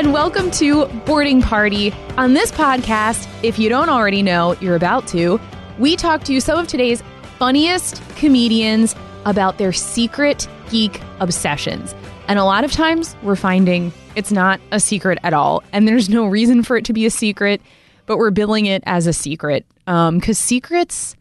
And 0.00 0.14
welcome 0.14 0.50
to 0.50 0.86
Boarding 1.04 1.42
Party. 1.42 1.92
On 2.16 2.32
this 2.32 2.50
podcast, 2.50 3.28
if 3.42 3.58
you 3.58 3.68
don't 3.68 3.90
already 3.90 4.22
know, 4.22 4.56
you're 4.58 4.74
about 4.74 5.06
to. 5.08 5.38
We 5.78 5.94
talk 5.94 6.24
to 6.24 6.40
some 6.40 6.58
of 6.58 6.66
today's 6.66 7.02
funniest 7.38 8.00
comedians 8.16 8.96
about 9.26 9.58
their 9.58 9.74
secret 9.74 10.48
geek 10.70 11.02
obsessions. 11.20 11.94
And 12.28 12.38
a 12.38 12.44
lot 12.44 12.64
of 12.64 12.72
times 12.72 13.14
we're 13.22 13.36
finding 13.36 13.92
it's 14.16 14.32
not 14.32 14.58
a 14.72 14.80
secret 14.80 15.18
at 15.22 15.34
all. 15.34 15.62
And 15.70 15.86
there's 15.86 16.08
no 16.08 16.24
reason 16.24 16.62
for 16.62 16.78
it 16.78 16.86
to 16.86 16.94
be 16.94 17.04
a 17.04 17.10
secret, 17.10 17.60
but 18.06 18.16
we're 18.16 18.30
billing 18.30 18.64
it 18.64 18.82
as 18.86 19.06
a 19.06 19.12
secret. 19.12 19.66
Because 19.84 20.08
um, 20.08 20.20
secrets 20.32 21.14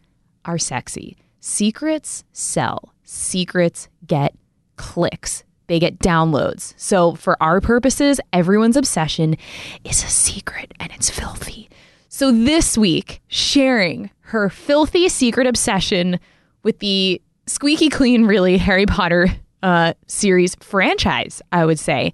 are 0.46 0.58
sexy. 0.58 1.18
Secrets 1.42 2.24
sell. 2.32 2.94
Secrets 3.04 3.90
get 4.08 4.34
clicks 4.78 5.44
they 5.70 5.80
get 5.80 6.00
downloads. 6.00 6.74
So, 6.76 7.16
for 7.16 7.42
our 7.42 7.62
purposes, 7.62 8.20
everyone's 8.34 8.76
obsession 8.76 9.38
is 9.86 10.04
a 10.04 10.08
secret 10.08 10.74
and 10.80 10.92
it's 10.92 11.10
filthy. 11.10 11.70
So, 12.10 12.32
this 12.32 12.78
week, 12.78 13.22
sharing 13.28 14.10
her 14.22 14.50
filthy 14.50 15.08
secret 15.08 15.48
obsession 15.48 16.20
with 16.64 16.80
the 16.80 17.22
squeaky 17.48 17.88
clean, 17.90 18.26
really 18.26 18.58
Harry 18.58 18.86
Potter 18.86 19.28
uh, 19.64 19.94
series 20.08 20.56
franchise, 20.56 21.42
I 21.52 21.66
would 21.66 21.80
say, 21.80 22.14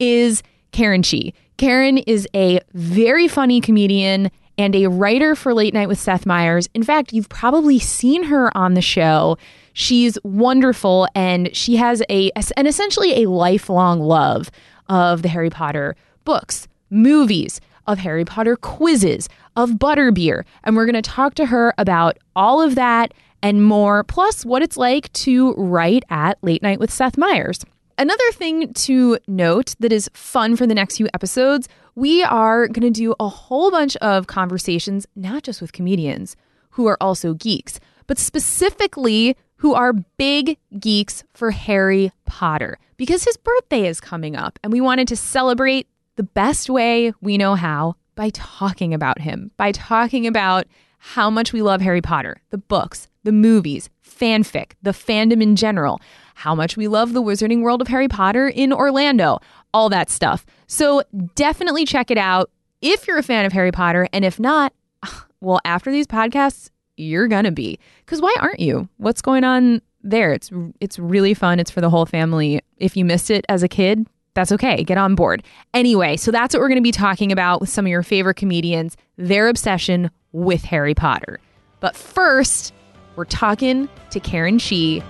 is 0.00 0.42
Karen 0.72 1.02
Chee. 1.02 1.34
Karen 1.56 1.98
is 1.98 2.26
a 2.34 2.60
very 2.72 3.28
funny 3.28 3.60
comedian 3.60 4.30
and 4.58 4.74
a 4.74 4.88
writer 4.88 5.34
for 5.34 5.54
Late 5.54 5.74
Night 5.74 5.88
with 5.88 5.98
Seth 5.98 6.26
Meyers. 6.26 6.68
In 6.74 6.82
fact, 6.82 7.12
you've 7.12 7.28
probably 7.28 7.78
seen 7.78 8.24
her 8.24 8.56
on 8.56 8.74
the 8.74 8.82
show. 8.82 9.36
She's 9.74 10.16
wonderful 10.22 11.06
and 11.14 11.54
she 11.54 11.76
has 11.76 12.02
a 12.08 12.30
an 12.56 12.66
essentially 12.66 13.22
a 13.22 13.28
lifelong 13.28 14.00
love 14.00 14.50
of 14.88 15.22
the 15.22 15.28
Harry 15.28 15.50
Potter 15.50 15.96
books, 16.24 16.68
movies, 16.90 17.60
of 17.86 17.98
Harry 17.98 18.24
Potter 18.24 18.56
quizzes, 18.56 19.28
of 19.56 19.72
butterbeer. 19.72 20.44
And 20.62 20.74
we're 20.76 20.86
going 20.86 20.94
to 20.94 21.02
talk 21.02 21.34
to 21.34 21.46
her 21.46 21.74
about 21.76 22.18
all 22.34 22.62
of 22.62 22.76
that 22.76 23.12
and 23.42 23.62
more, 23.62 24.04
plus 24.04 24.44
what 24.46 24.62
it's 24.62 24.76
like 24.76 25.12
to 25.12 25.52
write 25.54 26.04
at 26.08 26.38
Late 26.42 26.62
Night 26.62 26.80
with 26.80 26.90
Seth 26.90 27.18
Meyers. 27.18 27.64
Another 27.98 28.32
thing 28.32 28.72
to 28.72 29.18
note 29.28 29.74
that 29.80 29.92
is 29.92 30.08
fun 30.14 30.56
for 30.56 30.66
the 30.66 30.74
next 30.74 30.96
few 30.96 31.08
episodes, 31.12 31.68
we 31.94 32.22
are 32.22 32.66
going 32.68 32.90
to 32.92 32.98
do 32.98 33.14
a 33.20 33.28
whole 33.28 33.70
bunch 33.70 33.96
of 33.96 34.26
conversations, 34.26 35.06
not 35.14 35.42
just 35.42 35.60
with 35.60 35.72
comedians 35.72 36.36
who 36.70 36.86
are 36.86 36.96
also 37.00 37.34
geeks, 37.34 37.78
but 38.06 38.18
specifically 38.18 39.36
who 39.64 39.72
are 39.72 39.94
big 39.94 40.58
geeks 40.78 41.24
for 41.32 41.50
Harry 41.50 42.12
Potter 42.26 42.78
because 42.98 43.24
his 43.24 43.38
birthday 43.38 43.86
is 43.86 43.98
coming 43.98 44.36
up 44.36 44.58
and 44.62 44.70
we 44.70 44.78
wanted 44.78 45.08
to 45.08 45.16
celebrate 45.16 45.86
the 46.16 46.22
best 46.22 46.68
way 46.68 47.14
we 47.22 47.38
know 47.38 47.54
how 47.54 47.94
by 48.14 48.28
talking 48.34 48.92
about 48.92 49.22
him, 49.22 49.50
by 49.56 49.72
talking 49.72 50.26
about 50.26 50.66
how 50.98 51.30
much 51.30 51.54
we 51.54 51.62
love 51.62 51.80
Harry 51.80 52.02
Potter, 52.02 52.42
the 52.50 52.58
books, 52.58 53.08
the 53.22 53.32
movies, 53.32 53.88
fanfic, 54.06 54.72
the 54.82 54.90
fandom 54.90 55.42
in 55.42 55.56
general, 55.56 55.98
how 56.34 56.54
much 56.54 56.76
we 56.76 56.86
love 56.86 57.14
the 57.14 57.22
wizarding 57.22 57.62
world 57.62 57.80
of 57.80 57.88
Harry 57.88 58.06
Potter 58.06 58.46
in 58.46 58.70
Orlando, 58.70 59.38
all 59.72 59.88
that 59.88 60.10
stuff. 60.10 60.44
So 60.66 61.02
definitely 61.36 61.86
check 61.86 62.10
it 62.10 62.18
out 62.18 62.50
if 62.82 63.08
you're 63.08 63.16
a 63.16 63.22
fan 63.22 63.46
of 63.46 63.52
Harry 63.54 63.72
Potter. 63.72 64.08
And 64.12 64.26
if 64.26 64.38
not, 64.38 64.74
well, 65.40 65.60
after 65.64 65.90
these 65.90 66.06
podcasts, 66.06 66.68
you're 66.96 67.28
gonna 67.28 67.52
be. 67.52 67.78
Because 68.04 68.20
why 68.20 68.34
aren't 68.40 68.60
you? 68.60 68.88
What's 68.98 69.22
going 69.22 69.44
on 69.44 69.82
there? 70.02 70.32
It's 70.32 70.50
it's 70.80 70.98
really 70.98 71.34
fun. 71.34 71.60
It's 71.60 71.70
for 71.70 71.80
the 71.80 71.90
whole 71.90 72.06
family. 72.06 72.60
If 72.78 72.96
you 72.96 73.04
missed 73.04 73.30
it 73.30 73.44
as 73.48 73.62
a 73.62 73.68
kid, 73.68 74.06
that's 74.34 74.52
okay. 74.52 74.82
Get 74.84 74.98
on 74.98 75.14
board. 75.14 75.42
Anyway, 75.72 76.16
so 76.16 76.30
that's 76.30 76.54
what 76.54 76.60
we're 76.60 76.68
gonna 76.68 76.80
be 76.80 76.92
talking 76.92 77.32
about 77.32 77.60
with 77.60 77.70
some 77.70 77.86
of 77.86 77.90
your 77.90 78.02
favorite 78.02 78.36
comedians, 78.36 78.96
their 79.16 79.48
obsession 79.48 80.10
with 80.32 80.64
Harry 80.64 80.94
Potter. 80.94 81.40
But 81.80 81.96
first, 81.96 82.72
we're 83.16 83.24
talking 83.24 83.88
to 84.10 84.20
Karen 84.20 84.58
Chee, 84.58 85.02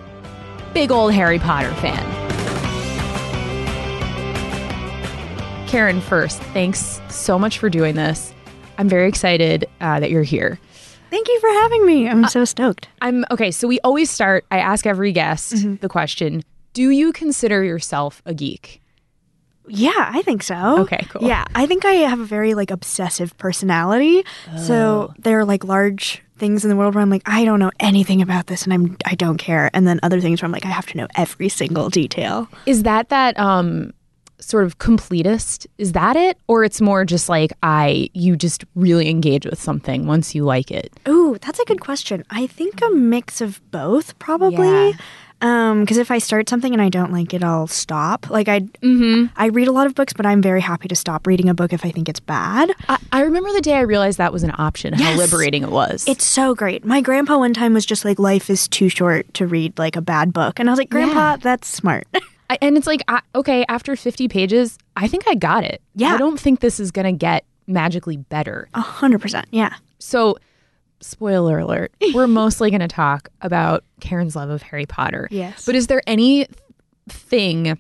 big 0.75 0.91
old 0.91 1.13
Harry 1.15 1.39
Potter 1.39 1.73
fan. 1.75 2.25
Karen, 5.67 6.01
first, 6.01 6.41
thanks 6.53 7.01
so 7.09 7.39
much 7.39 7.59
for 7.59 7.69
doing 7.69 7.95
this. 7.97 8.33
I'm 8.79 8.89
very 8.89 9.09
excited 9.09 9.67
uh, 9.81 9.99
that 10.01 10.11
you're 10.11 10.23
here. 10.23 10.61
Thank 11.15 11.29
you 11.29 11.39
for 11.39 11.49
having 11.49 11.87
me. 11.87 12.09
I'm 12.09 12.25
uh, 12.25 12.29
so 12.29 12.45
stoked. 12.45 12.89
I'm 13.01 13.25
okay. 13.31 13.53
So 13.53 13.69
we 13.69 13.79
always 13.85 14.11
start, 14.11 14.45
I 14.51 14.59
ask 14.59 14.85
every 14.85 15.13
guest 15.13 15.55
mm-hmm. 15.55 15.77
the 15.77 15.89
question 15.89 16.43
Do 16.73 16.91
you 16.91 17.13
consider 17.13 17.63
yourself 17.63 18.21
a 18.27 18.35
geek? 18.35 18.83
Yeah, 19.69 19.93
I 19.97 20.23
think 20.23 20.43
so. 20.43 20.81
Okay, 20.81 21.07
cool. 21.11 21.23
Yeah, 21.23 21.45
I 21.55 21.67
think 21.67 21.85
I 21.85 21.93
have 21.93 22.19
a 22.19 22.25
very 22.25 22.55
like 22.55 22.73
obsessive 22.73 23.39
personality. 23.39 24.25
Oh. 24.53 24.59
So 24.59 25.15
there 25.21 25.39
are 25.39 25.45
like 25.45 25.63
large 25.63 26.21
things 26.37 26.65
in 26.65 26.69
the 26.69 26.75
world 26.75 26.97
where 26.97 27.03
I'm 27.03 27.11
like, 27.11 27.23
I 27.27 27.45
don't 27.45 27.61
know 27.61 27.71
anything 27.79 28.21
about 28.21 28.49
this 28.49 28.65
and 28.65 28.75
I'm 28.75 28.97
I 29.05 29.15
don't 29.15 29.39
care. 29.39 29.71
And 29.73 29.87
then 29.87 30.01
other 30.03 30.21
things 30.21 30.43
where 30.43 30.47
I'm 30.47 30.53
like, 30.53 30.67
I 30.67 30.71
have 30.71 30.87
to 30.87 30.97
know 30.97 31.07
every 31.15 31.49
single 31.49 31.91
detail. 31.91 32.49
Is 32.67 32.83
that 32.83 33.11
that 33.11 33.39
um 33.39 33.93
sort 34.51 34.65
of 34.65 34.79
completist 34.79 35.67
is 35.79 35.93
that 35.93 36.17
it 36.17 36.39
or 36.49 36.65
it's 36.65 36.81
more 36.81 37.05
just 37.05 37.29
like 37.29 37.53
i 37.63 38.09
you 38.15 38.37
just 38.37 38.65
really 38.75 39.09
engage 39.09 39.47
with 39.47 39.61
something 39.61 40.07
once 40.07 40.35
you 40.35 40.45
like 40.45 40.71
it 40.71 40.93
ooh 41.09 41.37
that's 41.41 41.59
a 41.59 41.65
good 41.65 41.81
question 41.81 42.25
i 42.31 42.47
think 42.47 42.81
a 42.83 42.91
mix 42.91 43.41
of 43.41 43.61
both 43.71 44.19
probably 44.19 44.91
yeah. 44.91 44.93
Um, 45.45 45.81
because 45.81 45.99
if 45.99 46.11
I 46.11 46.19
start 46.19 46.49
something 46.49 46.73
and 46.73 46.81
I 46.81 46.89
don't 46.89 47.13
like 47.13 47.35
it, 47.35 47.45
I'll 47.45 47.67
stop. 47.67 48.31
Like 48.31 48.49
I, 48.49 48.61
mm-hmm. 48.61 49.27
I 49.37 49.49
read 49.49 49.69
a 49.69 49.73
lot 49.73 49.87
of 49.87 49.95
books, 49.95 50.15
but 50.15 50.25
I'm 50.25 50.41
very 50.41 50.63
happy 50.63 50.89
to 50.89 50.97
stop 50.97 51.27
reading 51.27 51.51
a 51.51 51.55
book 51.55 51.75
if 51.75 51.85
I 51.85 51.91
think 51.91 52.09
it's 52.09 52.21
bad. 52.21 52.71
I, 52.89 52.99
I 53.13 53.21
remember 53.23 53.53
the 53.53 53.61
day 53.61 53.75
I 53.75 53.83
realized 53.83 54.17
that 54.17 54.33
was 54.33 54.43
an 54.43 54.53
option. 54.57 54.95
Yes. 54.97 55.03
How 55.03 55.19
liberating 55.19 55.63
it 55.63 55.71
was! 55.71 56.09
It's 56.09 56.25
so 56.25 56.55
great. 56.55 56.87
My 56.87 57.03
grandpa 57.03 57.37
one 57.37 57.53
time 57.53 57.75
was 57.75 57.85
just 57.85 58.07
like, 58.07 58.19
"Life 58.19 58.49
is 58.49 58.69
too 58.69 58.89
short 58.89 59.33
to 59.35 59.47
read 59.47 59.79
like 59.79 59.97
a 59.97 60.01
bad 60.01 60.33
book," 60.33 60.59
and 60.59 60.69
I 60.69 60.73
was 60.73 60.79
like, 60.79 60.89
"Grandpa, 60.89 61.33
yeah. 61.33 61.37
that's 61.37 61.69
smart." 61.69 62.07
I, 62.55 62.67
and 62.67 62.77
it's 62.77 62.87
like, 62.87 63.03
I, 63.09 63.21
okay, 63.35 63.65
after 63.69 63.97
50 63.97 64.29
pages, 64.29 64.79
I 64.97 65.09
think 65.09 65.25
I 65.27 65.35
got 65.35 65.65
it. 65.65 65.83
Yeah. 65.95 66.15
I 66.15 66.19
don't 66.19 66.39
think 66.39 66.61
this 66.61 66.79
is 66.79 66.91
going 66.91 67.07
to 67.07 67.13
get 67.13 67.45
magically 67.67 68.17
better. 68.17 68.69
A 68.75 68.81
hundred 68.81 69.21
percent. 69.21 69.47
Yeah. 69.51 69.75
So, 69.99 70.37
spoiler 71.01 71.59
alert, 71.59 71.93
we're 72.15 72.27
mostly 72.29 72.71
going 72.71 72.81
to 72.81 72.89
talk 72.89 73.29
about 73.41 73.85
Karen's 74.01 74.37
love 74.37 74.51
of 74.51 74.63
Harry 74.63 74.87
Potter. 74.87 75.29
Yes. 75.31 75.65
But 75.67 75.75
is 75.75 75.87
there 75.87 76.03
any 76.07 76.47
thing, 77.09 77.79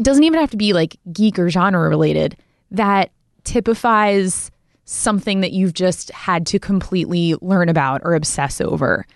doesn't 0.00 0.24
even 0.24 0.40
have 0.40 0.50
to 0.50 0.56
be 0.56 0.72
like 0.72 0.96
geek 1.12 1.38
or 1.38 1.50
genre 1.50 1.88
related, 1.88 2.36
that 2.70 3.10
typifies 3.44 4.50
something 4.84 5.40
that 5.40 5.52
you've 5.52 5.74
just 5.74 6.10
had 6.10 6.46
to 6.46 6.58
completely 6.58 7.34
learn 7.40 7.68
about 7.68 8.02
or 8.04 8.14
obsess 8.14 8.60
over? 8.60 9.06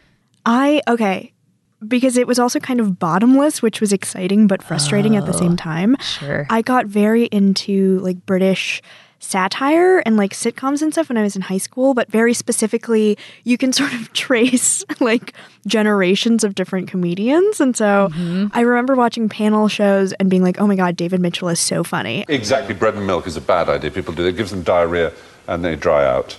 I, 0.46 0.82
okay 0.88 1.32
because 1.86 2.16
it 2.16 2.26
was 2.26 2.38
also 2.38 2.60
kind 2.60 2.80
of 2.80 2.98
bottomless, 2.98 3.62
which 3.62 3.80
was 3.80 3.92
exciting 3.92 4.46
but 4.46 4.62
frustrating 4.62 5.16
oh, 5.16 5.18
at 5.18 5.26
the 5.26 5.32
same 5.32 5.52
oh, 5.52 5.56
time. 5.56 5.96
Sure. 6.00 6.46
I 6.50 6.62
got 6.62 6.86
very 6.86 7.24
into 7.24 7.98
like 8.00 8.24
British 8.26 8.82
satire 9.20 9.98
and 9.98 10.16
like 10.16 10.32
sitcoms 10.32 10.80
and 10.82 10.92
stuff 10.92 11.10
when 11.10 11.18
I 11.18 11.22
was 11.22 11.36
in 11.36 11.42
high 11.42 11.58
school, 11.58 11.94
but 11.94 12.10
very 12.10 12.34
specifically, 12.34 13.18
you 13.44 13.56
can 13.58 13.72
sort 13.72 13.92
of 13.92 14.12
trace 14.14 14.84
like 14.98 15.34
generations 15.66 16.42
of 16.42 16.54
different 16.54 16.88
comedians. 16.88 17.60
And 17.60 17.76
so 17.76 18.08
mm-hmm. 18.10 18.46
I 18.52 18.60
remember 18.60 18.96
watching 18.96 19.28
panel 19.28 19.68
shows 19.68 20.12
and 20.14 20.28
being 20.30 20.42
like, 20.42 20.60
oh 20.60 20.66
my 20.66 20.74
God, 20.74 20.96
David 20.96 21.20
Mitchell 21.20 21.48
is 21.50 21.60
so 21.60 21.84
funny. 21.84 22.24
Exactly. 22.28 22.74
Bread 22.74 22.94
and 22.94 23.06
milk 23.06 23.26
is 23.26 23.36
a 23.36 23.40
bad 23.40 23.68
idea. 23.68 23.90
People 23.90 24.14
do 24.14 24.26
it, 24.26 24.36
gives 24.36 24.50
them 24.50 24.62
diarrhea 24.62 25.12
and 25.46 25.64
they 25.64 25.76
dry 25.76 26.06
out. 26.06 26.38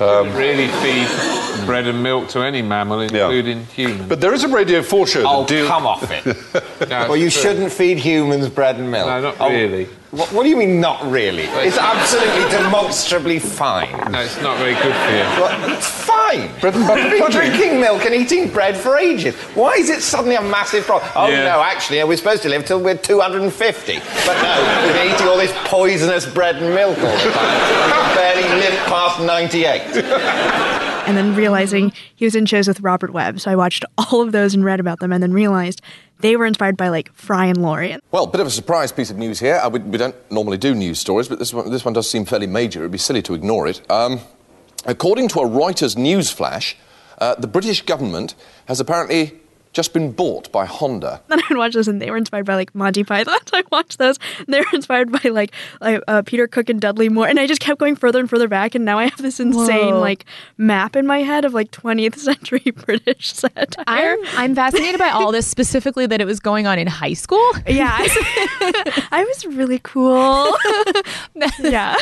Um, 0.00 0.34
really 0.34 0.68
feed 0.68 1.66
bread 1.66 1.86
and 1.86 2.02
milk 2.02 2.28
to 2.30 2.40
any 2.40 2.62
mammal, 2.62 3.00
including 3.00 3.58
yeah. 3.58 3.64
humans. 3.64 4.08
But 4.08 4.20
there 4.20 4.32
is 4.34 4.42
a 4.42 4.48
Radio 4.48 4.82
4 4.82 5.06
show 5.06 5.24
Oh, 5.26 5.46
deal- 5.46 5.66
come 5.66 5.86
off 5.86 6.10
it. 6.10 6.24
well, 6.90 7.16
you 7.16 7.30
true. 7.30 7.42
shouldn't 7.42 7.72
feed 7.72 7.98
humans 7.98 8.48
bread 8.48 8.76
and 8.76 8.90
milk. 8.90 9.06
No, 9.06 9.20
not 9.20 9.36
oh. 9.38 9.50
really. 9.50 9.88
What, 10.12 10.30
what 10.30 10.42
do 10.42 10.50
you 10.50 10.58
mean, 10.58 10.78
not 10.78 11.02
really? 11.10 11.44
It's 11.44 11.78
absolutely 11.78 12.50
demonstrably 12.50 13.38
fine. 13.38 13.90
No, 14.12 14.20
it's 14.20 14.38
not 14.42 14.58
very 14.58 14.74
good 14.74 14.82
for 14.94 15.10
you. 15.10 15.24
Well, 15.40 15.72
it's 15.74 15.86
fine. 15.86 16.50
Bread 16.60 16.74
and 16.74 16.86
butter 16.86 17.00
I've 17.00 17.10
been 17.12 17.30
drinking 17.30 17.80
milk 17.80 18.04
and 18.04 18.14
eating 18.14 18.50
bread 18.50 18.76
for 18.76 18.98
ages. 18.98 19.34
Why 19.56 19.72
is 19.72 19.88
it 19.88 20.02
suddenly 20.02 20.36
a 20.36 20.42
massive 20.42 20.84
problem? 20.84 21.10
Oh, 21.16 21.28
Yeah. 21.30 21.44
no, 21.44 21.62
actually, 21.62 22.04
we're 22.04 22.18
supposed 22.18 22.42
to 22.42 22.50
live 22.50 22.66
till 22.66 22.78
we're 22.82 22.94
250. 22.98 24.00
But 24.26 24.42
no, 24.42 24.84
we've 24.84 24.94
been 24.94 25.14
eating 25.14 25.26
all 25.28 25.38
this 25.38 25.52
poisonous 25.64 26.26
bread 26.30 26.56
and 26.56 26.74
milk 26.74 26.98
all 26.98 27.04
the 27.24 27.30
time. 27.32 28.10
We 28.10 28.14
barely 28.14 28.48
live 28.60 28.78
past 28.88 29.18
98. 29.18 30.91
And 31.06 31.16
then 31.16 31.34
realizing 31.34 31.92
he 32.14 32.24
was 32.24 32.34
in 32.34 32.46
shows 32.46 32.68
with 32.68 32.80
Robert 32.80 33.12
Webb. 33.12 33.40
So 33.40 33.50
I 33.50 33.56
watched 33.56 33.84
all 33.98 34.20
of 34.20 34.32
those 34.32 34.54
and 34.54 34.64
read 34.64 34.80
about 34.80 35.00
them, 35.00 35.12
and 35.12 35.22
then 35.22 35.32
realized 35.32 35.80
they 36.20 36.36
were 36.36 36.46
inspired 36.46 36.76
by 36.76 36.88
like 36.88 37.12
Fry 37.14 37.46
and 37.46 37.60
Laurie. 37.60 37.98
Well, 38.10 38.24
a 38.24 38.30
bit 38.30 38.40
of 38.40 38.46
a 38.46 38.50
surprise 38.50 38.92
piece 38.92 39.10
of 39.10 39.16
news 39.16 39.40
here. 39.40 39.56
Uh, 39.56 39.68
we, 39.68 39.80
we 39.80 39.98
don't 39.98 40.14
normally 40.30 40.56
do 40.56 40.74
news 40.74 40.98
stories, 40.98 41.28
but 41.28 41.38
this 41.38 41.52
one, 41.52 41.70
this 41.70 41.84
one 41.84 41.94
does 41.94 42.08
seem 42.08 42.24
fairly 42.24 42.46
major. 42.46 42.80
It'd 42.80 42.92
be 42.92 42.98
silly 42.98 43.22
to 43.22 43.34
ignore 43.34 43.66
it. 43.66 43.90
Um, 43.90 44.20
according 44.86 45.28
to 45.28 45.40
a 45.40 45.48
Reuters 45.48 45.96
news 45.96 46.30
flash, 46.30 46.76
uh, 47.18 47.34
the 47.34 47.48
British 47.48 47.82
government 47.82 48.34
has 48.66 48.80
apparently 48.80 49.40
just 49.72 49.92
been 49.92 50.12
bought 50.12 50.50
by 50.52 50.66
Honda. 50.66 51.20
Then 51.28 51.40
I'd 51.50 51.56
watch 51.56 51.74
those, 51.74 51.88
and 51.88 52.00
they 52.00 52.10
were 52.10 52.16
inspired 52.16 52.44
by 52.44 52.54
like 52.56 52.74
Monty 52.74 53.04
Python. 53.04 53.38
So 53.46 53.58
I 53.58 53.62
watched 53.70 53.98
those, 53.98 54.18
and 54.38 54.46
they 54.48 54.60
were 54.60 54.66
inspired 54.72 55.10
by 55.10 55.28
like, 55.28 55.52
like 55.80 56.00
uh, 56.08 56.22
Peter 56.22 56.46
Cook 56.46 56.68
and 56.68 56.80
Dudley 56.80 57.08
Moore. 57.08 57.26
And 57.26 57.38
I 57.40 57.46
just 57.46 57.60
kept 57.60 57.78
going 57.80 57.96
further 57.96 58.20
and 58.20 58.30
further 58.30 58.48
back, 58.48 58.74
and 58.74 58.84
now 58.84 58.98
I 58.98 59.04
have 59.04 59.20
this 59.20 59.40
insane 59.40 59.94
Whoa. 59.94 60.00
like 60.00 60.24
map 60.56 60.96
in 60.96 61.06
my 61.06 61.18
head 61.22 61.44
of 61.44 61.54
like 61.54 61.70
20th 61.70 62.16
century 62.16 62.70
British 62.86 63.32
satire. 63.32 64.16
I'm 64.36 64.52
I'm 64.52 64.54
fascinated 64.54 64.98
by 64.98 65.08
all 65.08 65.32
this, 65.32 65.46
specifically 65.46 66.06
that 66.06 66.20
it 66.20 66.26
was 66.26 66.40
going 66.40 66.66
on 66.66 66.78
in 66.78 66.86
high 66.86 67.14
school. 67.14 67.46
yeah, 67.66 67.96
I, 67.98 69.08
I 69.10 69.24
was 69.24 69.46
really 69.46 69.80
cool. 69.82 70.56
yeah. 71.60 71.96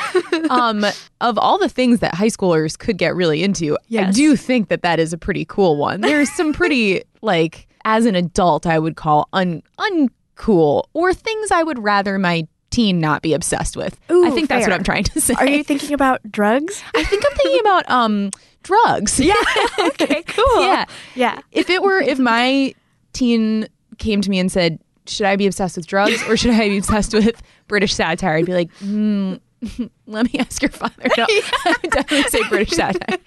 um, 0.51 0.85
of 1.21 1.39
all 1.39 1.59
the 1.59 1.69
things 1.69 2.01
that 2.01 2.15
high 2.15 2.29
schoolers 2.29 2.79
could 2.79 2.97
get 2.97 3.15
really 3.15 3.43
into, 3.43 3.77
I 3.97 4.11
do 4.11 4.37
think 4.37 4.69
that 4.69 4.83
that 4.83 4.99
is 4.99 5.13
a 5.13 5.19
pretty 5.19 5.45
cool 5.45 5.77
one. 5.77 6.01
There's 6.01 6.31
some 6.33 6.53
pretty 6.53 7.03
like 7.23 7.67
as 7.85 8.07
an 8.07 8.15
adult 8.15 8.67
I 8.67 8.79
would 8.79 8.97
call 8.97 9.29
un 9.33 9.63
uncool 9.79 10.85
or 10.93 11.15
things 11.15 11.51
I 11.51 11.63
would 11.63 11.79
rather 11.79 12.19
my 12.19 12.47
teen 12.71 13.01
not 13.01 13.23
be 13.23 13.35
obsessed 13.35 13.77
with. 13.77 13.99
I 14.09 14.13
Ooh, 14.13 14.35
think 14.35 14.49
that's 14.49 14.67
what. 14.67 14.73
I'm 14.73 14.85
trying 14.85 15.05
to 15.05 15.21
say. 15.21 15.35
Are 15.35 15.47
you 15.47 15.65
thinking 15.65 15.93
about 15.93 16.21
drugs? 16.31 16.83
I 16.95 17.05
think 17.05 17.25
I'm 17.29 17.37
thinking 17.37 17.61
about 17.61 17.91
um 17.91 18.31
drugs. 18.63 19.19
Yeah. 19.21 19.35
okay. 19.81 20.23
Cool. 20.23 20.63
Yeah. 20.63 20.85
Yeah. 21.15 21.41
If 21.53 21.71
it 21.71 21.83
were 21.83 22.01
if 22.01 22.19
my 22.19 22.75
teen 23.13 23.69
came 23.99 24.21
to 24.21 24.31
me 24.31 24.39
and 24.39 24.51
said, 24.51 24.79
"Should 25.07 25.27
I 25.27 25.37
be 25.37 25.47
obsessed 25.47 25.77
with 25.77 25.87
drugs 25.87 26.23
or 26.29 26.37
should 26.37 26.53
I 26.53 26.69
be 26.69 26.79
obsessed 26.79 27.13
with 27.13 27.43
British 27.69 27.95
satire?" 27.95 28.37
I'd 28.37 28.47
be 28.47 28.55
like, 28.55 28.71
hmm, 28.79 29.35
"Let 30.07 30.33
me 30.33 30.39
ask 30.39 30.63
your 30.63 30.71
father." 30.71 31.09
No, 31.17 31.27
I 31.29 31.75
would 31.83 31.91
definitely 31.93 32.23
say 32.31 32.49
British 32.49 32.71
satire. 32.71 33.19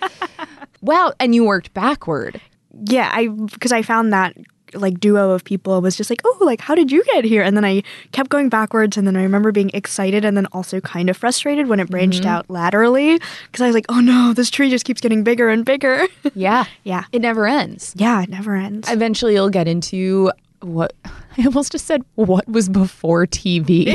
Wow, 0.81 1.13
and 1.19 1.33
you 1.35 1.44
worked 1.45 1.74
backward. 1.74 2.41
yeah 2.85 3.09
i 3.13 3.27
because 3.27 3.71
i 3.71 3.81
found 3.83 4.12
that 4.12 4.35
like 4.74 5.00
duo 5.00 5.30
of 5.30 5.44
people 5.44 5.80
was 5.80 5.95
just 5.95 6.09
like 6.09 6.21
oh 6.25 6.38
like 6.41 6.59
how 6.59 6.74
did 6.74 6.91
you 6.91 7.03
get 7.13 7.24
here 7.24 7.44
and 7.44 7.56
then 7.56 7.63
i 7.63 7.83
kept 8.12 8.31
going 8.31 8.50
backwards 8.50 8.97
and 8.97 9.06
then 9.06 9.15
i 9.15 9.21
remember 9.21 9.51
being 9.51 9.69
excited 9.75 10.25
and 10.25 10.35
then 10.35 10.47
also 10.47 10.81
kind 10.81 11.07
of 11.07 11.15
frustrated 11.15 11.68
when 11.68 11.80
it 11.80 11.88
branched 11.88 12.21
Mm-hmm. 12.21 12.30
out 12.30 12.50
laterally 12.50 13.19
because 13.45 13.62
i 13.62 13.68
was 13.68 13.75
like 13.75 13.86
oh 13.89 14.00
no 14.00 14.33
this 14.33 14.50
tree 14.50 14.71
just 14.71 14.86
keeps 14.86 15.00
getting 15.01 15.24
bigger 15.24 15.50
and 15.50 15.63
bigger 15.63 16.07
Yeah, 16.33 16.65
yeah 16.83 17.03
it 17.12 17.21
never 17.21 17.45
ends. 17.45 17.94
yeah 17.95 18.24
it 18.24 18.29
never 18.29 18.56
ends 18.56 18.89
Eventually, 18.91 19.33
you'll 19.36 19.51
get 19.51 19.68
into 19.68 20.31
what 20.62 20.94
I 21.38 21.45
almost 21.45 21.71
just 21.74 21.86
said. 21.88 22.03
What 22.15 22.47
was 22.47 22.69
before 22.69 23.25
TV? 23.27 23.94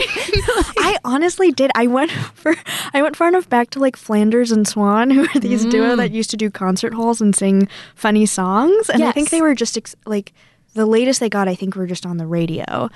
I 0.89 0.99
honestly 1.05 1.51
did. 1.53 1.71
I 1.75 1.87
went 1.87 2.11
for 2.35 2.55
I 2.95 3.03
went 3.03 3.17
far 3.17 3.29
enough 3.29 3.49
back 3.49 3.71
to 3.71 3.79
like 3.79 3.97
Flanders 3.97 4.51
and 4.51 4.67
Swan, 4.67 5.11
who 5.13 5.23
are 5.23 5.41
these 5.41 5.65
duo 5.65 5.97
that 5.97 6.11
mm. 6.11 6.15
used 6.15 6.31
to 6.31 6.37
do 6.37 6.51
concert 6.51 6.95
halls 6.95 7.21
and 7.21 7.35
sing 7.37 7.69
funny 7.95 8.27
songs. 8.27 8.89
And 8.89 9.05
I 9.05 9.13
think 9.13 9.31
they 9.31 9.43
were 9.43 9.55
just 9.55 9.77
ex- 9.77 9.97
like 10.07 10.33
the 10.75 10.87
latest 10.87 11.21
they 11.21 11.29
got. 11.29 11.49
I 11.49 11.55
think 11.55 11.77
were 11.77 11.87
just 11.87 12.07
on 12.07 12.17
the 12.17 12.27
radio, 12.27 12.89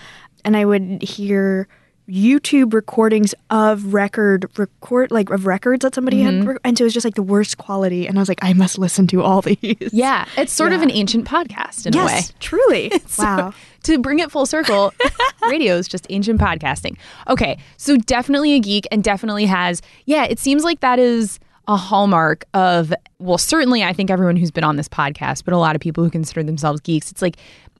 and 0.44 0.56
I 0.56 0.64
would 0.64 1.02
hear 1.02 1.68
YouTube 2.08 2.74
recordings 2.74 3.34
of 3.50 3.94
record 3.94 4.46
record 4.58 5.10
like 5.10 5.30
of 5.30 5.46
records 5.46 5.82
that 5.82 5.94
somebody 5.94 6.20
had, 6.20 6.34
mm-hmm. 6.34 6.48
re- 6.50 6.58
and 6.64 6.76
so 6.76 6.82
it 6.82 6.86
was 6.86 6.94
just 6.94 7.04
like 7.04 7.14
the 7.14 7.22
worst 7.22 7.58
quality. 7.58 8.06
And 8.06 8.18
I 8.18 8.20
was 8.20 8.28
like, 8.28 8.42
I 8.42 8.52
must 8.52 8.78
listen 8.78 9.06
to 9.08 9.22
all 9.22 9.42
these. 9.42 9.90
yeah, 9.92 10.26
it's 10.36 10.52
sort 10.52 10.72
of 10.72 10.82
an 10.82 10.90
ancient 10.90 11.26
podcast 11.26 11.86
in 11.86 11.94
a 11.94 12.04
way. 12.04 12.12
Yes, 12.12 12.32
truly. 12.40 12.92
wow. 13.18 13.54
to 13.84 13.98
bring 13.98 14.18
it 14.18 14.30
full 14.30 14.46
circle, 14.46 14.92
radio 15.48 15.76
is 15.76 15.86
just 15.86 16.06
ancient 16.10 16.40
podcasting. 16.40 16.96
Okay, 17.28 17.58
so 17.76 17.96
definitely 17.96 18.54
a 18.54 18.60
geek 18.60 18.86
and 18.90 19.04
definitely 19.04 19.46
has, 19.46 19.80
yeah, 20.06 20.24
it 20.24 20.38
seems 20.38 20.64
like 20.64 20.80
that 20.80 20.98
is 20.98 21.38
a 21.68 21.76
hallmark 21.76 22.44
of, 22.54 22.92
well, 23.20 23.38
certainly 23.38 23.84
I 23.84 23.92
think 23.92 24.10
everyone 24.10 24.36
who's 24.36 24.50
been 24.50 24.64
on 24.64 24.76
this 24.76 24.88
podcast, 24.88 25.44
but 25.44 25.54
a 25.54 25.58
lot 25.58 25.76
of 25.76 25.80
people 25.80 26.02
who 26.02 26.10
consider 26.10 26.42
themselves 26.42 26.80
geeks, 26.80 27.10
it's 27.12 27.22
like, 27.22 27.36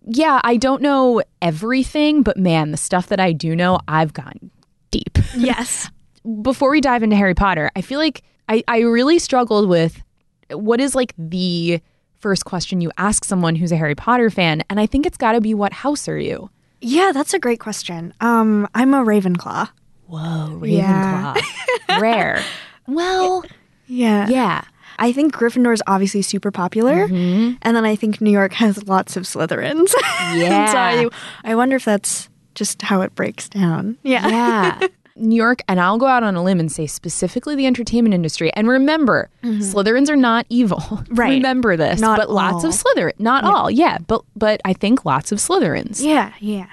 yeah, 0.06 0.40
I 0.44 0.56
don't 0.56 0.82
know 0.82 1.22
everything, 1.40 2.22
but 2.22 2.36
man, 2.36 2.70
the 2.70 2.76
stuff 2.76 3.08
that 3.08 3.20
I 3.20 3.32
do 3.32 3.54
know, 3.56 3.78
I've 3.88 4.12
gone 4.12 4.50
deep. 4.90 5.18
Yes. 5.36 5.90
Before 6.42 6.70
we 6.70 6.80
dive 6.80 7.02
into 7.02 7.16
Harry 7.16 7.34
Potter, 7.34 7.70
I 7.74 7.80
feel 7.80 7.98
like 7.98 8.22
I, 8.48 8.62
I 8.68 8.80
really 8.80 9.18
struggled 9.18 9.68
with 9.68 10.02
what 10.50 10.80
is 10.80 10.94
like 10.94 11.14
the 11.18 11.80
first 12.20 12.44
question 12.44 12.80
you 12.80 12.92
ask 12.98 13.24
someone 13.24 13.56
who's 13.56 13.72
a 13.72 13.76
Harry 13.76 13.94
Potter 13.96 14.30
fan, 14.30 14.62
and 14.70 14.78
I 14.78 14.86
think 14.86 15.04
it's 15.06 15.16
got 15.16 15.32
to 15.32 15.40
be 15.40 15.54
what 15.54 15.72
house 15.72 16.06
are 16.08 16.18
you? 16.18 16.48
Yeah, 16.80 17.10
that's 17.12 17.34
a 17.34 17.38
great 17.38 17.58
question. 17.60 18.12
Um, 18.20 18.68
I'm 18.74 18.94
a 18.94 19.02
Ravenclaw. 19.04 19.68
Whoa, 20.06 20.62
Yeah. 20.64 21.34
Ravenclaw. 21.88 22.00
Rare. 22.00 22.42
Well, 22.86 23.44
Yeah. 23.86 24.28
yeah. 24.28 24.62
I 25.02 25.12
think 25.12 25.34
Gryffindor 25.34 25.74
is 25.74 25.82
obviously 25.88 26.22
super 26.22 26.50
popular, 26.52 27.04
and 27.10 27.58
then 27.60 27.84
I 27.84 27.96
think 27.96 28.20
New 28.20 28.30
York 28.30 28.52
has 28.54 28.86
lots 28.86 29.16
of 29.16 29.24
Slytherins. 29.24 29.92
Yeah. 30.34 30.66
so 30.72 30.78
I, 30.78 31.08
I 31.52 31.54
wonder 31.56 31.76
if 31.76 31.84
that's 31.84 32.28
just 32.54 32.80
how 32.82 33.00
it 33.02 33.14
breaks 33.14 33.48
down. 33.48 33.98
Yeah. 34.04 34.28
Yeah. 34.28 34.86
New 35.16 35.36
York, 35.36 35.60
and 35.68 35.78
I'll 35.78 35.98
go 35.98 36.06
out 36.06 36.22
on 36.22 36.36
a 36.36 36.42
limb 36.42 36.58
and 36.58 36.72
say 36.72 36.86
specifically 36.86 37.54
the 37.54 37.66
entertainment 37.66 38.14
industry. 38.14 38.50
And 38.54 38.66
remember, 38.66 39.28
Slytherins 39.42 40.08
are 40.08 40.16
not 40.16 40.46
evil. 40.48 40.78
Mm-hmm. 40.78 41.14
Right. 41.22 41.30
Remember 41.34 41.76
this. 41.76 42.00
Not 42.00 42.18
but 42.18 42.30
lots 42.30 42.64
of 42.64 42.70
all. 42.72 42.72
Slytherin. 42.72 43.12
Not 43.18 43.44
all, 43.44 43.70
yeah. 43.70 43.98
But 43.98 44.22
but 44.36 44.60
I 44.64 44.72
think 44.72 45.04
lots 45.04 45.32
of 45.32 45.38
Slytherins. 45.38 46.02
Yeah. 46.02 46.32
Yeah. 46.40 46.66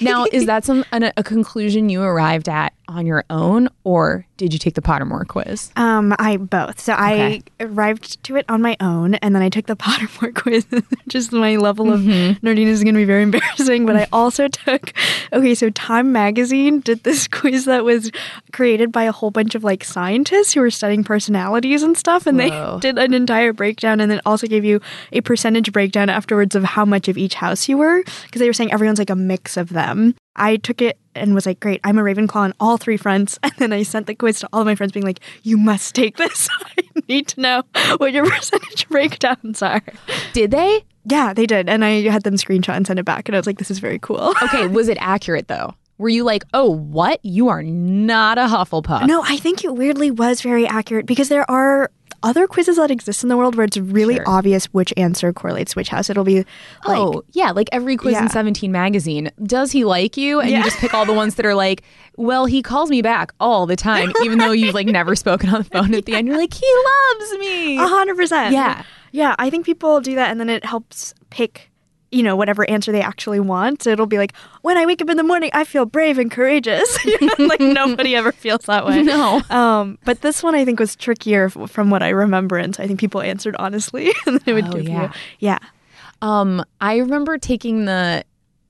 Now, 0.00 0.24
is 0.32 0.46
that 0.46 0.64
some 0.64 0.84
an, 0.92 1.12
a 1.16 1.22
conclusion 1.22 1.88
you 1.90 2.02
arrived 2.02 2.48
at 2.48 2.72
on 2.88 3.06
your 3.06 3.24
own, 3.30 3.68
or 3.84 4.26
did 4.36 4.52
you 4.52 4.58
take 4.58 4.74
the 4.74 4.82
Pottermore 4.82 5.26
quiz? 5.26 5.70
Um, 5.76 6.14
I 6.18 6.36
both. 6.36 6.80
So 6.80 6.92
Okay. 6.94 7.42
I 7.60 7.64
arrived 7.64 8.22
to 8.24 8.36
it 8.36 8.44
on 8.48 8.60
my 8.62 8.76
own, 8.80 9.14
and 9.16 9.34
then 9.34 9.42
I 9.42 9.48
took 9.48 9.66
the 9.66 9.76
Pottermore 9.84 10.34
quiz. 10.34 10.66
Just 11.08 11.32
my 11.32 11.56
level 11.56 11.92
of 11.92 12.00
Mm-hmm. 12.02 12.44
nerdiness 12.46 12.68
is 12.68 12.82
going 12.84 12.94
to 12.94 12.98
be 13.00 13.04
very 13.04 13.22
embarrassing. 13.28 13.86
But 13.86 13.96
I 13.96 14.06
also 14.12 14.48
took. 14.48 14.92
Okay, 15.32 15.54
so 15.54 15.70
Time 15.70 16.12
Magazine 16.12 16.80
did 16.80 17.04
this 17.04 17.28
quiz 17.28 17.64
that 17.66 17.84
was 17.84 18.10
created 18.52 18.90
by 18.92 19.04
a 19.04 19.12
whole 19.12 19.30
bunch 19.30 19.54
of 19.54 19.62
like 19.64 19.84
scientists 19.84 20.52
who 20.52 20.60
were 20.60 20.70
studying 20.70 21.04
personalities 21.04 21.82
and 21.82 21.96
stuff, 21.96 22.26
and 22.26 22.38
Whoa. 22.38 22.78
they 22.80 22.92
did 22.92 22.98
an 22.98 23.14
entire 23.14 23.52
breakdown, 23.52 24.00
and 24.00 24.10
then 24.10 24.20
also 24.26 24.46
gave 24.46 24.64
you 24.64 24.80
a 25.12 25.20
percentage 25.20 25.72
breakdown 25.72 26.08
afterwards 26.10 26.54
of 26.54 26.64
how 26.64 26.84
much 26.84 27.08
of 27.08 27.16
each 27.16 27.34
house 27.34 27.68
you 27.68 27.78
were, 27.78 28.02
because 28.24 28.40
they 28.40 28.46
were 28.48 28.52
saying 28.52 28.72
everyone's 28.72 28.98
like 28.98 29.10
a 29.10 29.16
mix 29.16 29.56
of 29.56 29.68
them. 29.70 30.14
I 30.36 30.56
took 30.56 30.80
it 30.80 30.98
and 31.14 31.34
was 31.34 31.46
like, 31.46 31.60
great, 31.60 31.80
I'm 31.84 31.98
a 31.98 32.02
Ravenclaw 32.02 32.36
on 32.36 32.54
all 32.58 32.76
three 32.76 32.96
fronts. 32.96 33.38
And 33.52 33.52
then 33.58 33.72
I 33.72 33.82
sent 33.82 34.06
the 34.06 34.14
quiz 34.14 34.40
to 34.40 34.48
all 34.52 34.60
of 34.60 34.66
my 34.66 34.74
friends, 34.74 34.92
being 34.92 35.04
like, 35.04 35.20
you 35.42 35.56
must 35.56 35.94
take 35.94 36.16
this. 36.16 36.48
I 36.78 36.82
need 37.08 37.28
to 37.28 37.40
know 37.40 37.62
what 37.98 38.12
your 38.12 38.24
percentage 38.30 38.88
breakdowns 38.88 39.62
are. 39.62 39.82
Did 40.32 40.50
they? 40.50 40.84
Yeah, 41.04 41.34
they 41.34 41.46
did. 41.46 41.68
And 41.68 41.84
I 41.84 42.02
had 42.02 42.22
them 42.22 42.34
screenshot 42.36 42.76
and 42.76 42.86
send 42.86 42.98
it 42.98 43.04
back. 43.04 43.28
And 43.28 43.36
I 43.36 43.38
was 43.38 43.46
like, 43.46 43.58
this 43.58 43.70
is 43.70 43.78
very 43.78 43.98
cool. 43.98 44.32
Okay, 44.42 44.66
was 44.66 44.88
it 44.88 44.96
accurate 45.00 45.48
though? 45.48 45.74
Were 45.98 46.08
you 46.08 46.24
like, 46.24 46.44
oh, 46.54 46.70
what? 46.70 47.20
You 47.24 47.48
are 47.48 47.62
not 47.62 48.38
a 48.38 48.42
Hufflepuff. 48.42 49.06
No, 49.06 49.22
I 49.24 49.36
think 49.36 49.64
it 49.64 49.74
weirdly 49.74 50.10
was 50.10 50.40
very 50.40 50.66
accurate 50.66 51.06
because 51.06 51.28
there 51.28 51.48
are 51.50 51.90
other 52.22 52.46
quizzes 52.46 52.76
that 52.76 52.90
exist 52.90 53.22
in 53.22 53.28
the 53.28 53.36
world 53.36 53.54
where 53.56 53.64
it's 53.64 53.76
really 53.76 54.16
Sure. 54.16 54.24
obvious 54.28 54.66
which 54.66 54.92
answer 54.96 55.32
correlates 55.32 55.74
which 55.74 55.88
house. 55.88 56.08
It'll 56.10 56.24
be 56.24 56.36
like, 56.38 56.46
oh, 56.86 57.24
yeah, 57.32 57.50
like 57.50 57.68
every 57.72 57.96
quiz 57.96 58.16
in 58.18 58.28
17 58.28 58.70
magazine. 58.70 59.30
Does 59.42 59.72
he 59.72 59.84
like 59.84 60.16
you? 60.16 60.40
And 60.40 60.50
you 60.50 60.62
just 60.62 60.78
pick 60.78 60.94
all 60.94 61.04
the 61.06 61.12
ones 61.12 61.34
that 61.36 61.46
are 61.46 61.54
like, 61.54 61.82
well, 62.16 62.46
he 62.46 62.62
calls 62.62 62.90
me 62.90 63.02
back 63.02 63.32
all 63.40 63.66
the 63.66 63.74
time, 63.76 64.12
even 64.24 64.38
though 64.38 64.52
you've 64.52 64.74
like 64.74 64.86
never 64.86 65.16
spoken 65.16 65.48
on 65.48 65.62
the 65.62 65.68
phone 65.70 65.94
at 65.94 66.04
the 66.06 66.14
end. 66.14 66.28
You're 66.28 66.38
like, 66.38 66.54
he 66.54 66.66
loves 67.18 67.38
me. 67.38 67.78
A 67.78 67.86
hundred 67.88 68.16
percent. 68.16 68.52
Yeah. 68.52 68.84
Yeah. 69.10 69.34
I 69.38 69.50
think 69.50 69.66
people 69.66 70.00
do 70.00 70.14
that 70.14 70.30
and 70.30 70.38
then 70.38 70.48
it 70.50 70.64
helps 70.64 71.14
pick, 71.30 71.71
you 72.12 72.22
know, 72.22 72.36
whatever 72.36 72.68
answer 72.70 72.92
they 72.92 73.00
actually 73.00 73.40
want. 73.40 73.86
It'll 73.86 74.06
be 74.06 74.18
like, 74.18 74.34
when 74.60 74.76
I 74.76 74.84
wake 74.86 75.00
up 75.02 75.08
in 75.10 75.16
the 75.16 75.22
morning, 75.24 75.50
I 75.54 75.64
feel 75.64 75.86
brave 75.86 76.18
and 76.18 76.30
courageous. 76.30 76.96
like 77.38 77.60
nobody 77.60 78.14
ever 78.14 78.30
feels 78.32 78.62
that 78.66 78.84
way. 78.86 79.02
No. 79.02 79.40
Um, 79.50 79.98
but 80.04 80.20
this 80.20 80.42
one 80.42 80.54
I 80.54 80.64
think 80.64 80.78
was 80.78 80.94
trickier 80.94 81.48
from 81.48 81.90
what 81.90 82.02
I 82.02 82.10
remember. 82.10 82.58
And 82.58 82.74
so 82.76 82.82
I 82.82 82.86
think 82.86 83.00
people 83.00 83.20
answered 83.22 83.56
honestly. 83.58 84.12
and 84.26 84.38
then 84.40 84.42
it 84.46 84.52
would 84.52 84.66
Oh, 84.68 84.72
give 84.78 84.88
yeah. 84.88 85.02
you. 85.04 85.10
Yeah. 85.40 85.58
Um, 86.20 86.64
I 86.80 86.98
remember 86.98 87.38
taking 87.38 87.86
the 87.86 88.24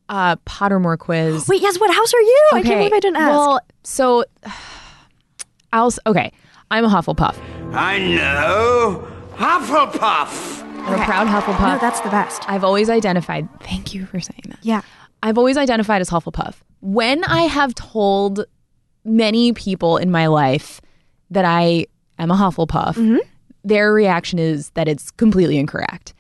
uh, 0.09 0.37
Pottermore 0.47 0.99
quiz. 0.99 1.47
Wait, 1.49 1.61
yes, 1.61 1.79
what 1.81 1.93
house 1.95 2.15
are 2.15 2.21
you? 2.21 2.49
I 2.55 2.63
can't 2.63 2.79
believe 2.79 2.93
I 2.93 3.01
didn't 3.01 3.17
ask. 3.17 3.31
Well, 3.31 3.61
So, 3.83 4.25
I'll 5.73 5.93
okay. 6.07 6.33
I'm 6.71 6.85
a 6.85 6.89
Hufflepuff. 6.89 7.37
I 7.75 7.99
know. 7.99 9.07
Hufflepuff. 9.37 10.62
I'm 10.85 11.01
a 11.01 11.05
proud 11.05 11.27
Hufflepuff. 11.29 11.75
No, 11.75 11.79
that's 11.79 12.01
the 12.01 12.11
best. 12.11 12.49
I've 12.49 12.65
always 12.65 12.91
identified. 12.91 13.49
Thank 13.61 13.95
you 13.95 14.07
for 14.07 14.21
saying 14.21 14.43
that. 14.49 14.59
Yeah. 14.63 14.83
I've 15.23 15.39
always 15.39 15.57
identified 15.57 16.01
as 16.01 16.11
Hufflepuff. 16.11 16.57
When 16.81 17.23
I 17.25 17.43
have 17.43 17.75
told 17.75 18.45
many 19.05 19.53
people 19.53 19.97
in 19.97 20.11
my 20.11 20.27
life 20.27 20.81
that 21.31 21.45
I 21.45 21.87
am 22.19 22.31
a 22.31 22.35
Hufflepuff, 22.35 22.95
mm-hmm. 22.95 23.19
their 23.65 23.93
reaction 23.93 24.39
is 24.39 24.71
that 24.71 24.89
it's 24.89 25.11
completely 25.13 25.59
incorrect, 25.59 26.15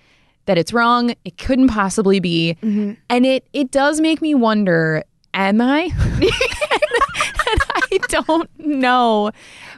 that 0.46 0.58
it's 0.58 0.72
wrong, 0.72 1.14
it 1.24 1.36
couldn't 1.38 1.68
possibly 1.68 2.20
be, 2.20 2.56
mm-hmm. 2.62 2.92
and 3.10 3.26
it 3.26 3.46
it 3.52 3.70
does 3.70 4.00
make 4.00 4.22
me 4.22 4.34
wonder: 4.34 5.02
Am 5.34 5.60
I? 5.60 5.82
and 6.14 7.60
I 7.74 7.98
don't 8.08 8.50
know, 8.58 9.32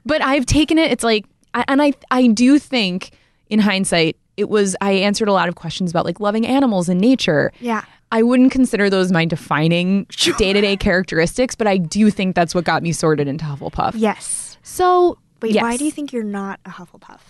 but 0.04 0.22
I've 0.22 0.46
taken 0.46 0.78
it. 0.78 0.92
It's 0.92 1.04
like, 1.04 1.24
and 1.54 1.80
I 1.80 1.94
I 2.10 2.26
do 2.28 2.58
think 2.58 3.12
in 3.48 3.58
hindsight. 3.58 4.16
It 4.36 4.48
was 4.48 4.74
I 4.80 4.92
answered 4.92 5.28
a 5.28 5.32
lot 5.32 5.48
of 5.48 5.54
questions 5.54 5.90
about 5.90 6.04
like 6.04 6.20
loving 6.20 6.46
animals 6.46 6.88
and 6.88 7.00
nature. 7.00 7.52
Yeah. 7.60 7.84
I 8.12 8.22
wouldn't 8.22 8.52
consider 8.52 8.88
those 8.90 9.10
my 9.10 9.24
defining 9.24 10.04
day 10.38 10.52
to 10.52 10.60
day 10.60 10.76
characteristics, 10.76 11.54
but 11.54 11.66
I 11.66 11.78
do 11.78 12.10
think 12.10 12.34
that's 12.36 12.54
what 12.54 12.64
got 12.64 12.82
me 12.82 12.92
sorted 12.92 13.26
into 13.28 13.44
Hufflepuff. 13.44 13.92
Yes. 13.96 14.56
So, 14.62 15.18
Wait, 15.42 15.56
why 15.60 15.76
do 15.76 15.84
you 15.84 15.90
think 15.90 16.12
you're 16.12 16.22
not 16.22 16.60
a 16.64 16.70
Hufflepuff? 16.70 17.20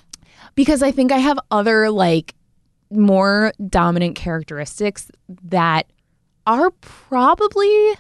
Because 0.55 0.83
I 0.83 0.91
think 0.93 1.11
I 1.11 1.19
have 1.19 1.39
other 1.51 1.91
like 1.91 2.35
more 2.91 3.53
dominant 3.69 4.15
characteristics 4.17 5.11
that 5.45 5.87
are 6.47 6.71
probably 6.83 7.95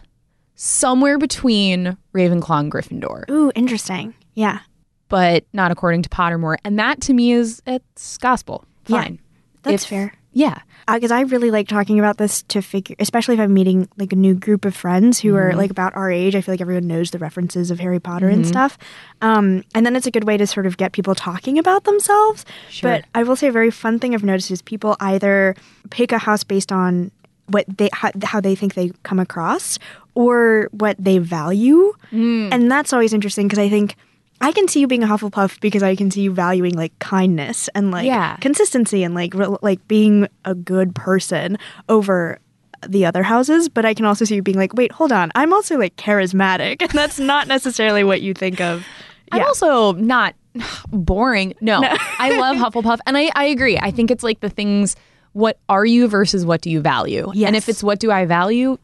somewhere 0.55 1.19
between 1.19 1.97
Ravenclaw 2.15 2.61
and 2.61 2.71
Gryffindor, 2.73 3.29
Ooh, 3.31 3.51
interesting. 3.55 4.15
Yeah. 4.35 4.61
but 5.09 5.45
not 5.53 5.71
according 5.71 6.03
to 6.03 6.09
Pottermore. 6.11 6.57
And 6.65 6.79
that 6.79 7.01
to 7.03 7.15
me 7.15 7.33
is 7.33 7.63
it's 7.67 8.19
gospel. 8.19 8.65
Yeah, 8.87 9.03
Fine. 9.03 9.19
That's 9.63 9.85
If- 9.85 9.89
fair. 9.89 10.13
Yeah. 10.37 10.59
because 10.93 11.13
I 11.13 11.21
really 11.23 11.53
like 11.53 11.69
talking 11.69 11.99
about 12.01 12.19
this 12.19 12.43
to 12.49 12.61
figure, 12.61 12.97
especially 12.99 13.35
if 13.35 13.41
I'm 13.41 13.55
meeting 13.55 13.89
like 13.97 14.13
a 14.13 14.17
new 14.17 14.35
group 14.35 14.65
of 14.65 14.75
friends 14.75 15.21
who 15.21 15.29
Mm-hmm. 15.29 15.37
are 15.39 15.55
like 15.55 15.71
about 15.71 15.95
our 15.95 16.11
age. 16.11 16.35
I 16.35 16.41
feel 16.41 16.53
like 16.53 16.61
everyone 16.61 16.89
knows 16.89 17.13
the 17.13 17.19
references 17.21 17.71
of 17.71 17.79
Harry 17.79 18.01
Potter 18.01 18.29
and 18.29 18.43
Mm-hmm. 18.43 18.49
stuff. 18.51 18.77
Um, 19.23 19.63
and 19.77 19.87
then 19.87 19.95
it's 19.97 20.07
a 20.09 20.11
good 20.11 20.25
way 20.25 20.37
to 20.37 20.47
sort 20.47 20.67
of 20.67 20.77
get 20.77 20.91
people 20.93 21.15
talking 21.15 21.57
about 21.59 21.85
themselves. 21.85 22.45
Sure. 22.69 22.91
But 22.91 23.05
I 23.15 23.23
will 23.23 23.37
say 23.37 23.47
a 23.47 23.53
very 23.53 23.71
fun 23.71 23.99
thing 24.01 24.13
I've 24.13 24.25
noticed 24.25 24.51
is 24.51 24.61
people 24.61 24.97
either 25.01 25.55
pick 25.91 26.11
a 26.13 26.19
house 26.19 26.43
based 26.45 26.73
on 26.73 27.13
what 27.47 27.65
they 27.79 27.89
how, 27.93 28.11
how 28.25 28.41
they 28.41 28.55
think 28.57 28.75
they 28.75 28.91
come 29.05 29.21
across 29.21 29.79
or 30.15 30.69
what 30.73 30.97
they 30.99 31.19
value, 31.19 31.93
Mm. 32.13 32.49
and 32.53 32.71
that's 32.71 32.93
always 32.93 33.13
interesting 33.15 33.47
because 33.47 33.59
I 33.61 33.69
think. 33.69 33.95
I 34.41 34.53
can 34.53 34.69
see 34.69 34.81
you 34.81 34.87
being 34.87 35.03
a 35.03 35.07
Hufflepuff 35.07 35.61
because 35.61 35.83
I 35.83 35.97
can 35.97 36.11
see 36.11 36.23
you 36.23 36.33
valuing 36.33 36.75
like 36.75 36.99
kindness 36.99 37.69
and 37.75 37.91
like 37.91 38.07
Yeah. 38.07 38.37
consistency 38.41 39.03
and 39.05 39.15
like 39.15 39.33
re- 39.35 39.57
like 39.63 39.87
being 39.89 40.29
a 40.45 40.55
good 40.55 40.95
person 40.95 41.57
over 41.89 42.39
the 42.87 43.07
other 43.07 43.23
houses 43.23 43.71
but 43.71 43.87
i 43.87 43.95
can 43.95 44.05
also 44.05 44.27
see 44.27 44.35
you 44.35 44.43
being 44.43 44.59
like 44.59 44.75
wait 44.75 44.93
hold 44.93 45.11
on 45.11 45.33
i'm 45.35 45.55
also 45.55 45.79
like 45.79 45.97
charismatic 45.97 46.77
and 46.83 46.91
that's 46.91 47.19
not 47.19 47.49
necessarily 47.49 48.05
what 48.05 48.21
you 48.21 48.35
think 48.35 48.61
of 48.61 48.85
I'm 49.33 49.43
also 49.43 49.93
not 49.95 50.35
boring. 50.91 51.55
No, 51.63 51.81
I 52.19 52.37
love 52.39 52.57
Hufflepuff, 52.57 52.99
and 53.07 53.17
I, 53.17 53.31
I 53.35 53.47
agree. 53.47 53.79
I 53.79 53.91
think 53.91 54.11
it's 54.11 54.23
like 54.23 54.41
the 54.41 54.51
things. 54.51 54.95
What 55.33 55.59
are 55.69 55.85
you 55.87 56.07
versus 56.07 56.45
what 56.47 56.61
do 56.61 56.71
you 56.71 56.81
value? 56.81 57.33
And 57.45 57.57
if 57.57 57.69
it's 57.69 57.83
what 57.83 57.99
do 57.99 58.13
I 58.13 58.27
value, 58.27 58.79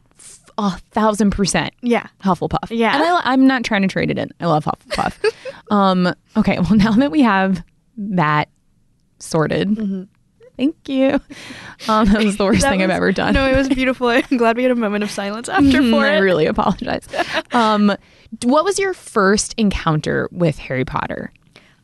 a 0.66 0.80
thousand 0.90 1.30
percent. 1.30 1.72
Yeah. 1.82 2.06
Hufflepuff. 2.22 2.70
Yeah. 2.70 2.94
and 2.94 3.02
I, 3.04 3.20
I'm 3.24 3.46
not 3.46 3.64
trying 3.64 3.82
to 3.82 3.88
trade 3.88 4.10
it 4.10 4.18
in. 4.18 4.30
I 4.40 4.46
love 4.46 4.64
Hufflepuff. 4.64 5.32
um. 5.70 6.12
Okay. 6.36 6.58
Well, 6.58 6.76
now 6.76 6.92
that 6.92 7.10
we 7.10 7.22
have 7.22 7.62
that 7.96 8.48
sorted, 9.18 10.08
thank 10.56 10.88
you. 10.88 11.20
Um, 11.88 12.06
that 12.06 12.22
was 12.24 12.36
the 12.36 12.44
worst 12.44 12.62
thing 12.68 12.82
I've 12.82 12.90
ever 12.90 13.12
done. 13.12 13.34
no 13.34 13.46
it 13.46 13.56
was 13.56 13.68
beautiful 13.68 14.08
i'm 14.30 14.36
glad 14.36 14.56
we 14.56 14.62
had 14.62 14.72
a 14.72 14.76
moment 14.76 15.04
of 15.04 15.10
silence 15.10 15.48
after 15.48 15.82
for 15.90 16.04
I 16.04 16.16
it 16.16 16.20
really 16.20 16.46
apologize. 16.46 17.06
Um, 17.52 17.92
what 18.44 18.64
was 18.64 18.78
your 18.78 18.94
first 18.94 19.54
encounter 19.56 20.28
with 20.32 20.58
Harry 20.58 20.84
Potter? 20.84 21.32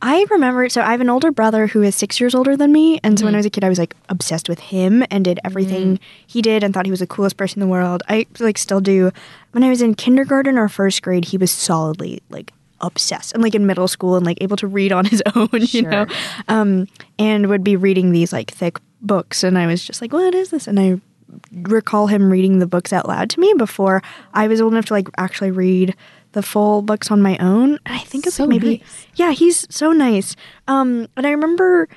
I 0.09 0.25
remember, 0.31 0.69
so 0.69 0.83
I 0.83 0.93
have 0.93 1.01
an 1.01 1.11
older 1.11 1.33
brother 1.33 1.67
who 1.67 1.83
is 1.83 1.97
six 1.97 2.21
years 2.21 2.33
older 2.33 2.57
than 2.57 2.71
me. 2.71 3.01
And 3.03 3.19
so 3.19 3.25
when 3.25 3.35
I 3.35 3.39
was 3.39 3.47
a 3.47 3.51
kid, 3.51 3.65
I 3.65 3.69
was 3.69 3.81
like 3.81 3.97
obsessed 4.09 4.49
with 4.49 4.61
him 4.61 5.05
and 5.11 5.25
did 5.25 5.41
everything 5.43 5.99
he 6.25 6.41
did 6.41 6.63
and 6.63 6.73
thought 6.73 6.85
he 6.85 6.93
was 6.93 7.01
the 7.01 7.09
coolest 7.09 7.37
person 7.37 7.61
in 7.61 7.67
the 7.67 7.73
world. 7.73 8.05
I 8.09 8.25
like 8.39 8.57
still 8.57 8.81
do. 8.81 9.11
When 9.51 9.65
I 9.65 9.69
was 9.69 9.83
in 9.83 9.97
kindergarten 9.97 10.59
or 10.59 10.69
first 10.69 11.03
grade, 11.03 11.25
he 11.25 11.37
was 11.37 11.51
solidly 11.51 12.23
like 12.31 12.53
obsessed 12.81 13.33
and 13.33 13.43
like 13.43 13.57
in 13.57 13.67
middle 13.67 13.89
school 13.89 14.15
and 14.15 14.25
like 14.25 14.39
able 14.41 14.57
to 14.59 14.69
read 14.69 14.93
on 14.93 15.07
his 15.07 15.25
own, 15.35 15.49
you 15.53 15.83
know, 15.83 16.07
um, 16.47 16.87
and 17.19 17.49
would 17.49 17.65
be 17.65 17.75
reading 17.75 18.13
these 18.13 18.33
like 18.33 18.53
thick 18.53 18.79
books. 19.03 19.43
And 19.43 19.59
I 19.59 19.67
was 19.67 19.85
just 19.85 20.01
like, 20.01 20.13
what 20.13 20.37
is 20.37 20.51
this? 20.51 20.69
And 20.69 20.79
I 20.79 21.01
recall 21.53 22.07
him 22.07 22.31
reading 22.31 22.61
the 22.61 22.67
books 22.69 22.93
out 22.93 23.09
loud 23.09 23.29
to 23.31 23.41
me 23.41 23.53
before 23.59 24.05
I 24.35 24.47
was 24.47 24.61
old 24.61 24.73
enough 24.73 24.87
to 24.87 24.93
like 24.93 25.09
actually 25.19 25.51
read 25.51 25.97
the 26.37 26.43
full 26.43 26.83
books 26.83 27.11
on 27.11 27.21
my 27.23 27.37
own. 27.39 27.79
And 27.87 27.97
I 27.97 28.01
think 28.01 28.27
it's 28.27 28.37
So 28.37 28.45
like 28.45 28.51
maybe 28.51 28.79
nice. 28.79 29.07
yeah, 29.17 29.33
he's 29.33 29.67
so 29.75 29.91
nice. 29.93 30.37
Um, 30.69 31.09
and 31.17 31.27
I 31.27 31.31
remember 31.31 31.89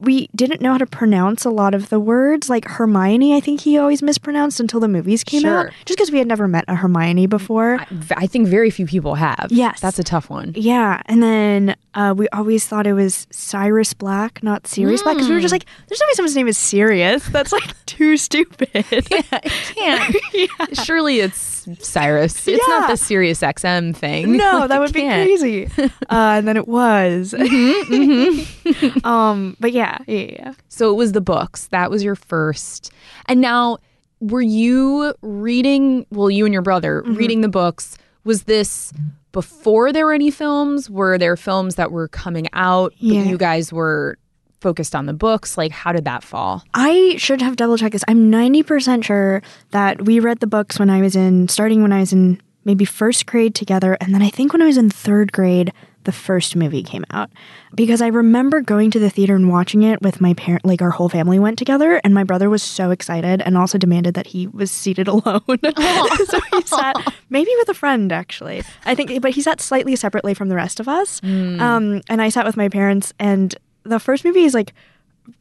we 0.00 0.28
didn't 0.32 0.60
know 0.60 0.70
how 0.70 0.78
to 0.78 0.86
pronounce 0.86 1.44
a 1.44 1.50
lot 1.50 1.74
of 1.74 1.88
the 1.88 1.98
words. 1.98 2.48
Like 2.48 2.64
Hermione, 2.68 3.34
I 3.34 3.40
think 3.40 3.62
he 3.62 3.76
always 3.76 4.00
mispronounced 4.00 4.60
until 4.60 4.78
the 4.78 4.86
movies 4.86 5.24
came 5.24 5.44
out, 5.44 5.70
just 5.86 5.98
because 5.98 6.12
we 6.12 6.18
had 6.18 6.28
never 6.28 6.46
met 6.46 6.64
a 6.68 6.76
Hermione 6.76 7.26
before. 7.26 7.80
I, 7.80 7.86
I 8.16 8.26
think 8.28 8.46
very 8.46 8.70
few 8.70 8.86
people 8.86 9.16
have. 9.16 9.48
Yes. 9.50 9.80
That's 9.80 9.98
a 9.98 10.04
tough 10.04 10.30
one. 10.30 10.52
Yeah, 10.54 11.02
and 11.06 11.20
then 11.20 11.74
uh, 11.94 12.14
we 12.16 12.28
always 12.28 12.64
thought 12.64 12.86
it 12.86 12.92
was 12.92 13.26
Cyrus 13.32 13.92
Black, 13.92 14.40
not 14.44 14.68
Sirius 14.68 15.02
Black, 15.02 15.16
because 15.16 15.28
we 15.28 15.34
were 15.34 15.40
just 15.40 15.50
like, 15.50 15.64
"There's 15.88 15.98
no 15.98 16.06
way 16.06 16.12
someone's 16.14 16.36
name 16.36 16.46
is 16.46 16.56
Sirius. 16.56 17.26
That's 17.30 17.50
like 17.50 17.68
too 17.86 18.16
stupid." 18.16 18.70
yeah, 19.10 20.08
it 20.12 20.50
can't. 20.58 20.76
Surely 20.84 21.18
it's 21.18 21.57
Cyrus. 21.76 22.46
It's 22.48 22.60
Yeah. 22.68 22.78
not 22.78 22.88
the 22.90 22.96
Sirius 22.96 23.40
XM 23.40 23.94
thing. 23.94 24.36
No, 24.36 24.60
Like, 24.60 24.68
that 24.70 24.80
would 24.80 24.92
be 24.92 25.02
crazy. 25.02 25.68
Uh, 26.10 26.38
and 26.38 26.48
then 26.48 26.56
it 26.56 26.66
was. 26.68 27.34
um, 29.04 29.56
but 29.60 29.72
yeah, 29.72 29.98
yeah, 30.06 30.16
yeah. 30.32 30.52
So 30.68 30.90
it 30.90 30.94
was 30.94 31.12
the 31.12 31.20
books. 31.20 31.66
That 31.68 31.90
was 31.90 32.02
your 32.02 32.14
first. 32.16 32.90
And 33.26 33.40
now, 33.40 33.78
were 34.20 34.42
you 34.42 35.14
reading? 35.22 36.06
Well, 36.10 36.30
you 36.30 36.44
and 36.44 36.52
your 36.52 36.62
brother 36.62 37.02
Mm-hmm. 37.02 37.14
reading 37.14 37.40
the 37.42 37.48
books. 37.48 37.96
Was 38.24 38.44
this 38.44 38.92
before 39.32 39.92
there 39.92 40.06
were 40.06 40.12
any 40.12 40.30
films? 40.30 40.90
Were 40.90 41.18
there 41.18 41.36
films 41.36 41.76
that 41.76 41.92
were 41.92 42.08
coming 42.08 42.48
out, 42.52 42.92
but 43.00 43.02
Yeah. 43.14 43.22
you 43.22 43.38
guys 43.38 43.72
were 43.72 44.18
focused 44.60 44.94
on 44.94 45.06
the 45.06 45.12
books? 45.12 45.56
Like, 45.56 45.72
how 45.72 45.92
did 45.92 46.04
that 46.04 46.22
fall? 46.22 46.64
I 46.74 47.16
should 47.18 47.42
have 47.42 47.56
double 47.56 47.76
checked 47.76 47.92
this. 47.92 48.04
I'm 48.08 48.30
90% 48.30 49.04
sure 49.04 49.42
that 49.70 50.04
we 50.04 50.20
read 50.20 50.40
the 50.40 50.46
books 50.46 50.78
when 50.78 50.90
I 50.90 51.00
was 51.00 51.16
in, 51.16 51.48
starting 51.48 51.82
when 51.82 51.92
I 51.92 52.00
was 52.00 52.12
in 52.12 52.40
maybe 52.64 52.84
first 52.84 53.26
grade 53.26 53.54
together. 53.54 53.96
And 54.00 54.14
then 54.14 54.22
I 54.22 54.28
think 54.28 54.52
when 54.52 54.62
I 54.62 54.66
was 54.66 54.76
in 54.76 54.90
third 54.90 55.32
grade, 55.32 55.72
the 56.04 56.12
first 56.12 56.56
movie 56.56 56.82
came 56.82 57.04
out. 57.10 57.30
Because 57.74 58.00
I 58.00 58.06
remember 58.06 58.60
going 58.60 58.90
to 58.92 58.98
the 58.98 59.10
theater 59.10 59.34
and 59.34 59.50
watching 59.50 59.82
it 59.82 60.00
with 60.00 60.20
my 60.20 60.34
parent, 60.34 60.64
like 60.64 60.80
our 60.80 60.90
whole 60.90 61.08
family 61.08 61.38
went 61.38 61.58
together. 61.58 62.00
And 62.04 62.14
my 62.14 62.24
brother 62.24 62.48
was 62.48 62.62
so 62.62 62.90
excited 62.90 63.42
and 63.42 63.58
also 63.58 63.78
demanded 63.78 64.14
that 64.14 64.26
he 64.26 64.46
was 64.46 64.70
seated 64.70 65.08
alone. 65.14 65.42
so 65.46 66.40
he 66.52 66.62
sat 66.62 66.96
maybe 67.30 67.50
with 67.58 67.68
a 67.68 67.74
friend, 67.74 68.12
actually. 68.12 68.62
I 68.84 68.94
think, 68.94 69.20
but 69.20 69.32
he 69.32 69.42
sat 69.42 69.60
slightly 69.60 69.96
separately 69.96 70.34
from 70.34 70.48
the 70.48 70.56
rest 70.56 70.80
of 70.80 70.88
us. 70.88 71.20
Um, 71.22 72.00
and 72.08 72.22
I 72.22 72.28
sat 72.28 72.46
with 72.46 72.56
my 72.56 72.68
parents. 72.68 73.12
And 73.18 73.54
the 73.88 73.98
first 74.00 74.24
movie 74.24 74.44
is 74.44 74.54
like, 74.54 74.72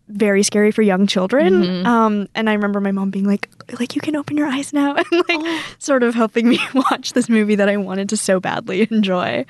very 0.10 0.44
scary 0.44 0.72
for 0.72 0.82
young 0.82 1.06
children. 1.08 1.54
Mm-hmm. 1.64 1.86
Um, 1.88 2.28
and 2.36 2.50
I 2.50 2.54
remember 2.54 2.82
my 2.82 2.92
mom 2.92 3.10
being 3.10 3.26
like, 3.26 3.50
like 3.80 3.96
you 3.96 4.02
can 4.02 4.16
open 4.18 4.36
your 4.38 4.48
eyes 4.48 4.74
now, 4.74 4.96
and 4.98 5.06
like 5.12 5.24
Oh. 5.30 5.64
sort 5.80 6.04
of 6.04 6.14
helping 6.16 6.48
me 6.48 6.60
watch 6.74 7.14
this 7.14 7.30
movie 7.30 7.56
that 7.56 7.70
I 7.70 7.78
wanted 7.78 8.10
to 8.10 8.18
so 8.18 8.40
badly 8.40 8.88
enjoy. 8.92 9.46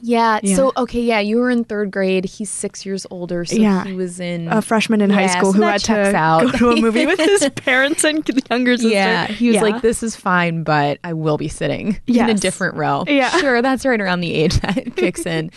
Yeah, 0.00 0.38
Yeah. 0.42 0.54
So 0.56 0.72
okay, 0.76 1.00
yeah, 1.00 1.18
you 1.20 1.38
were 1.38 1.50
in 1.50 1.64
third 1.64 1.90
grade. 1.90 2.24
He's 2.24 2.50
six 2.50 2.86
years 2.86 3.06
older, 3.10 3.44
so 3.44 3.56
Yeah. 3.56 3.84
he 3.84 3.94
was 3.94 4.20
in 4.20 4.46
A 4.48 4.62
freshman 4.62 5.00
in 5.00 5.10
high 5.10 5.26
school 5.26 5.52
so 5.52 5.58
who 5.58 5.62
had 5.64 5.80
to 5.82 6.16
out. 6.16 6.52
go 6.52 6.58
to 6.58 6.70
a 6.70 6.76
movie 6.80 7.04
with 7.06 7.18
his 7.18 7.48
parents 7.56 8.04
and 8.04 8.22
younger 8.50 8.76
sister. 8.76 8.90
Yeah, 8.90 9.26
he 9.26 9.48
was 9.48 9.56
Yeah. 9.56 9.62
like, 9.62 9.82
"This 9.82 10.02
is 10.02 10.14
fine, 10.14 10.62
but 10.62 10.98
I 11.02 11.12
will 11.14 11.36
be 11.36 11.48
sitting 11.48 11.98
in 12.06 12.28
a 12.30 12.34
different 12.34 12.76
row." 12.76 13.04
Yeah. 13.08 13.30
sure, 13.38 13.60
that's 13.62 13.84
right 13.84 14.00
around 14.00 14.20
the 14.20 14.32
age 14.34 14.60
that 14.60 14.94
kicks 14.96 15.26
in. 15.26 15.50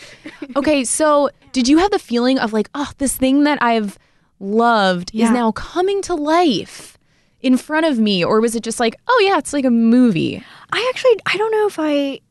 Okay, 0.55 0.83
so 0.85 1.29
did 1.51 1.67
you 1.67 1.77
have 1.77 1.91
the 1.91 1.99
feeling 1.99 2.39
of 2.39 2.51
like, 2.53 2.69
"Oh, 2.73 2.89
this 2.97 3.15
thing 3.15 3.43
that 3.43 3.61
I've 3.61 3.99
loved 4.39 5.11
is 5.13 5.29
now 5.29 5.51
coming 5.51 6.01
to 6.03 6.15
life 6.15 6.97
in 7.41 7.57
front 7.57 7.85
of 7.85 7.99
me," 7.99 8.23
or 8.23 8.41
was 8.41 8.55
it 8.55 8.63
just 8.63 8.79
like, 8.79 8.95
"Oh 9.07 9.21
yeah, 9.25 9.37
it's 9.37 9.53
like 9.53 9.65
a 9.65 9.69
movie"? 9.71 10.43
I 10.73 10.89
actually, 10.93 11.19
I 11.25 11.37
don't 11.37 11.51
know 11.51 11.67
if 11.67 11.77
I. 11.79 12.21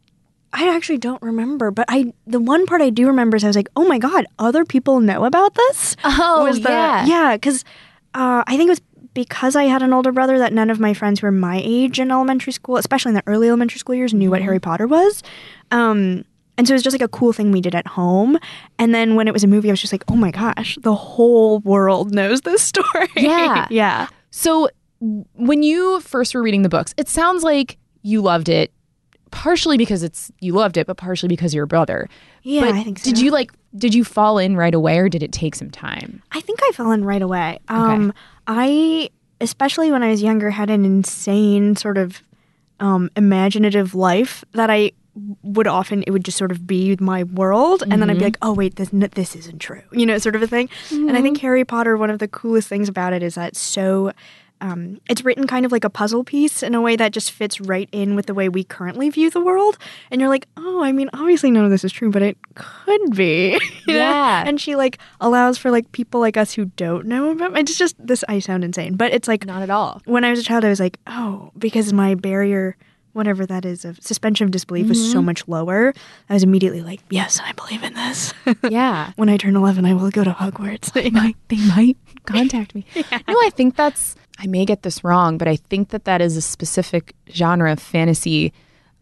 I 0.53 0.75
actually 0.75 0.99
don't 0.99 1.23
remember, 1.23 1.71
but 1.71 1.85
I 1.89 2.13
the 2.27 2.41
one 2.41 2.67
part 2.67 2.83
I 2.83 2.91
do 2.91 3.07
remember 3.07 3.37
is 3.37 3.45
I 3.45 3.47
was 3.47 3.57
like, 3.57 3.69
"Oh 3.77 3.87
my 3.87 3.99
god, 3.99 4.27
other 4.39 4.65
people 4.65 5.01
know 5.01 5.25
about 5.25 5.55
this." 5.55 5.97
Oh, 6.05 6.45
was 6.45 6.61
the, 6.61 6.71
yeah. 6.71 7.07
yeah, 7.07 7.37
because 7.37 7.65
uh, 8.15 8.43
I 8.47 8.57
think 8.57 8.69
it 8.69 8.71
was 8.71 8.81
because 9.15 9.57
I 9.57 9.65
had 9.65 9.83
an 9.83 9.93
older 9.93 10.13
brother 10.13 10.39
that 10.39 10.53
none 10.53 10.71
of 10.71 10.81
my 10.81 10.95
friends 10.95 11.21
who 11.21 11.27
were 11.27 11.33
my 11.33 11.61
age 11.65 11.99
in 11.99 12.11
elementary 12.11 12.53
school, 12.53 12.77
especially 12.77 13.11
in 13.11 13.15
the 13.15 13.23
early 13.27 13.49
elementary 13.49 13.79
school 13.79 13.95
years, 13.95 14.15
knew 14.15 14.31
what 14.31 14.43
Harry 14.43 14.61
Potter 14.61 14.87
was. 14.87 15.23
Um, 15.71 16.25
and 16.57 16.69
so 16.69 16.75
it 16.75 16.77
was 16.77 16.83
just 16.83 16.95
like 16.95 17.03
a 17.03 17.09
cool 17.09 17.33
thing 17.33 17.53
we 17.53 17.61
did 17.61 17.75
at 17.75 17.87
home. 17.87 18.39
And 18.79 18.95
then 18.95 19.15
when 19.15 19.27
it 19.29 19.33
was 19.33 19.43
a 19.43 19.47
movie, 19.47 19.71
I 19.71 19.73
was 19.73 19.81
just 19.81 19.93
like, 19.93 20.05
oh 20.09 20.17
my 20.17 20.31
gosh, 20.31 20.79
the 20.83 20.95
whole 20.95 21.61
world 21.61 22.13
knows 22.13 22.43
this 22.43 22.63
story. 22.75 23.09
Yeah. 23.17 23.67
yeah. 23.71 24.09
So 24.31 24.69
when 25.01 25.63
you 25.63 26.01
first 26.01 26.35
were 26.35 26.43
reading 26.43 26.63
the 26.63 26.69
books, 26.69 26.95
it 26.97 27.09
sounds 27.09 27.43
like 27.43 27.79
you 28.03 28.21
loved 28.21 28.49
it 28.49 28.73
partially 29.31 29.77
because 29.77 30.03
it's 30.03 30.31
you 30.41 30.53
loved 30.53 30.77
it, 30.77 30.87
but 30.87 30.97
partially 30.97 31.29
because 31.29 31.55
you're 31.55 31.65
a 31.65 31.69
brother. 31.69 32.09
Yeah, 32.43 32.63
But 32.63 32.75
I 32.75 32.83
think 32.83 32.99
so. 32.99 33.05
Did 33.11 33.19
you 33.21 33.31
like 33.31 33.53
did 33.77 33.95
you 33.95 34.05
fall 34.05 34.39
in 34.39 34.57
right 34.57 34.75
away 34.75 34.99
or 34.99 35.09
did 35.09 35.23
it 35.23 35.33
take 35.33 35.55
some 35.55 35.71
time? 35.71 36.23
I 36.33 36.41
think 36.41 36.61
I 36.63 36.73
fell 36.73 36.91
in 36.91 37.05
right 37.05 37.23
away. 37.23 37.61
Um, 37.69 38.13
I, 38.47 39.11
especially 39.41 39.93
when 39.93 40.03
I 40.03 40.11
was 40.11 40.23
younger, 40.23 40.51
had 40.51 40.71
an 40.71 40.85
insane 40.85 41.77
sort 41.77 41.97
of 41.97 42.23
um, 42.81 43.11
imaginative 43.17 43.95
life 43.95 44.45
that 44.53 44.71
I 44.71 44.93
would 45.43 45.67
often 45.67 46.03
it 46.07 46.11
would 46.13 46.25
just 46.25 46.39
sort 46.39 46.51
of 46.53 46.67
be 46.67 46.97
my 47.01 47.25
world 47.25 47.83
and 47.83 48.01
then 48.01 48.09
I'd 48.09 48.19
be 48.19 48.25
like 48.25 48.39
oh 48.43 48.55
wait 48.55 48.77
this 48.77 48.91
this 48.93 49.35
isn't 49.35 49.59
true 49.59 49.83
you 49.91 50.07
know 50.07 50.17
sort 50.19 50.37
of 50.37 50.43
a 50.43 50.47
thing 50.47 50.71
and 50.93 51.17
I 51.17 51.21
think 51.21 51.39
Harry 51.41 51.65
Potter 51.65 51.97
one 51.97 52.11
of 52.11 52.21
the 52.21 52.29
coolest 52.29 52.69
things 52.69 52.89
about 52.89 53.13
it 53.13 53.23
is 53.23 53.35
that 53.35 53.49
it's 53.49 53.61
so 53.61 54.13
um, 54.61 55.01
it's 55.09 55.25
written 55.25 55.47
kind 55.47 55.65
of 55.67 55.73
like 55.73 55.85
a 55.85 55.91
puzzle 55.91 56.23
piece 56.25 56.63
in 56.63 56.75
a 56.75 56.81
way 56.81 56.97
that 56.97 57.13
just 57.13 57.33
fits 57.33 57.61
right 57.61 57.89
in 57.93 58.15
with 58.15 58.27
the 58.27 58.35
way 58.35 58.49
we 58.49 58.63
currently 58.65 59.09
view 59.11 59.31
the 59.31 59.41
world 59.41 59.79
and 60.11 60.21
you're 60.21 60.29
like 60.31 60.47
oh 60.57 60.83
I 60.83 60.93
mean 60.93 61.09
obviously 61.15 61.51
none 61.51 61.65
of 61.65 61.71
this 61.71 61.85
is 61.85 61.93
true 61.93 62.11
but 62.11 62.23
it 62.23 62.37
could 62.55 63.17
be? 63.17 63.59
Yeah. 63.87 64.45
and 64.47 64.61
she 64.61 64.77
like 64.77 64.99
allows 65.21 65.59
for 65.59 65.71
like 65.71 65.91
people 65.93 66.21
like 66.21 66.37
us 66.37 66.53
who 66.53 66.67
don't 66.77 67.07
know 67.07 67.31
about 67.31 67.57
it's 67.59 67.77
just 67.79 67.97
this 67.99 68.25
I 68.29 68.39
sound 68.39 68.65
insane 68.65 68.97
but 68.97 69.13
it's 69.13 69.27
like 69.29 69.47
Not 69.47 69.63
at 69.63 69.71
all. 69.71 70.01
when 70.05 70.25
I 70.25 70.31
was 70.31 70.41
a 70.41 70.45
child, 70.45 70.65
I 70.65 70.69
was 70.69 70.81
like, 70.81 70.99
oh, 71.07 71.51
because 71.59 71.93
my 71.93 72.15
barrier, 72.15 72.77
whatever 73.13 73.45
that 73.47 73.65
is, 73.65 73.85
of 73.85 73.99
suspension 74.01 74.45
of 74.45 74.51
disbelief 74.51 74.89
was 74.89 75.11
so 75.13 75.21
much 75.23 75.47
lower. 75.49 75.93
I 76.29 76.35
was 76.35 76.43
immediately 76.43 76.83
like, 76.83 77.01
yes, 77.11 77.41
I 77.43 77.53
believe 77.53 77.83
in 77.83 77.95
this. 77.95 78.33
Yeah. 78.71 79.13
when 79.17 79.29
I 79.29 79.37
turn 79.37 79.57
11, 79.57 79.85
I 79.85 79.95
will 79.95 80.11
go 80.11 80.23
to 80.23 80.31
Hogwarts. 80.33 80.93
they 80.93 81.11
might 81.11 81.37
they 81.49 81.57
might 81.69 81.97
contact 82.27 82.75
me. 82.75 82.85
No, 82.95 83.35
I 83.35 83.51
think 83.55 83.75
that's 83.77 84.15
I 84.43 84.47
may 84.47 84.65
get 84.65 84.83
this 84.83 85.05
wrong, 85.05 85.37
but 85.39 85.47
I 85.49 85.57
think 85.57 85.91
that 85.91 86.05
that 86.05 86.21
is 86.23 86.37
a 86.37 86.41
specific 86.41 87.15
genre 87.31 87.73
of 87.73 87.79
fantasy 87.79 88.53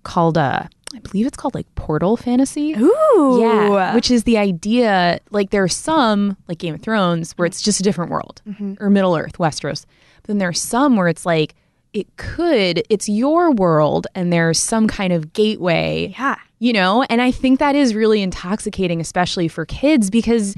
called 0.02 0.36
uh 0.38 0.64
I 0.94 0.98
believe 1.00 1.26
it's 1.26 1.36
called 1.36 1.54
like 1.54 1.72
portal 1.74 2.16
fantasy. 2.16 2.74
Ooh. 2.74 3.38
Yeah, 3.40 3.94
which 3.94 4.10
is 4.10 4.24
the 4.24 4.38
idea. 4.38 5.20
Like 5.30 5.50
there 5.50 5.62
are 5.62 5.68
some, 5.68 6.36
like 6.48 6.58
Game 6.58 6.74
of 6.74 6.80
Thrones, 6.80 7.32
where 7.32 7.44
it's 7.44 7.60
just 7.60 7.78
a 7.78 7.82
different 7.82 8.10
world, 8.10 8.40
or 8.80 8.88
Middle 8.88 9.14
Earth, 9.14 9.36
Westeros. 9.36 9.84
But 10.22 10.28
then 10.28 10.38
there 10.38 10.48
are 10.48 10.54
some 10.54 10.96
where 10.96 11.08
it's 11.08 11.26
like 11.26 11.54
it 11.92 12.16
could, 12.16 12.82
it's 12.88 13.06
your 13.06 13.52
world, 13.52 14.06
and 14.14 14.32
there's 14.32 14.58
some 14.58 14.88
kind 14.88 15.12
of 15.12 15.34
gateway. 15.34 16.14
Yeah. 16.18 16.36
you 16.58 16.72
know. 16.72 17.04
And 17.10 17.20
I 17.20 17.30
think 17.30 17.58
that 17.58 17.74
is 17.74 17.94
really 17.94 18.22
intoxicating, 18.22 19.00
especially 19.00 19.48
for 19.48 19.66
kids, 19.66 20.10
because 20.10 20.54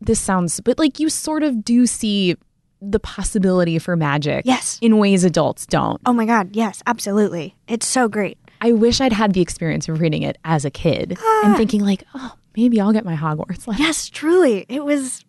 this 0.00 0.20
sounds, 0.20 0.60
but 0.60 0.78
like 0.78 0.98
you 0.98 1.08
sort 1.08 1.42
of 1.42 1.64
do 1.64 1.86
see 1.86 2.36
the 2.80 3.00
possibility 3.00 3.78
for 3.78 3.96
magic. 3.96 4.44
Yes. 4.46 4.78
in 4.80 4.98
ways 4.98 5.24
adults 5.24 5.66
don't. 5.66 6.00
Oh 6.06 6.12
my 6.12 6.26
God. 6.26 6.54
Yes, 6.54 6.82
absolutely. 6.86 7.54
It's 7.68 7.86
so 7.86 8.08
great. 8.08 8.38
I 8.60 8.72
wish 8.72 9.00
I'd 9.00 9.12
had 9.12 9.32
the 9.32 9.40
experience 9.40 9.88
of 9.88 10.00
reading 10.00 10.22
it 10.22 10.38
as 10.44 10.64
a 10.64 10.70
kid 10.70 11.16
ah. 11.18 11.42
and 11.44 11.56
thinking 11.56 11.82
like, 11.82 12.04
oh, 12.14 12.34
maybe 12.56 12.80
I'll 12.80 12.92
get 12.92 13.04
my 13.04 13.16
Hogwarts. 13.16 13.66
Like, 13.66 13.78
Yes, 13.78 14.08
truly. 14.08 14.66
It 14.68 14.84
was 14.84 15.24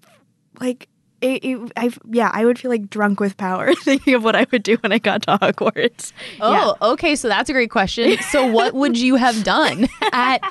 like, 0.60 0.88
it, 1.22 1.43
it, 1.46 1.72
I, 1.77 1.91
yeah, 2.10 2.31
I 2.34 2.46
would 2.46 2.58
feel 2.58 2.72
like 2.72 2.89
drunk 2.89 3.20
with 3.20 3.38
power 3.38 3.74
thinking 3.84 4.15
of 4.15 4.24
what 4.24 4.36
I 4.36 4.48
would 4.51 4.63
do 4.63 4.77
when 4.77 4.91
I 4.91 4.98
got 4.98 5.24
to 5.24 5.38
Hogwarts. 5.38 6.12
Oh, 6.39 6.75
okay. 6.93 7.15
So 7.15 7.27
that's 7.27 7.50
a 7.50 7.53
great 7.53 7.72
question. 7.72 8.17
So, 8.31 8.48
what 8.48 8.74
would 8.74 8.98
you 8.98 9.15
have 9.15 9.43
done 9.43 9.88
at 10.13 10.41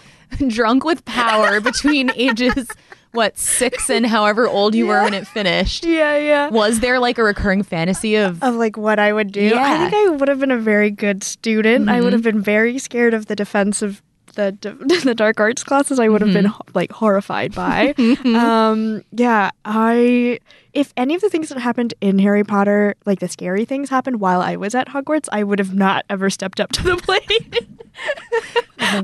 drunk 0.48 0.84
with 0.84 1.04
power 1.04 1.60
between 1.60 2.10
ages, 2.14 2.68
what, 3.12 3.36
six 3.38 3.90
and 3.90 4.06
however 4.06 4.46
old 4.46 4.74
you 4.74 4.86
were 4.86 5.02
when 5.02 5.14
it 5.14 5.26
finished? 5.26 5.84
Yeah, 5.84 6.16
yeah. 6.16 6.48
Was 6.48 6.80
there 6.80 6.98
like 7.00 7.18
a 7.18 7.24
recurring 7.24 7.62
fantasy 7.62 8.16
of, 8.16 8.42
of 8.42 8.54
like 8.54 8.76
what 8.76 8.98
I 8.98 9.12
would 9.12 9.32
do. 9.32 9.42
Yeah. 9.42 9.62
I 9.62 9.90
think 9.90 9.94
I 9.94 10.16
would 10.16 10.28
have 10.28 10.38
been 10.38 10.50
a 10.50 10.58
very 10.58 10.90
good 10.90 11.24
student. 11.24 11.88
I 11.88 12.00
would 12.00 12.06
mm-hmm. 12.06 12.12
have 12.12 12.22
been 12.22 12.40
very 12.40 12.78
scared 12.78 13.14
of 13.14 13.26
the 13.26 13.36
defense 13.36 13.82
of 13.82 14.02
the 14.34 14.56
the 15.04 15.14
dark 15.14 15.40
arts 15.40 15.64
classes. 15.64 15.98
I 15.98 16.08
would 16.08 16.20
have 16.20 16.32
been 16.32 16.46
mm-hmm. 16.46 16.70
like 16.74 16.92
horrified 16.92 17.54
by. 17.54 17.94
Mm-hmm. 18.10 18.34
um, 18.34 19.04
yeah, 19.12 19.50
I 19.64 20.40
if 20.72 20.92
any 20.96 21.14
of 21.14 21.20
the 21.20 21.28
things 21.28 21.48
that 21.48 21.58
happened 21.58 21.94
in 22.00 22.18
Harry 22.18 22.44
Potter, 22.44 22.94
like 23.04 23.20
the 23.20 23.28
scary 23.28 23.64
things 23.64 23.90
happened 23.90 24.20
while 24.20 24.40
I 24.40 24.56
was 24.56 24.74
at 24.74 24.88
Hogwarts, 24.88 25.28
I 25.30 25.44
would 25.44 25.58
have 25.58 25.74
not 25.74 26.04
ever 26.08 26.30
stepped 26.30 26.60
up 26.60 26.72
to 26.72 26.82
the 26.82 26.96
plate. 27.02 27.68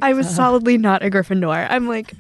I 0.03 0.13
was 0.13 0.35
solidly 0.35 0.79
not 0.79 1.03
a 1.03 1.11
Gryffindor. 1.11 1.67
I'm 1.69 1.87
like 1.87 2.13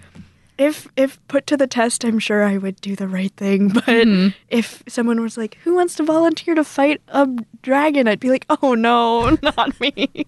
if 0.59 0.89
if 0.97 1.19
put 1.29 1.47
to 1.49 1.57
the 1.57 1.67
test, 1.67 2.05
I'm 2.05 2.19
sure 2.19 2.43
I 2.45 2.57
would 2.57 2.81
do 2.81 2.97
the 2.97 3.09
right 3.09 3.33
thing. 3.37 3.69
But 3.87 4.07
if 4.49 4.83
someone 4.89 5.21
was 5.21 5.37
like, 5.37 5.59
"Who 5.65 5.75
wants 5.75 5.95
to 5.97 6.03
volunteer 6.05 6.55
to 6.55 6.65
fight 6.65 7.01
a 7.09 7.29
dragon?" 7.63 8.09
I'd 8.09 8.21
be 8.21 8.31
like, 8.31 8.47
"Oh 8.63 8.75
no, 8.75 9.31
not 9.43 9.79
me." 9.81 10.27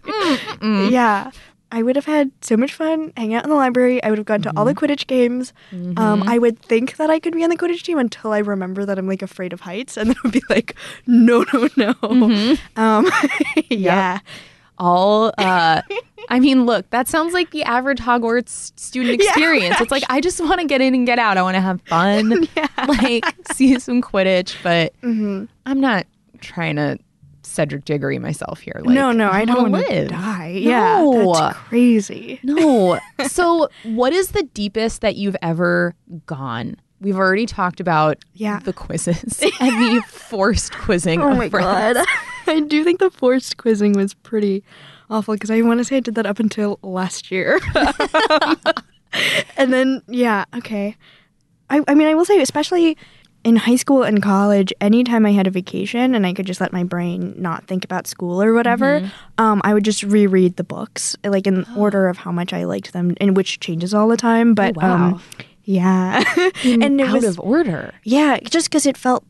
yeah, 0.91 1.31
I 1.71 1.83
would 1.83 1.97
have 1.97 2.07
had 2.07 2.31
so 2.41 2.57
much 2.57 2.73
fun 2.75 3.12
hanging 3.17 3.35
out 3.35 3.45
in 3.45 3.51
the 3.51 3.57
library. 3.57 4.03
I 4.03 4.09
would 4.11 4.19
have 4.19 4.27
gone 4.27 4.43
to 4.43 4.53
all 4.57 4.64
the 4.64 4.75
Quidditch 4.75 5.07
games. 5.07 5.53
Um, 5.97 6.23
I 6.27 6.38
would 6.38 6.59
think 6.61 6.97
that 6.97 7.11
I 7.11 7.19
could 7.21 7.35
be 7.35 7.45
on 7.45 7.51
the 7.51 7.57
Quidditch 7.57 7.83
team 7.83 7.99
until 7.99 8.33
I 8.33 8.38
remember 8.38 8.85
that 8.85 8.99
I'm 8.99 9.07
like 9.07 9.23
afraid 9.23 9.53
of 9.53 9.61
heights, 9.61 9.97
and 9.97 10.11
then 10.11 10.17
I 10.17 10.21
would 10.25 10.33
be 10.33 10.43
like, 10.51 10.75
"No, 11.07 11.45
no, 11.53 11.69
no." 11.77 11.95
Um, 12.77 13.07
yeah. 13.71 14.21
all, 14.79 15.33
uh, 15.38 15.83
I 16.29 16.41
mean, 16.41 16.67
look, 16.67 16.88
that 16.91 17.09
sounds 17.09 17.33
like 17.33 17.51
the 17.53 17.62
average 17.64 17.99
Hogwarts 17.99 18.79
student 18.79 19.21
Yeah, 19.23 19.31
experience. 19.31 19.81
It's 19.81 19.91
like, 19.91 20.05
I 20.09 20.21
just 20.21 20.41
want 20.41 20.61
to 20.61 20.67
get 20.67 20.81
in 20.81 20.95
and 20.95 21.07
get 21.07 21.19
out. 21.19 21.37
I 21.38 21.43
want 21.43 21.55
to 21.57 21.61
have 21.61 21.81
fun, 21.83 22.47
like 22.88 23.25
see 23.53 23.79
some 23.79 24.03
Quidditch, 24.03 24.57
but 24.62 24.93
Mm-hmm. 25.03 25.45
I'm 25.67 25.81
not 25.81 26.07
trying 26.41 26.77
to 26.77 26.99
Cedric 27.43 27.85
Diggory 27.87 28.19
myself 28.19 28.61
here. 28.61 28.75
Like, 28.85 28.95
no, 28.95 29.11
no, 29.11 29.31
I 29.31 29.45
don't 29.47 29.71
wanna 29.73 29.87
live. 29.88 30.11
die. 30.11 30.59
Yeah, 30.61 30.99
No. 30.99 31.33
that's 31.33 31.57
crazy. 31.57 32.38
No. 32.43 33.01
So, 33.27 33.69
what 33.85 34.12
is 34.12 34.33
the 34.33 34.43
deepest 34.43 35.01
that 35.01 35.17
you've 35.17 35.37
ever 35.41 35.95
gone? 36.27 36.77
We've 37.01 37.17
already 37.17 37.47
talked 37.47 37.81
about 37.81 38.19
Yeah. 38.35 38.59
the 38.59 38.73
quizzes 38.75 39.41
and 39.61 39.97
the 39.97 40.03
forced 40.09 40.73
quizzing. 40.77 41.23
Oh 41.23 41.31
of 41.31 41.38
my 41.38 41.49
friends. 41.49 41.97
god. 41.99 42.07
I 42.47 42.61
do 42.61 42.85
think 42.85 42.99
the 42.99 43.11
forced 43.11 43.57
quizzing 43.57 43.93
was 43.95 44.12
pretty 44.14 44.62
awful 45.11 45.35
because 45.35 45.51
I 45.51 45.61
want 45.62 45.79
to 45.79 45.85
say 45.85 45.97
I 45.97 46.01
did 46.01 46.14
that 46.16 46.27
up 46.27 46.38
until 46.38 46.79
last 46.83 47.31
year. 47.31 47.59
and 49.57 49.73
then, 49.73 50.03
yeah, 50.09 50.44
okay. 50.57 50.97
I, 51.71 51.81
I 51.88 51.94
mean, 51.94 52.09
I 52.09 52.14
will 52.14 52.25
say, 52.25 52.40
especially 52.40 52.97
in 53.44 53.57
high 53.57 53.77
school 53.77 54.03
and 54.03 54.23
college, 54.23 54.73
anytime 54.81 55.25
I 55.25 55.33
had 55.33 55.47
a 55.47 55.51
vacation 55.51 56.14
and 56.14 56.27
I 56.27 56.33
could 56.35 56.47
just 56.47 56.61
let 56.61 56.73
my 56.73 56.83
brain 56.85 57.35
not 57.38 57.66
think 57.66 57.85
about 57.85 58.07
school 58.07 58.42
or 58.42 58.53
whatever, 58.53 59.01
Mm-hmm. 59.01 59.44
um, 59.44 59.61
I 59.64 59.75
would 59.75 59.85
just 59.85 60.03
reread 60.03 60.57
the 60.57 60.64
books, 60.64 61.16
like 61.25 61.47
in 61.47 61.64
order 61.77 62.09
of 62.09 62.18
how 62.18 62.33
much 62.33 62.53
I 62.53 62.64
liked 62.64 62.92
them, 62.92 63.14
and 63.21 63.37
which 63.37 63.61
changes 63.61 63.94
all 63.94 64.09
the 64.09 64.16
time. 64.16 64.55
But 64.55 64.77
Oh, 64.77 64.81
wow. 64.81 64.94
um, 65.07 65.23
yeah, 65.64 66.25
and 66.64 67.01
out 67.01 67.12
was 67.12 67.25
of 67.25 67.38
order. 67.40 67.92
yeah, 68.03 68.38
just 68.40 68.68
because 68.71 68.87
it 68.87 68.97
felt 68.97 69.25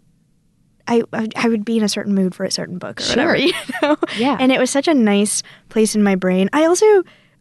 I 0.88 1.02
I 1.36 1.48
would 1.48 1.64
be 1.64 1.76
in 1.76 1.84
a 1.84 1.88
certain 1.88 2.14
mood 2.14 2.34
for 2.34 2.44
a 2.44 2.50
certain 2.50 2.78
book 2.78 3.00
or 3.00 3.04
Sure. 3.04 3.26
whatever, 3.32 3.36
you 3.46 3.52
know. 3.82 3.96
Yeah. 4.16 4.36
and 4.40 4.50
it 4.50 4.58
was 4.58 4.70
such 4.70 4.88
a 4.88 4.94
nice 4.94 5.42
place 5.68 5.94
in 5.94 6.02
my 6.02 6.14
brain. 6.16 6.48
I 6.52 6.64
also, 6.64 6.86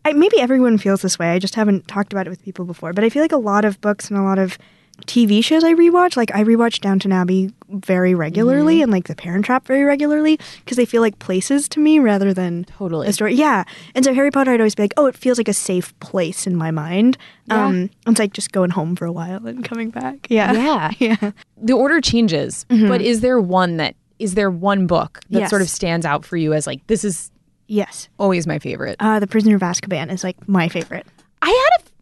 I 0.05 0.13
maybe 0.13 0.39
everyone 0.39 0.77
feels 0.77 1.01
this 1.01 1.17
way. 1.17 1.29
I 1.31 1.39
just 1.39 1.55
haven't 1.55 1.87
talked 1.87 2.13
about 2.13 2.27
it 2.27 2.29
with 2.29 2.43
people 2.43 2.65
before, 2.65 2.93
but 2.93 3.03
I 3.03 3.09
feel 3.09 3.21
like 3.23 3.31
a 3.31 3.37
lot 3.37 3.65
of 3.65 3.79
books 3.81 4.09
and 4.09 4.19
a 4.19 4.23
lot 4.23 4.37
of 4.37 4.57
TV 5.05 5.43
shows 5.43 5.63
I 5.63 5.73
rewatch, 5.73 6.17
like 6.17 6.33
I 6.35 6.43
rewatch 6.43 6.81
Downton 6.81 7.11
Abbey 7.11 7.51
very 7.69 8.15
regularly 8.15 8.75
Mm-hmm. 8.75 8.83
and 8.83 8.91
like 8.91 9.07
The 9.07 9.15
Parent 9.15 9.45
Trap 9.45 9.65
very 9.65 9.83
regularly 9.83 10.39
because 10.59 10.75
they 10.77 10.85
feel 10.85 11.01
like 11.01 11.19
places 11.19 11.69
to 11.69 11.79
me 11.79 11.99
rather 11.99 12.33
than 12.33 12.65
Totally. 12.65 13.07
a 13.07 13.13
story. 13.13 13.35
Yeah, 13.35 13.63
and 13.95 14.03
so 14.03 14.13
Harry 14.13 14.31
Potter, 14.31 14.51
I'd 14.51 14.59
always 14.59 14.75
be 14.75 14.83
like, 14.83 14.93
oh, 14.97 15.05
it 15.05 15.15
feels 15.15 15.37
like 15.37 15.47
a 15.47 15.53
safe 15.53 15.97
place 15.99 16.47
in 16.47 16.55
my 16.55 16.71
mind. 16.71 17.17
Yeah. 17.45 17.65
Um, 17.65 17.89
it's 18.07 18.19
like 18.19 18.33
just 18.33 18.51
going 18.51 18.71
home 18.71 18.95
for 18.95 19.05
a 19.05 19.11
while 19.11 19.45
and 19.47 19.63
coming 19.63 19.89
back. 19.91 20.27
Yeah, 20.29 20.51
Yeah. 20.53 20.91
yeah. 21.21 21.31
The 21.61 21.73
order 21.73 22.01
changes, 22.01 22.65
but 22.69 23.01
is 23.01 23.21
there 23.21 23.39
one 23.39 23.77
that 23.77 23.95
is 24.19 24.33
there 24.33 24.49
one 24.49 24.87
book 24.87 25.19
that 25.19 25.27
Mm-hmm. 25.29 25.37
Yes. 25.41 25.49
sort 25.51 25.61
of 25.61 25.69
stands 25.69 26.05
out 26.05 26.25
for 26.25 26.37
you 26.37 26.53
as 26.53 26.65
like 26.67 26.85
this 26.87 27.03
is 27.05 27.31
Yes. 27.67 28.07
always 28.17 28.47
my 28.47 28.59
favorite? 28.59 28.95
Uh, 28.99 29.19
the 29.19 29.27
Prisoner 29.27 29.55
of 29.57 29.61
Azkaban 29.61 30.11
is 30.11 30.23
like 30.23 30.47
my 30.47 30.69
favorite. 30.69 31.05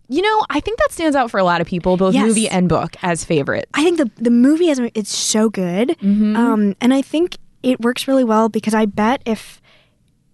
I 0.10 0.14
had 0.14 0.14
a 0.14 0.16
you 0.16 0.22
know, 0.22 0.46
I 0.50 0.60
think 0.60 0.80
that 0.80 0.92
stands 0.92 1.16
out 1.16 1.32
for 1.32 1.40
a 1.40 1.44
lot 1.44 1.62
of 1.62 1.68
people, 1.68 1.98
both 1.98 2.14
Yes. 2.14 2.26
movie 2.28 2.48
and 2.50 2.70
book, 2.70 2.96
as 3.02 3.24
favorite. 3.24 3.68
I 3.74 3.84
think 3.84 3.98
the 3.98 4.10
the 4.24 4.30
movie 4.32 4.70
is 4.70 4.80
it's 4.94 5.16
so 5.16 5.50
good, 5.50 5.96
um, 6.04 6.76
and 6.82 6.94
I 6.94 7.02
think 7.02 7.38
it 7.64 7.80
works 7.82 8.08
really 8.08 8.24
well 8.24 8.50
because 8.50 8.74
I 8.74 8.86
bet 8.86 9.22
if 9.26 9.62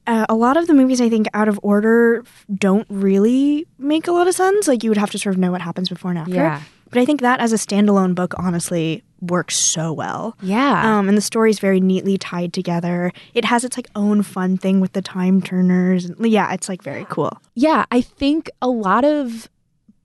uh, 0.07 0.25
a 0.27 0.35
lot 0.35 0.57
of 0.57 0.67
the 0.67 0.73
movies 0.73 0.99
I 0.99 1.09
think 1.09 1.27
out 1.33 1.47
of 1.47 1.59
order 1.63 2.23
don't 2.53 2.87
really 2.89 3.67
make 3.77 4.07
a 4.07 4.11
lot 4.11 4.27
of 4.27 4.33
sense. 4.35 4.67
Like 4.67 4.83
you 4.83 4.89
would 4.89 4.97
have 4.97 5.11
to 5.11 5.17
sort 5.19 5.35
of 5.35 5.39
know 5.39 5.51
what 5.51 5.61
happens 5.61 5.89
before 5.89 6.11
and 6.11 6.19
after. 6.19 6.33
Yeah. 6.35 6.61
But 6.89 6.99
I 6.99 7.05
think 7.05 7.21
that 7.21 7.39
as 7.39 7.53
a 7.53 7.55
standalone 7.55 8.15
book, 8.15 8.33
honestly, 8.37 9.03
works 9.21 9.55
so 9.57 9.93
well. 9.93 10.35
Yeah. 10.41 10.97
Um, 10.99 11.07
and 11.07 11.17
the 11.17 11.21
story 11.21 11.49
is 11.49 11.59
very 11.59 11.79
neatly 11.79 12.17
tied 12.17 12.51
together. 12.51 13.13
It 13.33 13.45
has 13.45 13.63
its 13.63 13.77
like 13.77 13.87
own 13.95 14.23
fun 14.23 14.57
thing 14.57 14.81
with 14.81 14.91
the 14.91 15.01
time 15.01 15.41
turners. 15.41 16.11
Yeah, 16.19 16.51
it's 16.51 16.67
like 16.67 16.83
very 16.83 17.05
cool. 17.09 17.31
Yeah, 17.55 17.85
I 17.91 18.01
think 18.01 18.49
a 18.61 18.67
lot 18.67 19.05
of 19.05 19.47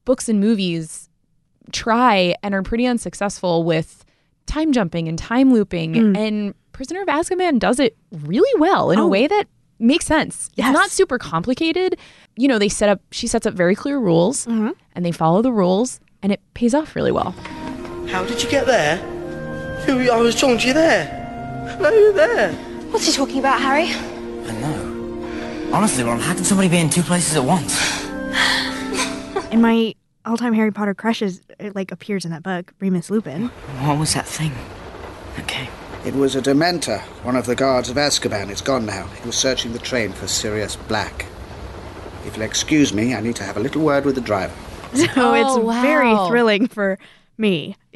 books 0.07 0.27
and 0.31 0.41
movies 0.41 1.11
try 1.73 2.35
and 2.43 2.55
are 2.55 2.63
pretty 2.63 2.87
unsuccessful 2.87 3.63
with 3.65 4.05
time 4.47 4.73
jumping 4.73 5.09
and 5.09 5.19
time 5.19 5.53
looping. 5.53 5.93
Mm. 5.95 6.17
And 6.17 6.55
Prisoner 6.73 7.03
of 7.03 7.09
Azkaban 7.09 7.59
does 7.59 7.79
it 7.81 7.97
really 8.13 8.59
well 8.61 8.91
in 8.91 8.99
a 8.99 9.05
Oh. 9.05 9.09
way 9.09 9.27
that 9.27 9.47
makes 9.79 10.07
sense. 10.07 10.49
It's 10.57 10.67
not 10.69 10.91
super 10.91 11.19
complicated. 11.19 11.99
You 12.37 12.49
know, 12.49 12.59
they 12.59 12.69
set 12.71 12.89
up, 12.89 13.01
she 13.11 13.27
sets 13.27 13.47
up 13.47 13.53
very 13.55 13.75
clear 13.75 13.99
rules 13.99 14.47
Mm-hmm. 14.47 14.71
and 14.95 15.05
they 15.05 15.13
follow 15.13 15.43
the 15.43 15.53
rules 15.53 16.01
and 16.23 16.33
it 16.33 16.41
pays 16.55 16.73
off 16.75 16.95
really 16.97 17.13
well. 17.13 17.33
How 18.09 18.25
did 18.25 18.43
you 18.43 18.49
get 18.49 18.67
there? 18.67 18.97
You, 19.89 20.11
I 20.11 20.17
was 20.21 20.35
talking 20.35 20.59
to 20.59 20.67
you 20.69 20.73
there. 20.73 21.77
No, 21.81 21.91
you're 21.91 22.13
there. 22.13 22.53
What's 22.91 23.07
he 23.07 23.13
talking 23.13 23.39
about, 23.41 23.61
Harry? 23.61 23.85
I 23.91 24.53
know. 24.61 25.71
Honestly, 25.73 26.05
Ron, 26.05 26.21
how 26.21 26.35
can 26.35 26.45
somebody 26.45 26.69
be 26.69 26.79
in 26.79 26.89
two 26.91 27.03
places 27.03 27.37
at 27.37 27.45
once? 27.45 27.75
And 29.57 29.63
my 29.63 29.95
all-time 30.27 30.53
Harry 30.53 30.71
Potter 30.71 30.93
crush 30.93 31.23
is 31.23 31.41
it, 31.59 31.75
like 31.75 31.91
appears 31.91 32.27
in 32.27 32.31
that 32.31 32.43
book, 32.43 32.75
Remus 32.79 33.09
Lupin. 33.09 33.47
What 33.87 33.99
was 33.99 34.13
that 34.13 34.27
thing? 34.27 34.53
Okay. 35.39 35.67
It 36.05 36.15
was 36.15 36.37
a 36.37 36.43
Dementor, 36.43 37.01
one 37.25 37.37
of 37.37 37.47
the 37.47 37.55
guards 37.55 37.89
of 37.89 37.97
Azkaban. 37.97 38.51
It's 38.51 38.61
gone 38.61 38.85
now. 38.85 39.09
It 39.17 39.25
was 39.25 39.35
searching 39.35 39.73
the 39.73 39.79
train 39.79 40.13
for 40.13 40.27
Sirius 40.27 40.77
Black. 40.77 41.25
If 42.27 42.37
you'll 42.37 42.45
excuse 42.45 42.93
me, 42.93 43.15
I 43.15 43.23
need 43.23 43.35
to 43.37 43.45
have 43.45 43.57
a 43.57 43.61
little 43.61 43.81
word 43.81 44.05
with 44.05 44.15
the 44.17 44.21
driver. 44.21 44.53
So 44.95 45.07
Oh, 45.17 45.33
it's 45.33 45.83
very 45.83 46.15
thrilling 46.29 46.69
for 46.69 46.99
me. 47.39 47.77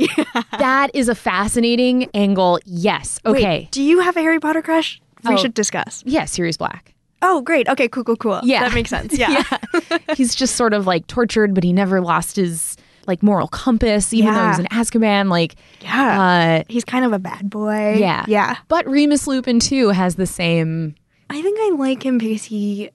that 0.58 0.90
is 0.94 1.10
a 1.10 1.14
fascinating 1.14 2.08
angle. 2.14 2.58
Yes. 2.64 3.20
Okay. 3.26 3.42
Wait, 3.64 3.70
do 3.70 3.82
you 3.82 4.00
have 4.00 4.16
a 4.16 4.22
Harry 4.22 4.40
Potter 4.40 4.62
crush? 4.62 4.98
We 5.24 5.34
Oh. 5.34 5.36
should 5.36 5.52
discuss. 5.52 6.02
yeah, 6.06 6.24
Sirius 6.24 6.56
Black. 6.56 6.94
Oh, 7.22 7.42
great. 7.42 7.68
Okay, 7.68 7.88
cool, 7.88 8.04
cool, 8.04 8.16
cool. 8.16 8.40
Yeah. 8.42 8.60
That 8.60 8.74
makes 8.74 8.90
sense. 8.90 9.16
Yeah. 9.18 9.42
He's 10.16 10.34
just 10.34 10.56
sort 10.56 10.72
of 10.72 10.86
like 10.86 11.06
tortured, 11.06 11.54
but 11.54 11.64
he 11.64 11.72
never 11.72 12.00
lost 12.00 12.36
his 12.36 12.76
like 13.06 13.22
moral 13.22 13.48
compass, 13.48 14.12
even 14.12 14.34
though 14.34 14.40
he 14.42 14.48
was 14.48 14.58
Yeah. 14.58 14.66
in 14.70 15.00
Azkaban. 15.02 15.30
Like, 15.30 15.56
Yeah. 15.82 16.60
uh, 16.60 16.64
He's 16.68 16.84
kind 16.84 17.04
of 17.04 17.12
a 17.12 17.18
bad 17.18 17.48
boy. 17.50 17.96
yeah, 17.98 18.24
Yeah. 18.28 18.56
But 18.68 18.86
Remus 18.86 19.26
Lupin 19.26 19.58
too 19.60 19.88
has 19.90 20.14
the 20.16 20.26
same. 20.26 20.94
I 21.28 21.40
think 21.42 21.58
I 21.60 21.70
like 21.76 22.04
him 22.04 22.18
because 22.18 22.44
he 22.44 22.90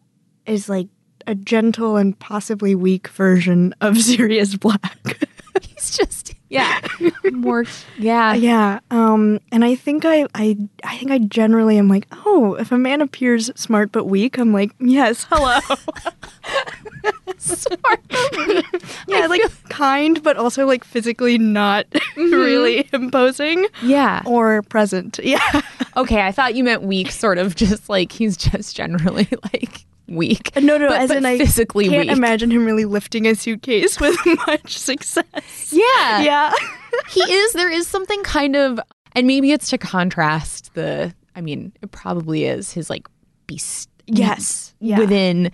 is 0.45 0.69
like 0.69 0.87
a 1.27 1.33
gentle 1.35 1.97
and 1.97 2.17
possibly 2.19 2.75
weak 2.75 3.07
version 3.09 3.73
of 3.81 3.97
Sirius 4.01 4.55
Black. 4.55 5.27
He's 5.61 5.97
just 5.97 6.34
yeah, 6.49 6.79
more 7.31 7.65
yeah. 7.97 8.33
yeah. 8.33 8.79
Um 8.91 9.39
and 9.51 9.65
I 9.65 9.75
think 9.75 10.05
I 10.05 10.27
I 10.35 10.57
I 10.83 10.97
think 10.97 11.11
I 11.11 11.19
generally 11.19 11.77
am 11.77 11.87
like, 11.87 12.07
"Oh, 12.25 12.55
if 12.55 12.71
a 12.71 12.77
man 12.77 13.01
appears 13.01 13.51
smart 13.55 13.91
but 13.91 14.05
weak, 14.05 14.37
I'm 14.37 14.53
like, 14.53 14.71
"Yes, 14.79 15.25
hello." 15.29 15.59
Smart. 17.37 17.99
yeah, 19.07 19.27
like 19.27 19.41
kind 19.69 20.21
but 20.23 20.37
also 20.37 20.65
like 20.65 20.83
physically 20.83 21.37
not 21.37 21.85
really 22.15 22.87
imposing 22.93 23.67
yeah. 23.83 24.21
or 24.25 24.61
present. 24.63 25.19
Yeah. 25.21 25.61
Okay, 25.97 26.21
I 26.21 26.31
thought 26.31 26.55
you 26.55 26.63
meant 26.63 26.83
weak, 26.83 27.11
sort 27.11 27.37
of 27.37 27.55
just 27.55 27.89
like 27.89 28.11
he's 28.11 28.37
just 28.37 28.75
generally 28.75 29.27
like 29.53 29.85
weak. 30.07 30.51
No, 30.55 30.77
no, 30.77 30.87
but, 30.89 31.01
as 31.01 31.07
but 31.09 31.17
in 31.17 31.25
I 31.25 31.37
physically 31.37 31.87
can't 31.89 32.07
weak. 32.07 32.17
imagine 32.17 32.51
him 32.51 32.65
really 32.65 32.85
lifting 32.85 33.25
a 33.27 33.35
suitcase 33.35 33.99
with 34.01 34.17
much 34.47 34.77
success. 34.77 35.71
yeah, 35.71 36.21
Yeah. 36.21 36.53
he 37.09 37.21
is. 37.21 37.53
There 37.53 37.69
is 37.69 37.87
something 37.87 38.23
kind 38.23 38.55
of, 38.55 38.79
and 39.15 39.27
maybe 39.27 39.51
it's 39.51 39.69
to 39.71 39.77
contrast 39.77 40.73
the. 40.75 41.13
I 41.35 41.41
mean, 41.41 41.73
it 41.81 41.91
probably 41.91 42.45
is 42.45 42.71
his 42.71 42.89
like 42.89 43.07
beast. 43.47 43.89
Yes. 44.07 44.73
Yeah. 44.79 44.99
Within, 44.99 45.51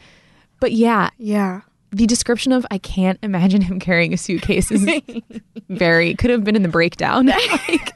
but 0.59 0.71
yeah, 0.73 1.09
Yeah. 1.17 1.61
the 1.91 2.05
description 2.05 2.51
of 2.51 2.65
I 2.69 2.77
can't 2.77 3.17
imagine 3.23 3.61
him 3.61 3.79
carrying 3.79 4.13
a 4.13 4.17
suitcase 4.17 4.69
is 4.71 4.87
very 5.69 6.13
could 6.15 6.29
have 6.29 6.43
been 6.43 6.55
in 6.55 6.61
the 6.61 6.69
breakdown. 6.69 7.25
like, 7.27 7.93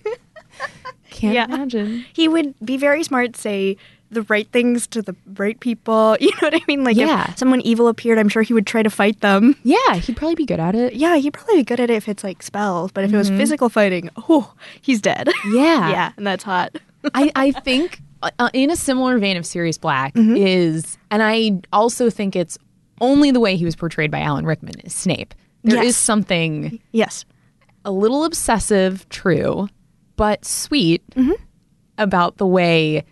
can't 1.12 1.34
Yeah. 1.36 1.46
imagine. 1.46 2.06
He 2.13 2.28
would 2.28 2.56
be 2.65 2.78
very 2.78 3.04
smart, 3.04 3.36
say 3.36 3.78
the 4.12 4.22
right 4.24 4.48
things 4.52 4.88
to 4.88 5.02
the 5.02 5.15
right 5.36 5.60
people. 5.60 6.15
You 6.22 6.30
know 6.41 6.48
what 6.48 6.56
I 6.56 6.62
mean? 6.68 6.84
Like 6.84 6.96
Yeah. 6.96 7.30
if 7.32 7.38
someone 7.39 7.62
evil 7.62 7.88
appeared, 7.88 8.18
I'm 8.20 8.30
sure 8.30 8.41
he 8.44 8.54
would 8.54 8.68
try 8.68 8.84
to 8.84 8.89
fight 8.89 9.20
them. 9.22 9.56
Yeah, 9.63 9.96
he'd 9.96 10.15
probably 10.18 10.36
be 10.36 10.46
good 10.46 10.60
at 10.60 10.76
it. 10.76 10.94
Yeah, 10.94 11.15
he'd 11.18 11.34
probably 11.34 11.58
be 11.58 11.63
good 11.63 11.80
at 11.80 11.89
it 11.89 11.96
if 11.96 12.08
it's 12.08 12.24
like 12.24 12.41
spells, 12.44 12.91
but 12.91 13.04
if 13.04 13.13
it 13.13 13.18
was 13.18 13.30
physical 13.30 13.70
fighting, 13.70 14.10
oh, 14.30 14.54
he's 14.82 15.02
dead. 15.02 15.30
Yeah, 15.52 15.89
yeah, 15.89 16.12
and 16.18 16.26
that's 16.26 16.44
hot. 16.44 16.76
I, 17.13 17.32
I 17.36 17.52
think 17.52 18.00
uh, 18.24 18.50
in 18.54 18.72
a 18.72 18.76
similar 18.76 19.18
vein 19.20 19.38
of 19.38 19.46
Sirius 19.46 19.78
Black 19.78 20.13
Mm-hmm. 20.15 20.36
is, 20.38 20.98
and 21.12 21.22
I 21.24 21.60
also 21.74 22.10
think 22.10 22.36
it's 22.36 22.58
only 23.02 23.30
the 23.32 23.39
way 23.39 23.56
he 23.58 23.65
was 23.65 23.76
portrayed 23.76 24.10
by 24.12 24.22
Alan 24.22 24.46
Rickman 24.46 24.80
is 24.84 24.94
Snape. 24.94 25.34
There 25.63 25.80
is 25.80 25.88
Yes. 25.88 25.98
something 25.98 26.80
Yes. 26.91 27.26
a 27.84 27.91
little 27.91 28.24
obsessive, 28.24 29.08
true, 29.10 29.68
but 30.15 30.46
sweet 30.46 31.04
Mm-hmm. 31.12 31.34
about 31.98 32.38
the 32.38 32.48
way 32.48 33.04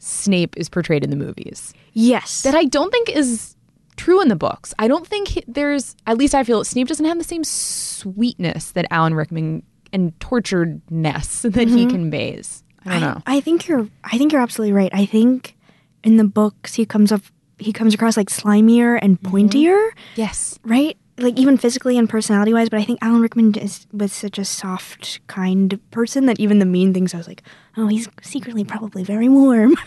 Snape 0.00 0.56
is 0.56 0.68
portrayed 0.68 1.04
in 1.04 1.10
the 1.10 1.16
movies 1.16 1.72
Yes. 1.92 2.42
that 2.42 2.54
I 2.54 2.64
don't 2.64 2.90
think 2.90 3.08
is 3.10 3.54
true 3.96 4.20
in 4.22 4.28
the 4.28 4.36
books. 4.36 4.74
I 4.78 4.88
don't 4.88 5.06
think 5.06 5.28
he- 5.28 5.44
there's, 5.46 5.94
at 6.06 6.16
least 6.16 6.34
I 6.34 6.42
feel 6.42 6.64
Snape 6.64 6.88
doesn't 6.88 7.04
have 7.04 7.18
the 7.18 7.24
same 7.24 7.44
sweetness 7.44 8.72
that 8.72 8.86
Alan 8.90 9.14
Rickman 9.14 9.62
and 9.92 10.18
torturedness 10.18 11.42
that 11.52 11.68
he 11.68 11.84
mm-hmm. 11.84 11.90
conveys. 11.90 12.64
I 12.86 12.90
don't 12.98 13.00
know. 13.00 13.22
I 13.26 13.40
think 13.40 13.68
you're 13.68 13.88
I 14.02 14.16
think 14.16 14.32
you're 14.32 14.40
absolutely 14.40 14.72
right. 14.72 14.90
I 14.94 15.04
think 15.04 15.54
in 16.02 16.16
the 16.16 16.24
books 16.24 16.74
he 16.74 16.86
comes 16.86 17.12
up 17.12 17.20
he 17.58 17.74
comes 17.74 17.92
across 17.92 18.16
like 18.16 18.28
slimier 18.28 18.98
and 19.00 19.20
mm-hmm. 19.20 19.36
pointier, 19.36 19.90
Yes. 20.16 20.58
right? 20.64 20.96
Like 21.20 21.38
even 21.38 21.56
physically 21.58 21.98
and 21.98 22.08
personality 22.08 22.52
wise, 22.54 22.68
but 22.70 22.80
I 22.80 22.84
think 22.84 22.98
Alan 23.02 23.20
Rickman 23.20 23.54
is 23.56 23.86
was 23.92 24.12
such 24.12 24.38
a 24.38 24.44
soft, 24.44 25.20
kind 25.26 25.78
person 25.90 26.26
that 26.26 26.40
even 26.40 26.58
the 26.58 26.64
mean 26.66 26.94
things 26.94 27.12
I 27.14 27.18
was 27.18 27.28
like, 27.28 27.42
oh, 27.76 27.86
he's 27.88 28.08
secretly 28.22 28.64
probably 28.64 29.04
very 29.04 29.28
warm. 29.28 29.76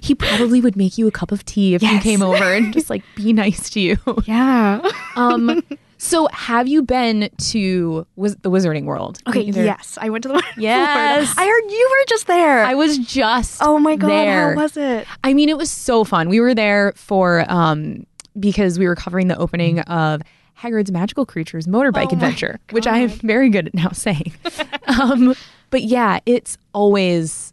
He 0.00 0.14
probably 0.14 0.62
would 0.62 0.76
make 0.76 0.96
you 0.96 1.06
a 1.08 1.10
cup 1.10 1.30
of 1.30 1.44
tea 1.44 1.74
if 1.74 1.82
he 1.82 1.88
Yes. 1.88 2.02
came 2.02 2.22
over 2.22 2.42
and 2.54 2.72
just 2.72 2.88
like 2.88 3.02
be 3.16 3.32
nice 3.44 3.68
to 3.70 3.80
you. 3.80 3.98
yeah. 4.24 4.80
Um, 5.16 5.62
so 5.98 6.26
have 6.32 6.68
you 6.68 6.80
been 6.82 7.28
to 7.50 8.06
wiz- 8.16 8.36
the 8.40 8.50
Wizarding 8.50 8.84
World? 8.84 9.20
Okay, 9.26 9.40
Either- 9.42 9.64
yes. 9.64 9.98
I 10.00 10.08
went 10.08 10.22
to 10.22 10.28
the 10.28 10.34
in 10.36 10.62
Yes. 10.62 11.34
I 11.36 11.44
heard 11.44 11.70
you 11.70 11.88
were 11.90 12.04
just 12.08 12.26
there. 12.28 12.64
I 12.64 12.74
was 12.74 12.96
just 12.98 13.58
oh 13.62 13.78
my 13.78 13.96
god, 13.96 14.08
there. 14.08 14.54
how 14.54 14.62
was 14.62 14.76
it? 14.78 15.06
I 15.22 15.34
mean, 15.34 15.50
it 15.50 15.58
was 15.58 15.70
so 15.70 16.02
fun. 16.04 16.30
We 16.30 16.40
were 16.40 16.54
there 16.54 16.92
for 16.96 17.44
um 17.52 18.06
because 18.38 18.78
we 18.78 18.86
were 18.86 18.96
covering 18.96 19.28
the 19.28 19.36
opening 19.36 19.80
of 19.80 20.22
Hagrid's 20.58 20.90
Magical 20.92 21.26
Creatures 21.26 21.66
motorbike 21.66 22.06
Oh 22.10 22.14
adventure, 22.14 22.58
which 22.70 22.86
I 22.86 22.98
am 22.98 23.08
very 23.10 23.48
good 23.50 23.68
at 23.68 23.74
now 23.74 23.90
saying. 23.90 24.32
um, 24.86 25.34
but 25.70 25.82
yeah, 25.82 26.20
it's 26.26 26.56
always 26.72 27.52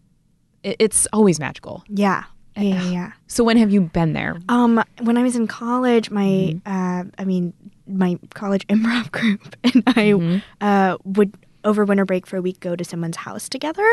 it's 0.63 1.07
always 1.13 1.39
magical. 1.39 1.83
Yeah. 1.87 2.23
Yeah, 2.57 2.63
yeah, 2.63 2.89
yeah. 2.91 3.11
So 3.27 3.43
when 3.45 3.55
have 3.57 3.71
you 3.71 3.81
been 3.81 4.11
there? 4.13 4.37
Um, 4.49 4.83
when 5.01 5.17
I 5.17 5.23
was 5.23 5.35
in 5.37 5.47
college, 5.47 6.11
my 6.11 6.25
Mm-hmm. 6.25 6.57
uh, 6.65 7.03
I 7.17 7.23
mean, 7.25 7.53
my 7.87 8.19
college 8.33 8.67
improv 8.67 9.09
group 9.17 9.55
and 9.63 9.83
I 9.87 10.11
Mm-hmm. 10.11 10.37
uh, 10.59 10.97
would 11.05 11.33
over 11.63 11.85
winter 11.85 12.05
break 12.05 12.27
for 12.27 12.37
a 12.37 12.41
week 12.41 12.59
go 12.59 12.75
to 12.75 12.83
someone's 12.83 13.15
house 13.17 13.47
together. 13.47 13.87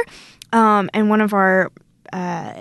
Um, 0.52 0.90
and 0.92 1.08
one 1.08 1.20
of 1.20 1.32
our 1.32 1.70
uh, 2.12 2.52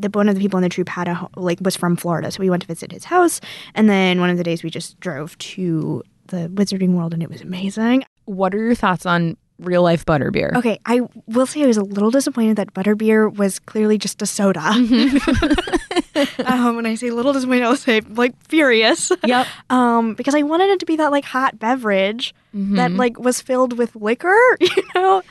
the 0.00 0.08
one 0.10 0.28
of 0.28 0.34
the 0.34 0.40
people 0.40 0.58
in 0.58 0.62
the 0.62 0.68
troop 0.68 0.88
had 0.88 1.08
a 1.08 1.28
like 1.36 1.58
was 1.62 1.76
from 1.76 1.96
Florida, 1.96 2.30
so 2.30 2.40
we 2.40 2.50
went 2.50 2.62
to 2.62 2.68
visit 2.68 2.92
his 2.92 3.04
house. 3.04 3.40
And 3.74 3.88
then 3.88 4.20
one 4.20 4.30
of 4.30 4.38
the 4.38 4.44
days 4.44 4.62
we 4.62 4.70
just 4.70 4.98
drove 5.00 5.36
to 5.38 6.02
the 6.26 6.48
Wizarding 6.48 6.94
World, 6.94 7.14
and 7.14 7.22
it 7.22 7.30
was 7.30 7.40
amazing. 7.40 8.04
What 8.24 8.54
are 8.54 8.58
your 8.58 8.74
thoughts 8.74 9.06
on 9.06 9.36
real 9.58 9.82
life 9.82 10.04
butterbeer? 10.04 10.54
Okay, 10.56 10.78
I 10.86 11.02
will 11.26 11.46
say 11.46 11.62
I 11.62 11.66
was 11.66 11.76
a 11.76 11.82
little 11.84 12.10
disappointed 12.10 12.56
that 12.56 12.72
butterbeer 12.74 13.34
was 13.34 13.58
clearly 13.58 13.98
just 13.98 14.22
a 14.22 14.26
soda. 14.26 14.60
um, 16.46 16.76
when 16.76 16.86
I 16.86 16.94
say 16.94 17.10
little 17.10 17.32
disappointed, 17.32 17.64
I'll 17.64 17.76
say 17.76 18.00
like 18.00 18.34
furious. 18.46 19.10
Yep. 19.24 19.46
Um, 19.70 20.14
because 20.14 20.34
I 20.34 20.42
wanted 20.42 20.68
it 20.70 20.80
to 20.80 20.86
be 20.86 20.96
that 20.96 21.10
like 21.10 21.24
hot 21.24 21.58
beverage 21.58 22.34
that 22.52 22.92
like 22.92 23.18
was 23.18 23.40
filled 23.40 23.78
with 23.78 23.96
liquor, 23.96 24.36
you 24.60 24.82
know? 24.94 25.22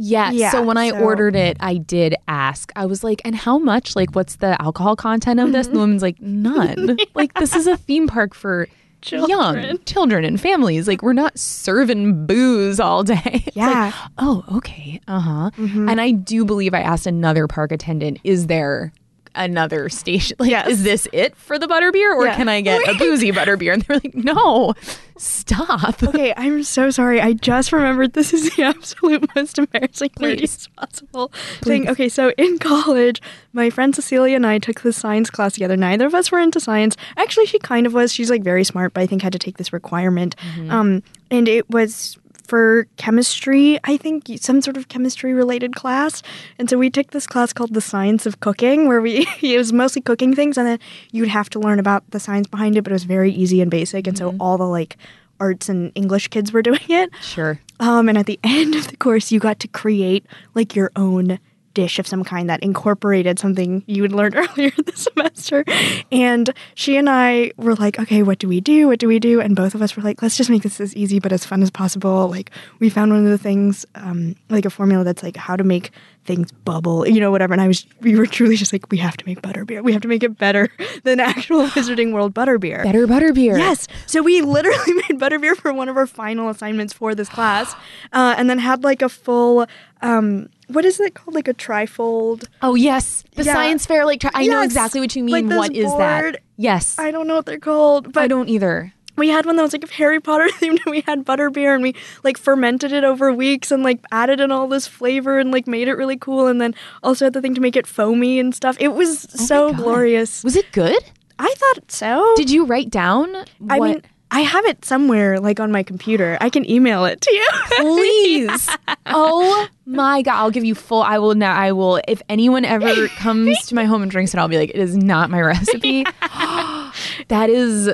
Yeah. 0.00 0.30
Yeah, 0.30 0.50
so 0.50 0.62
when 0.62 0.76
I 0.76 0.90
so- 0.90 0.98
ordered 0.98 1.36
it, 1.36 1.56
I 1.60 1.76
did 1.76 2.14
ask. 2.26 2.72
I 2.76 2.86
was 2.86 3.04
like, 3.04 3.20
and 3.24 3.34
how 3.36 3.58
much? 3.58 3.94
Like, 3.96 4.14
what's 4.14 4.36
the 4.36 4.60
alcohol 4.60 4.96
content 4.96 5.38
of 5.40 5.52
this? 5.52 5.66
And 5.66 5.76
the 5.76 5.80
woman's 5.80 6.02
like, 6.02 6.20
none. 6.20 6.96
Like, 7.14 7.34
this 7.34 7.54
is 7.54 7.66
a 7.66 7.76
theme 7.76 8.06
park 8.08 8.34
for 8.34 8.66
young 9.06 9.26
Children. 9.28 9.78
children 9.86 10.24
and 10.24 10.40
families. 10.40 10.86
Like, 10.86 11.02
we're 11.02 11.12
not 11.14 11.38
serving 11.38 12.26
booze 12.26 12.78
all 12.80 13.02
day. 13.02 13.20
It's 13.46 13.46
like, 13.46 13.56
Yeah. 13.56 13.92
oh, 14.18 14.44
okay. 14.56 15.00
Uh 15.08 15.20
huh. 15.20 15.50
And 15.58 16.00
I 16.00 16.10
do 16.10 16.44
believe 16.44 16.74
I 16.74 16.80
asked 16.80 17.06
another 17.06 17.46
park 17.46 17.72
attendant, 17.72 18.18
is 18.24 18.46
there 18.46 18.92
another 19.34 19.88
station? 19.88 20.36
Like, 20.40 20.50
Yes. 20.50 20.68
is 20.68 20.82
this 20.82 21.08
it 21.12 21.36
for 21.36 21.58
the 21.58 21.66
butterbeer 21.66 22.14
or 22.14 22.26
Yeah. 22.26 22.36
can 22.36 22.48
I 22.48 22.60
get 22.60 22.86
a 22.88 22.94
boozy 22.98 23.30
butterbeer? 23.32 23.72
And 23.74 23.82
they're 23.82 23.98
like, 24.02 24.14
no. 24.14 24.74
Stop. 25.16 26.02
Okay, 26.10 26.32
I'm 26.36 26.62
so 26.64 26.90
sorry. 26.90 27.20
I 27.20 27.34
just 27.34 27.72
remembered 27.72 28.14
this 28.14 28.32
is 28.32 28.54
the 28.56 28.62
absolute 28.64 29.28
most 29.36 29.58
embarrassing, 29.58 30.10
Please. 30.16 30.68
possible 30.76 31.30
thing. 31.62 31.88
Okay, 31.88 32.08
so 32.08 32.32
in 32.38 32.58
college, 32.58 33.20
my 33.52 33.70
friend 33.70 33.94
Cecilia 33.94 34.34
and 34.36 34.46
I 34.46 34.58
took 34.58 34.80
this 34.80 34.96
science 34.96 35.30
class 35.30 35.52
together. 35.54 35.76
Neither 35.76 36.06
of 36.06 36.14
us 36.14 36.32
were 36.32 36.38
into 36.38 36.58
science. 36.58 36.96
Actually, 37.16 37.46
she 37.46 37.58
kind 37.58 37.86
of 37.86 37.92
was. 37.94 38.12
She's 38.12 38.30
like 38.30 38.42
very 38.42 38.64
smart, 38.64 38.92
but 38.94 39.02
I 39.02 39.06
think 39.06 39.22
had 39.22 39.32
to 39.32 39.38
take 39.38 39.58
this 39.58 39.72
requirement. 39.72 40.34
Um, 40.68 41.02
and 41.30 41.48
it 41.48 41.68
was 41.70 42.18
for 42.50 42.88
chemistry, 42.96 43.78
I 43.84 43.96
think 43.96 44.24
some 44.40 44.60
sort 44.60 44.76
of 44.76 44.88
chemistry 44.88 45.32
related 45.32 45.76
class. 45.76 46.20
And 46.58 46.68
so 46.68 46.76
we 46.76 46.90
took 46.90 47.12
this 47.12 47.24
class 47.24 47.52
called 47.52 47.74
The 47.74 47.80
Science 47.80 48.26
of 48.26 48.40
Cooking, 48.40 48.88
where 48.88 49.00
we 49.00 49.24
it 49.40 49.56
was 49.56 49.72
mostly 49.72 50.02
cooking 50.02 50.34
things, 50.34 50.58
and 50.58 50.66
then 50.66 50.80
you'd 51.12 51.28
have 51.28 51.48
to 51.50 51.60
learn 51.60 51.78
about 51.78 52.02
the 52.10 52.18
science 52.18 52.48
behind 52.48 52.76
it, 52.76 52.82
but 52.82 52.90
it 52.90 52.94
was 52.94 53.04
very 53.04 53.30
easy 53.30 53.60
and 53.60 53.70
basic. 53.70 54.08
And 54.08 54.18
so 54.18 54.34
all 54.40 54.58
the 54.58 54.66
like 54.66 54.96
arts 55.38 55.68
and 55.68 55.92
English 55.94 56.26
kids 56.26 56.52
were 56.52 56.60
doing 56.70 56.80
it. 56.88 57.10
Sure. 57.22 57.60
Um, 57.78 58.08
and 58.08 58.18
at 58.18 58.26
the 58.26 58.40
end 58.44 58.74
of 58.74 58.88
the 58.88 58.96
course, 58.96 59.30
you 59.30 59.38
got 59.38 59.60
to 59.60 59.68
create 59.68 60.26
like 60.56 60.74
your 60.74 60.90
own 60.96 61.38
dish 61.74 61.98
of 61.98 62.06
some 62.06 62.24
kind 62.24 62.50
that 62.50 62.62
incorporated 62.62 63.38
something 63.38 63.82
you 63.86 64.02
had 64.02 64.12
learned 64.12 64.36
earlier 64.36 64.72
this 64.84 65.08
semester. 65.12 65.64
And 66.10 66.50
she 66.74 66.96
and 66.96 67.08
I 67.08 67.52
were 67.56 67.74
like, 67.74 67.98
okay, 67.98 68.22
what 68.22 68.38
do 68.38 68.48
we 68.48 68.60
do? 68.60 68.88
What 68.88 68.98
do 68.98 69.08
we 69.08 69.18
do? 69.18 69.40
And 69.40 69.54
both 69.56 69.74
of 69.74 69.82
us 69.82 69.96
were 69.96 70.02
like, 70.02 70.22
let's 70.22 70.36
just 70.36 70.50
make 70.50 70.62
this 70.62 70.80
as 70.80 70.94
easy 70.96 71.18
but 71.18 71.32
as 71.32 71.44
fun 71.44 71.62
as 71.62 71.70
possible. 71.70 72.28
Like, 72.28 72.50
we 72.78 72.90
found 72.90 73.12
one 73.12 73.24
of 73.24 73.30
the 73.30 73.38
things, 73.38 73.86
um, 73.94 74.36
like 74.48 74.64
a 74.64 74.70
formula 74.70 75.04
that's 75.04 75.22
like 75.22 75.36
how 75.36 75.56
to 75.56 75.64
make 75.64 75.90
things 76.24 76.52
bubble, 76.52 77.08
you 77.08 77.18
know, 77.18 77.30
whatever. 77.30 77.52
And 77.54 77.60
I 77.62 77.66
was, 77.66 77.86
we 78.00 78.14
were 78.14 78.26
truly 78.26 78.56
just 78.56 78.72
like, 78.72 78.90
we 78.90 78.98
have 78.98 79.16
to 79.16 79.26
make 79.26 79.40
butterbeer. 79.42 79.82
We 79.82 79.92
have 79.92 80.02
to 80.02 80.08
make 80.08 80.22
it 80.22 80.36
better 80.38 80.68
than 81.02 81.18
actual 81.18 81.66
Wizarding 81.68 82.12
World 82.12 82.34
butterbeer. 82.34 82.82
Better 82.84 83.06
butterbeer. 83.06 83.58
Yes. 83.58 83.88
So 84.06 84.22
we 84.22 84.42
literally 84.42 84.92
made 85.08 85.18
butterbeer 85.20 85.56
for 85.56 85.72
one 85.72 85.88
of 85.88 85.96
our 85.96 86.06
final 86.06 86.48
assignments 86.48 86.92
for 86.92 87.14
this 87.14 87.28
class, 87.28 87.74
uh, 88.12 88.34
and 88.36 88.48
then 88.50 88.58
had 88.58 88.84
like 88.84 89.02
a 89.02 89.08
full. 89.08 89.66
Um, 90.02 90.48
what 90.68 90.84
is 90.84 91.00
it 91.00 91.14
called? 91.14 91.34
Like 91.34 91.48
a 91.48 91.54
trifold. 91.54 92.44
Oh 92.62 92.74
yes, 92.74 93.24
the 93.34 93.42
Yeah. 93.42 93.52
science 93.54 93.86
fair. 93.86 94.04
Like 94.06 94.20
tri- 94.20 94.30
I 94.34 94.46
know 94.46 94.62
exactly 94.62 95.00
what 95.00 95.14
you 95.16 95.22
Like 95.26 95.44
mean. 95.44 95.48
this 95.48 95.58
what 95.58 95.74
is 95.74 95.86
board. 95.86 96.00
that? 96.00 96.40
Yes, 96.56 96.98
I 96.98 97.10
don't 97.10 97.26
know 97.26 97.36
what 97.36 97.46
they're 97.46 97.58
called, 97.58 98.12
but 98.12 98.22
I 98.22 98.28
don't 98.28 98.48
either. 98.48 98.92
We 99.20 99.28
had 99.28 99.46
one 99.46 99.56
that 99.56 99.62
was 99.62 99.72
like 99.72 99.84
a 99.84 99.92
Harry 99.92 100.18
Potter 100.18 100.48
themed 100.58 100.84
and 100.84 100.90
we 100.90 101.02
had 101.02 101.24
butterbeer 101.24 101.74
and 101.74 101.82
we 101.82 101.94
like 102.24 102.36
fermented 102.36 102.92
it 102.92 103.04
over 103.04 103.32
weeks 103.32 103.70
and 103.70 103.82
like 103.84 104.00
added 104.10 104.40
in 104.40 104.50
all 104.50 104.66
this 104.66 104.86
flavor 104.86 105.38
and 105.38 105.52
like 105.52 105.68
made 105.68 105.86
it 105.86 105.94
really 105.94 106.16
cool 106.16 106.48
and 106.48 106.60
then 106.60 106.74
also 107.02 107.26
had 107.26 107.34
the 107.34 107.40
thing 107.40 107.54
to 107.54 107.60
make 107.60 107.76
it 107.76 107.86
foamy 107.86 108.40
and 108.40 108.54
stuff. 108.54 108.76
It 108.80 108.94
was 108.94 109.26
oh 109.38 109.44
so 109.44 109.72
glorious. 109.74 110.42
Was 110.42 110.56
it 110.56 110.72
good? 110.72 110.98
I 111.38 111.54
thought 111.56 111.90
so. 111.90 112.34
Did 112.36 112.50
you 112.50 112.66
write 112.66 112.90
down? 112.90 113.34
I 113.68 113.80
mean, 113.80 114.02
I 114.30 114.40
have 114.40 114.64
it 114.66 114.84
somewhere 114.84 115.40
like 115.40 115.58
on 115.58 115.72
my 115.72 115.82
computer. 115.82 116.38
I 116.40 116.50
can 116.50 116.68
email 116.70 117.04
it 117.04 117.20
to 117.22 117.32
you. 117.32 117.48
please. 117.78 118.68
oh 119.06 119.68
my 119.86 120.22
god, 120.22 120.36
I'll 120.36 120.50
give 120.50 120.64
you 120.64 120.74
full. 120.74 121.02
I 121.02 121.18
will 121.18 121.34
now. 121.34 121.54
I 121.54 121.72
will. 121.72 122.00
If 122.06 122.22
anyone 122.28 122.64
ever 122.64 123.08
comes 123.08 123.66
to 123.66 123.74
my 123.74 123.84
home 123.84 124.02
and 124.02 124.10
drinks 124.10 124.34
it, 124.34 124.38
I'll 124.38 124.48
be 124.48 124.58
like, 124.58 124.70
it 124.70 124.76
is 124.76 124.96
not 124.96 125.30
my 125.30 125.40
recipe. 125.40 126.04
that 127.28 127.48
is. 127.48 127.90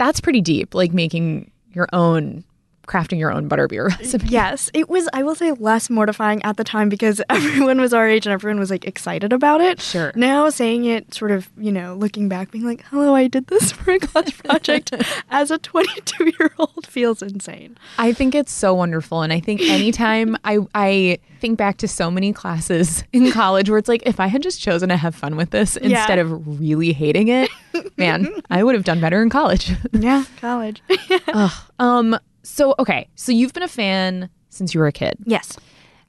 That's 0.00 0.18
pretty 0.18 0.40
deep. 0.40 0.74
Like 0.74 0.94
making 0.94 1.50
your 1.74 1.86
own, 1.92 2.42
crafting 2.90 3.18
your 3.18 3.30
own 3.32 3.48
butterbeer 3.48 3.88
recipe. 3.98 4.26
Yes, 4.28 4.68
it 4.74 4.88
was. 4.88 5.08
I 5.12 5.22
will 5.22 5.34
say 5.36 5.52
less 5.52 5.88
mortifying 5.88 6.42
at 6.42 6.56
the 6.56 6.64
time 6.64 6.88
because 6.88 7.22
everyone 7.30 7.80
was 7.80 7.94
our 7.94 8.08
age 8.08 8.26
and 8.26 8.32
everyone 8.32 8.58
was 8.58 8.70
like 8.70 8.84
excited 8.84 9.32
about 9.32 9.60
it. 9.60 9.80
Sure. 9.80 10.12
Now 10.16 10.50
saying 10.50 10.84
it, 10.86 11.14
sort 11.14 11.30
of, 11.30 11.48
you 11.56 11.70
know, 11.70 11.94
looking 11.94 12.28
back, 12.28 12.50
being 12.50 12.64
like, 12.64 12.82
"Hello, 12.90 13.14
I 13.14 13.28
did 13.28 13.46
this 13.46 13.70
for 13.76 13.92
a 13.92 13.98
class 13.98 14.30
project," 14.32 14.92
as 15.30 15.50
a 15.50 15.58
22 15.58 16.32
year 16.38 16.50
old 16.58 16.86
feels 16.86 17.22
insane. 17.22 17.78
I 17.98 18.12
think 18.12 18.34
it's 18.34 18.52
so 18.52 18.74
wonderful, 18.74 19.22
and 19.22 19.32
I 19.32 19.40
think 19.40 19.60
anytime 19.62 20.36
I 20.44 20.58
I 20.74 21.18
think 21.40 21.56
back 21.56 21.78
to 21.78 21.88
so 21.88 22.10
many 22.10 22.32
classes 22.34 23.02
in 23.14 23.30
college 23.32 23.70
where 23.70 23.78
it's 23.78 23.88
like, 23.88 24.02
if 24.04 24.20
I 24.20 24.26
had 24.26 24.42
just 24.42 24.60
chosen 24.60 24.90
to 24.90 24.96
have 24.98 25.14
fun 25.14 25.36
with 25.36 25.50
this 25.50 25.78
Yeah. 25.80 26.00
instead 26.00 26.18
of 26.18 26.60
really 26.60 26.92
hating 26.92 27.28
it, 27.28 27.48
man, 27.96 28.28
I 28.50 28.62
would 28.62 28.74
have 28.74 28.84
done 28.84 29.00
better 29.00 29.22
in 29.22 29.30
college. 29.30 29.72
Yeah, 29.92 30.24
college. 30.40 30.82
Ugh. 31.28 31.50
Um. 31.78 32.18
So 32.42 32.74
okay. 32.78 33.08
So 33.14 33.32
you've 33.32 33.52
been 33.52 33.62
a 33.62 33.68
fan 33.68 34.28
since 34.48 34.74
you 34.74 34.80
were 34.80 34.86
a 34.86 34.92
kid. 34.92 35.14
yes. 35.26 35.56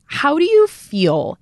How 0.06 0.38
do 0.38 0.44
you 0.44 0.68
feel, 0.68 1.38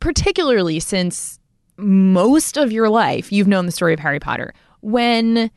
particularly 0.00 0.80
since 0.80 1.38
most 1.76 2.56
of 2.56 2.72
your 2.72 2.88
life 2.88 3.30
you've 3.30 3.46
known 3.48 3.66
the 3.66 3.72
story 3.72 3.92
of 3.92 4.00
Harry 4.00 4.18
Potter, 4.18 4.54
when 4.80 5.50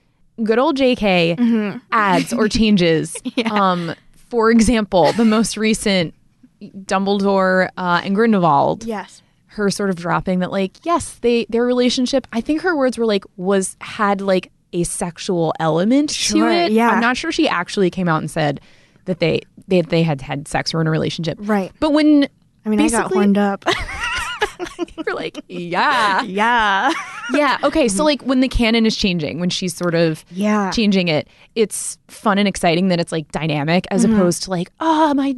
good 0.43 0.59
old 0.59 0.75
J.K. 0.75 1.35
Mm-hmm. 1.39 1.77
adds 1.91 2.33
or 2.33 2.47
changes? 2.47 3.15
Um. 3.51 3.95
For 4.29 4.49
example, 4.49 5.11
the 5.13 5.25
most 5.25 5.57
recent 5.57 6.13
Dumbledore 6.61 7.69
uh, 7.77 8.01
and 8.03 8.15
Grindelwald. 8.15 8.85
Yes. 8.85 9.21
Her 9.47 9.69
sort 9.69 9.89
of 9.89 9.97
dropping 9.97 10.39
that, 10.39 10.51
like, 10.51 10.77
yes, 10.85 11.15
they 11.21 11.45
their 11.49 11.65
relationship. 11.65 12.25
I 12.31 12.39
think 12.39 12.61
her 12.61 12.75
words 12.75 12.97
were 12.97 13.05
like 13.05 13.25
was 13.35 13.75
had 13.81 14.21
like 14.21 14.49
a 14.73 14.83
sexual 14.83 15.53
element 15.59 16.09
to 16.09 16.15
Sure, 16.15 16.49
it. 16.51 16.71
yeah. 16.71 16.89
I'm 16.89 17.01
not 17.01 17.17
sure 17.17 17.31
she 17.31 17.47
actually 17.47 17.89
came 17.89 18.07
out 18.07 18.17
and 18.21 18.29
said 18.31 18.61
that 19.05 19.19
they 19.19 19.41
they 19.67 19.81
they 19.81 20.03
had 20.03 20.21
had 20.21 20.47
sex 20.47 20.73
or 20.73 20.81
in 20.81 20.87
a 20.87 20.91
relationship. 20.91 21.37
Right. 21.41 21.71
But 21.79 21.91
when 21.93 22.27
I 22.65 22.69
mean, 22.69 22.79
I 22.81 22.89
got 22.89 23.11
horned 23.11 23.37
up. 23.37 23.65
you're 25.05 25.15
like, 25.15 25.43
yeah, 25.47 26.21
yeah. 26.23 26.91
yeah. 27.33 27.57
Okay, 27.63 27.87
so 27.87 28.03
like 28.03 28.21
when 28.23 28.39
the 28.41 28.47
canon 28.47 28.85
is 28.85 28.95
changing, 28.95 29.39
when 29.39 29.49
she's 29.49 29.73
sort 29.75 29.95
of 29.95 30.23
Yeah. 30.31 30.71
changing 30.71 31.07
it, 31.07 31.27
it's 31.55 31.97
fun 32.07 32.37
and 32.37 32.47
exciting 32.47 32.89
that 32.89 32.99
it's 32.99 33.11
like 33.11 33.31
dynamic 33.31 33.85
as 33.91 34.05
Mm-hmm. 34.05 34.15
opposed 34.15 34.43
to 34.43 34.49
like, 34.51 34.71
oh 34.79 35.13
my, 35.13 35.35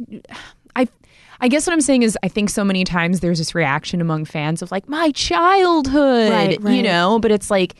I. 0.76 0.88
I 1.40 1.48
guess 1.48 1.66
what 1.66 1.72
I'm 1.74 1.80
saying 1.80 2.04
is, 2.04 2.16
I 2.22 2.28
think 2.28 2.48
so 2.48 2.64
many 2.64 2.84
times 2.84 3.20
there's 3.20 3.38
this 3.38 3.54
reaction 3.56 4.00
among 4.00 4.24
fans 4.24 4.62
of 4.62 4.70
like 4.70 4.88
my 4.88 5.10
childhood, 5.10 6.30
Right, 6.30 6.60
you 6.74 6.82
know. 6.82 7.18
But 7.18 7.32
it's 7.32 7.50
like, 7.50 7.74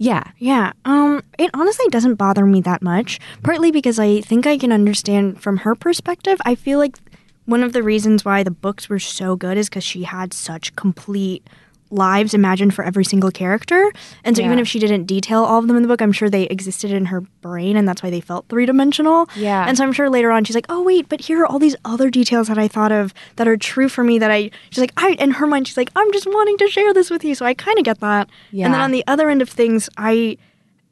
yeah, 0.00 0.24
Yeah. 0.38 0.72
Um 0.86 1.22
it 1.38 1.50
honestly 1.52 1.86
doesn't 1.90 2.14
bother 2.14 2.46
me 2.46 2.62
that 2.62 2.80
much. 2.80 3.20
Partly 3.42 3.70
because 3.70 3.98
I 3.98 4.22
think 4.22 4.46
I 4.46 4.56
can 4.56 4.72
understand 4.72 5.42
from 5.42 5.58
her 5.58 5.74
perspective. 5.74 6.38
I 6.46 6.54
feel 6.54 6.78
like 6.78 6.96
one 7.44 7.62
of 7.62 7.74
the 7.74 7.82
reasons 7.82 8.24
why 8.24 8.42
the 8.42 8.50
books 8.50 8.88
were 8.88 8.98
so 8.98 9.36
good 9.36 9.58
is 9.58 9.68
cuz 9.68 9.84
she 9.84 10.04
had 10.04 10.32
such 10.32 10.74
complete 10.74 11.46
lives 11.90 12.34
imagined 12.34 12.74
for 12.74 12.84
every 12.84 13.04
single 13.04 13.30
character. 13.30 13.92
And 14.24 14.36
so 14.36 14.42
even 14.42 14.58
if 14.58 14.68
she 14.68 14.78
didn't 14.78 15.04
detail 15.04 15.42
all 15.44 15.58
of 15.58 15.66
them 15.66 15.76
in 15.76 15.82
the 15.82 15.88
book, 15.88 16.00
I'm 16.00 16.12
sure 16.12 16.30
they 16.30 16.44
existed 16.44 16.90
in 16.92 17.06
her 17.06 17.20
brain 17.20 17.76
and 17.76 17.88
that's 17.88 18.02
why 18.02 18.10
they 18.10 18.20
felt 18.20 18.46
three-dimensional. 18.48 19.28
Yeah. 19.36 19.64
And 19.66 19.76
so 19.76 19.84
I'm 19.84 19.92
sure 19.92 20.08
later 20.08 20.30
on 20.30 20.44
she's 20.44 20.54
like, 20.54 20.66
"Oh 20.68 20.82
wait, 20.82 21.08
but 21.08 21.20
here 21.20 21.40
are 21.42 21.46
all 21.46 21.58
these 21.58 21.76
other 21.84 22.10
details 22.10 22.48
that 22.48 22.58
I 22.58 22.68
thought 22.68 22.92
of 22.92 23.12
that 23.36 23.48
are 23.48 23.56
true 23.56 23.88
for 23.88 24.04
me 24.04 24.18
that 24.18 24.30
I 24.30 24.50
she's 24.70 24.78
like, 24.78 24.92
I 24.96 25.10
in 25.18 25.32
her 25.32 25.46
mind 25.46 25.68
she's 25.68 25.76
like, 25.76 25.90
"I'm 25.96 26.12
just 26.12 26.26
wanting 26.26 26.56
to 26.58 26.68
share 26.68 26.94
this 26.94 27.10
with 27.10 27.24
you." 27.24 27.34
So 27.34 27.44
I 27.44 27.54
kind 27.54 27.78
of 27.78 27.84
get 27.84 28.00
that. 28.00 28.28
Yeah. 28.52 28.66
And 28.66 28.74
then 28.74 28.80
on 28.80 28.90
the 28.92 29.04
other 29.06 29.28
end 29.28 29.42
of 29.42 29.48
things, 29.48 29.88
I 29.96 30.36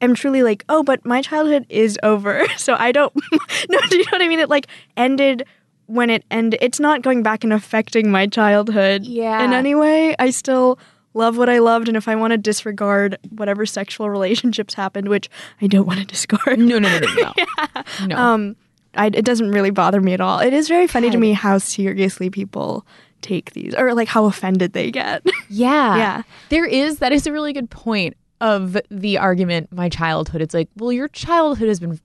am 0.01 0.15
truly 0.15 0.43
like, 0.43 0.63
oh, 0.69 0.83
but 0.83 1.05
my 1.05 1.21
childhood 1.21 1.65
is 1.69 1.97
over. 2.03 2.45
So 2.57 2.75
I 2.77 2.91
don't 2.91 3.13
no, 3.69 3.79
do 3.89 3.97
you 3.97 4.03
know 4.03 4.11
what 4.11 4.21
I 4.21 4.27
mean? 4.27 4.39
It 4.39 4.49
like 4.49 4.67
ended 4.97 5.45
when 5.89 6.09
it 6.09 6.23
ended. 6.29 6.59
It's 6.61 6.79
not 6.79 7.01
going 7.01 7.23
back 7.23 7.43
and 7.43 7.51
affecting 7.51 8.11
my 8.11 8.27
childhood 8.27 9.03
Yeah. 9.05 9.43
in 9.43 9.53
any 9.53 9.73
way. 9.75 10.15
I 10.19 10.29
still 10.29 10.77
love 11.15 11.37
what 11.37 11.49
I 11.49 11.57
loved, 11.59 11.87
and 11.87 11.97
if 11.97 12.07
I 12.07 12.15
want 12.15 12.31
to 12.31 12.37
disregard 12.37 13.17
whatever 13.29 13.65
sexual 13.65 14.09
relationships 14.09 14.75
happened, 14.75 15.07
which 15.09 15.29
I 15.61 15.67
don't 15.67 15.87
want 15.87 15.99
to 15.99 16.05
discard, 16.05 16.59
no, 16.59 16.77
no, 16.79 16.87
no, 16.87 16.99
no, 16.99 17.33
no. 17.35 17.83
no. 18.07 18.15
um, 18.15 18.55
I, 18.95 19.07
it 19.07 19.25
doesn't 19.25 19.51
really 19.51 19.71
bother 19.71 19.99
me 20.01 20.13
at 20.13 20.21
all. 20.21 20.39
It 20.39 20.53
is 20.53 20.67
very 20.67 20.85
funny 20.87 21.09
to 21.09 21.17
me 21.17 21.33
how 21.33 21.57
seriously 21.57 22.29
people 22.29 22.85
take 23.21 23.51
these, 23.53 23.73
or 23.75 23.93
like 23.95 24.07
how 24.07 24.25
offended 24.25 24.73
they 24.73 24.91
get. 24.91 25.25
Yeah. 25.49 25.97
Yeah. 25.97 26.21
There 26.49 26.65
is, 26.65 26.99
that 26.99 27.11
is 27.11 27.25
a 27.25 27.31
really 27.31 27.53
good 27.53 27.71
point 27.71 28.15
of 28.39 28.77
the 28.91 29.17
argument, 29.17 29.73
my 29.73 29.89
childhood. 29.89 30.41
It's 30.41 30.53
like, 30.53 30.69
well, 30.77 30.91
your 30.91 31.07
childhood 31.07 31.67
has 31.67 31.79
been 31.79 31.99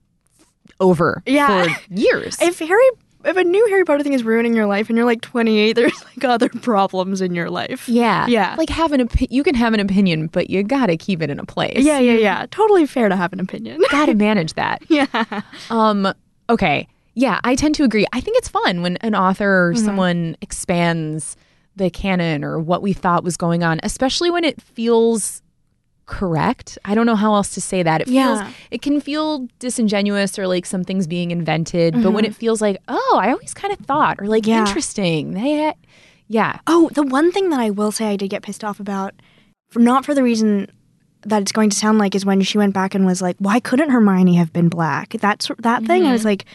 over 0.79 1.21
Yeah. 1.27 1.65
for 1.65 1.79
years. 1.93 2.37
if 2.41 2.57
Harry 2.59 2.89
if 3.25 3.35
a 3.37 3.43
new 3.43 3.65
Harry 3.69 3.83
Potter 3.83 4.03
thing 4.03 4.13
is 4.13 4.23
ruining 4.23 4.53
your 4.55 4.65
life 4.67 4.87
and 4.89 4.97
you're 4.97 5.05
like 5.05 5.21
28, 5.21 5.73
there's 5.73 6.03
like 6.05 6.23
other 6.23 6.49
problems 6.49 7.21
in 7.21 7.33
your 7.35 7.49
life. 7.49 7.87
yeah. 7.89 8.27
Yeah. 8.27 8.55
Like 8.57 8.69
have 8.69 8.91
an 8.91 9.07
opi- 9.07 9.27
you 9.29 9.43
can 9.43 9.55
have 9.55 9.73
an 9.73 9.79
opinion, 9.79 10.27
but 10.27 10.49
you 10.49 10.63
got 10.63 10.87
to 10.87 10.97
keep 10.97 11.21
it 11.21 11.29
in 11.29 11.39
a 11.39 11.45
place. 11.45 11.83
Yeah, 11.83 11.99
yeah, 11.99 12.13
yeah. 12.13 12.45
Totally 12.51 12.85
fair 12.85 13.09
to 13.09 13.15
have 13.15 13.33
an 13.33 13.39
opinion. 13.39 13.81
Got 13.91 14.05
to 14.07 14.13
manage 14.13 14.53
that. 14.53 14.83
yeah. 14.89 15.41
Um 15.69 16.07
okay. 16.49 16.87
Yeah, 17.17 17.39
I 17.43 17.55
tend 17.55 17.75
to 17.75 17.83
agree. 17.83 18.05
I 18.13 18.19
think 18.21 18.37
it's 18.37 18.49
fun 18.49 18.81
when 18.81 18.97
an 18.97 19.15
author 19.15 19.67
or 19.69 19.73
Mm-hmm. 19.73 19.85
someone 19.85 20.37
expands 20.41 21.37
the 21.77 21.89
canon 21.89 22.43
or 22.43 22.59
what 22.59 22.81
we 22.81 22.93
thought 22.93 23.23
was 23.23 23.37
going 23.37 23.63
on, 23.63 23.79
especially 23.83 24.29
when 24.29 24.43
it 24.43 24.61
feels 24.61 25.41
correct. 26.05 26.77
I 26.85 26.95
don't 26.95 27.05
know 27.05 27.15
how 27.15 27.35
else 27.35 27.53
to 27.55 27.61
say 27.61 27.83
that. 27.83 28.01
It 28.01 28.05
feels 28.05 28.39
Yeah. 28.39 28.49
it 28.71 28.81
can 28.81 29.01
feel 29.01 29.47
disingenuous 29.59 30.37
or 30.37 30.47
like 30.47 30.65
something's 30.65 31.07
being 31.07 31.31
invented, 31.31 31.93
but 31.95 32.11
when 32.11 32.23
mm-hmm. 32.23 32.31
it 32.31 32.35
feels 32.35 32.61
like, 32.61 32.77
"Oh, 32.87 33.19
I 33.21 33.31
always 33.31 33.53
kind 33.53 33.73
of 33.73 33.79
thought," 33.79 34.17
or 34.19 34.27
like 34.27 34.43
Mm-hmm. 34.43 34.49
Yeah. 34.51 34.65
interesting. 34.67 35.33
They 35.33 35.65
eh, 35.67 35.73
yeah. 36.27 36.59
Oh, 36.67 36.89
the 36.93 37.03
one 37.03 37.31
thing 37.31 37.49
that 37.49 37.59
I 37.59 37.69
will 37.69 37.91
say 37.91 38.07
I 38.07 38.15
did 38.15 38.29
get 38.29 38.43
pissed 38.43 38.63
off 38.63 38.79
about, 38.79 39.13
for, 39.69 39.79
not 39.79 40.05
for 40.05 40.13
the 40.13 40.23
reason 40.23 40.69
that 41.23 41.41
it's 41.41 41.51
going 41.51 41.69
to 41.71 41.77
sound 41.77 41.97
like 41.97 42.13
is 42.15 42.25
when 42.25 42.41
she 42.41 42.57
went 42.57 42.73
back 42.73 42.95
and 42.95 43.05
was 43.05 43.21
like, 43.21 43.35
"Why 43.39 43.59
couldn't 43.59 43.89
Hermione 43.89 44.35
have 44.35 44.53
been 44.53 44.69
black?" 44.69 45.13
That's 45.19 45.49
that 45.59 45.83
thing. 45.85 46.05
I 46.05 46.11
was 46.11 46.21
mm-hmm. 46.21 46.29
like, 46.29 46.45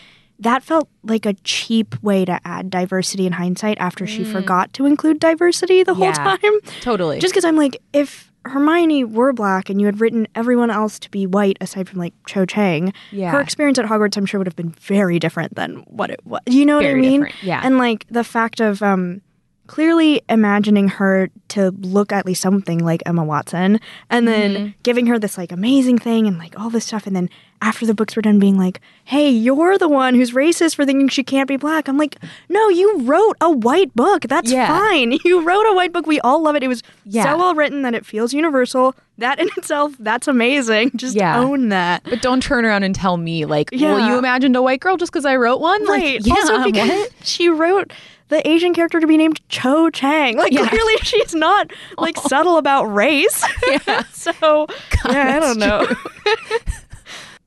that 0.40 0.62
felt 0.62 0.88
like 1.02 1.26
a 1.26 1.34
cheap 1.44 2.00
way 2.02 2.24
to 2.24 2.40
add 2.44 2.70
diversity 2.70 3.26
in 3.26 3.32
hindsight 3.32 3.78
after 3.78 4.06
she 4.06 4.24
mm. 4.24 4.32
forgot 4.32 4.72
to 4.72 4.86
include 4.86 5.20
diversity 5.20 5.82
the 5.82 5.94
whole 5.94 6.06
Yeah, 6.06 6.12
time. 6.12 6.60
totally. 6.80 7.18
Just 7.18 7.34
because 7.34 7.44
I'm 7.44 7.56
like, 7.56 7.80
if 7.92 8.29
Hermione 8.44 9.04
were 9.04 9.32
black 9.32 9.68
and 9.70 9.80
you 9.80 9.86
had 9.86 10.00
written 10.00 10.26
everyone 10.34 10.70
else 10.70 10.98
to 11.00 11.10
be 11.10 11.26
white 11.26 11.58
aside 11.60 11.88
from 11.88 11.98
like 11.98 12.14
Cho 12.26 12.44
Chang, 12.46 12.92
Yeah. 13.12 13.30
her 13.32 13.40
experience 13.40 13.78
at 13.78 13.84
Hogwarts 13.86 14.16
I'm 14.16 14.26
sure 14.26 14.38
would 14.38 14.46
have 14.46 14.56
been 14.56 14.70
very 14.70 15.18
different 15.18 15.54
than 15.56 15.76
what 15.86 16.10
it 16.10 16.20
was. 16.24 16.40
You 16.46 16.64
know 16.66 16.76
what 16.76 16.86
I 16.86 16.94
mean? 16.94 17.20
different, 17.20 17.42
yeah. 17.42 17.60
And 17.62 17.78
like 17.78 18.06
the 18.10 18.24
fact 18.24 18.60
of 18.60 18.82
um 18.82 19.20
clearly 19.66 20.20
imagining 20.28 20.88
her 20.88 21.30
to 21.46 21.70
look 21.82 22.10
at 22.12 22.26
least 22.26 22.42
something 22.42 22.78
like 22.84 23.02
Emma 23.06 23.22
Watson 23.24 23.78
and 24.08 24.26
then 24.26 24.54
Mm-hmm. 24.54 24.68
giving 24.82 25.06
her 25.06 25.18
this 25.18 25.38
like 25.38 25.52
amazing 25.52 25.98
thing 25.98 26.26
and 26.26 26.38
like 26.38 26.58
all 26.58 26.70
this 26.70 26.84
stuff 26.86 27.06
and 27.06 27.14
then 27.14 27.28
after 27.62 27.84
the 27.86 27.94
books 27.94 28.16
were 28.16 28.22
done 28.22 28.38
being 28.38 28.56
like, 28.58 28.80
"Hey, 29.04 29.28
you're 29.30 29.76
the 29.78 29.88
one 29.88 30.14
who's 30.14 30.32
racist 30.32 30.76
for 30.76 30.84
thinking 30.86 31.08
she 31.08 31.22
can't 31.22 31.48
be 31.48 31.56
black." 31.56 31.88
I'm 31.88 31.98
like, 31.98 32.16
"No, 32.48 32.68
you 32.68 32.98
wrote 33.00 33.36
a 33.40 33.50
white 33.50 33.94
book. 33.94 34.22
That's 34.28 34.50
Yeah. 34.50 34.66
fine. 34.68 35.18
You 35.24 35.42
wrote 35.42 35.64
a 35.70 35.74
white 35.74 35.92
book. 35.92 36.06
We 36.06 36.20
all 36.20 36.42
love 36.42 36.56
it. 36.56 36.62
It 36.62 36.68
was 36.68 36.82
Yeah. 37.04 37.24
so 37.24 37.36
well 37.38 37.54
written 37.54 37.82
that 37.82 37.94
it 37.94 38.04
feels 38.06 38.32
universal. 38.32 38.94
That 39.18 39.38
in 39.38 39.48
itself, 39.56 39.92
that's 39.98 40.26
amazing. 40.28 40.92
Just 40.96 41.14
Yeah. 41.16 41.38
own 41.38 41.68
that." 41.68 42.02
But 42.04 42.22
don't 42.22 42.42
turn 42.42 42.64
around 42.64 42.82
and 42.84 42.94
tell 42.94 43.16
me 43.16 43.44
like, 43.44 43.70
well, 43.78 44.00
you 44.08 44.16
imagined 44.18 44.56
a 44.56 44.62
white 44.62 44.80
girl 44.80 44.96
just 44.96 45.12
because 45.12 45.24
I 45.26 45.36
wrote 45.36 45.60
one. 45.60 45.84
Right. 45.86 46.22
Like, 46.22 46.26
yeah, 46.26 46.34
also 46.34 46.64
because 46.70 46.88
what? 46.88 47.12
she 47.22 47.48
wrote 47.48 47.92
the 48.28 48.46
Asian 48.48 48.72
character 48.72 49.00
to 49.00 49.06
be 49.08 49.16
named 49.16 49.40
Cho 49.48 49.90
Chang. 49.90 50.36
Like 50.36 50.52
Yeah. 50.52 50.68
clearly 50.68 50.96
she's 51.02 51.34
not 51.34 51.70
like 51.98 52.16
subtle 52.16 52.56
about 52.58 52.84
race. 52.84 53.44
Yeah. 53.86 54.04
so 54.12 54.66
yeah, 55.10 55.36
I 55.36 55.40
don't 55.40 55.58
know. 55.58 55.86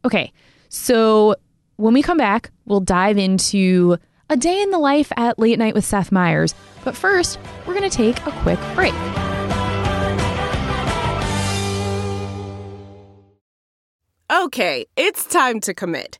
Okay, 0.05 0.33
so 0.69 1.35
when 1.77 1.93
we 1.93 2.01
come 2.01 2.17
back, 2.17 2.51
we'll 2.65 2.81
dive 2.81 3.17
into 3.17 3.97
a 4.29 4.35
day 4.35 4.61
in 4.61 4.69
the 4.71 4.79
life 4.79 5.11
at 5.15 5.39
late 5.39 5.57
night 5.57 5.73
with 5.73 5.85
Seth 5.85 6.11
Meyers. 6.11 6.53
But 6.83 6.95
first, 6.95 7.39
we're 7.65 7.73
going 7.73 7.89
to 7.89 7.95
take 7.95 8.19
a 8.25 8.31
quick 8.41 8.59
break. 8.75 8.93
Okay, 14.29 14.85
it's 14.97 15.25
time 15.25 15.59
to 15.61 15.73
commit. 15.73 16.19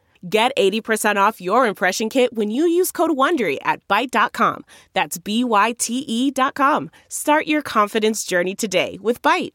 Get 0.27 0.55
80% 0.55 1.15
off 1.15 1.41
your 1.41 1.65
impression 1.65 2.07
kit 2.07 2.33
when 2.33 2.51
you 2.51 2.65
use 2.67 2.91
code 2.91 3.11
WONDERY 3.11 3.57
at 3.63 3.87
Byte.com. 3.87 4.63
That's 4.93 5.17
B-Y-T-E 5.17 6.31
dot 6.31 6.53
com. 6.53 6.91
Start 7.09 7.47
your 7.47 7.63
confidence 7.63 8.23
journey 8.23 8.53
today 8.53 8.99
with 9.01 9.19
Byte. 9.23 9.53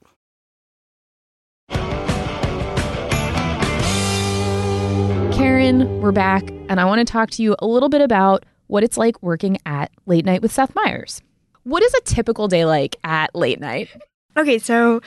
Karen, 5.33 6.01
we're 6.01 6.11
back, 6.11 6.51
and 6.69 6.81
I 6.81 6.85
want 6.85 7.07
to 7.07 7.13
talk 7.13 7.31
to 7.33 7.43
you 7.43 7.55
a 7.61 7.67
little 7.67 7.89
bit 7.89 8.01
about 8.01 8.45
what 8.67 8.83
it's 8.83 8.97
like 8.97 9.23
working 9.23 9.59
at 9.67 9.93
Late 10.07 10.25
Night 10.25 10.43
with 10.43 10.51
Seth 10.51 10.75
Meyers. 10.75 11.23
What 11.63 11.85
is 11.85 11.95
a 11.95 12.01
typical 12.01 12.49
day 12.49 12.65
like 12.65 12.97
at 13.05 13.35
late 13.37 13.61
night? 13.61 13.89
Okay, 14.37 14.59
so 14.59 15.01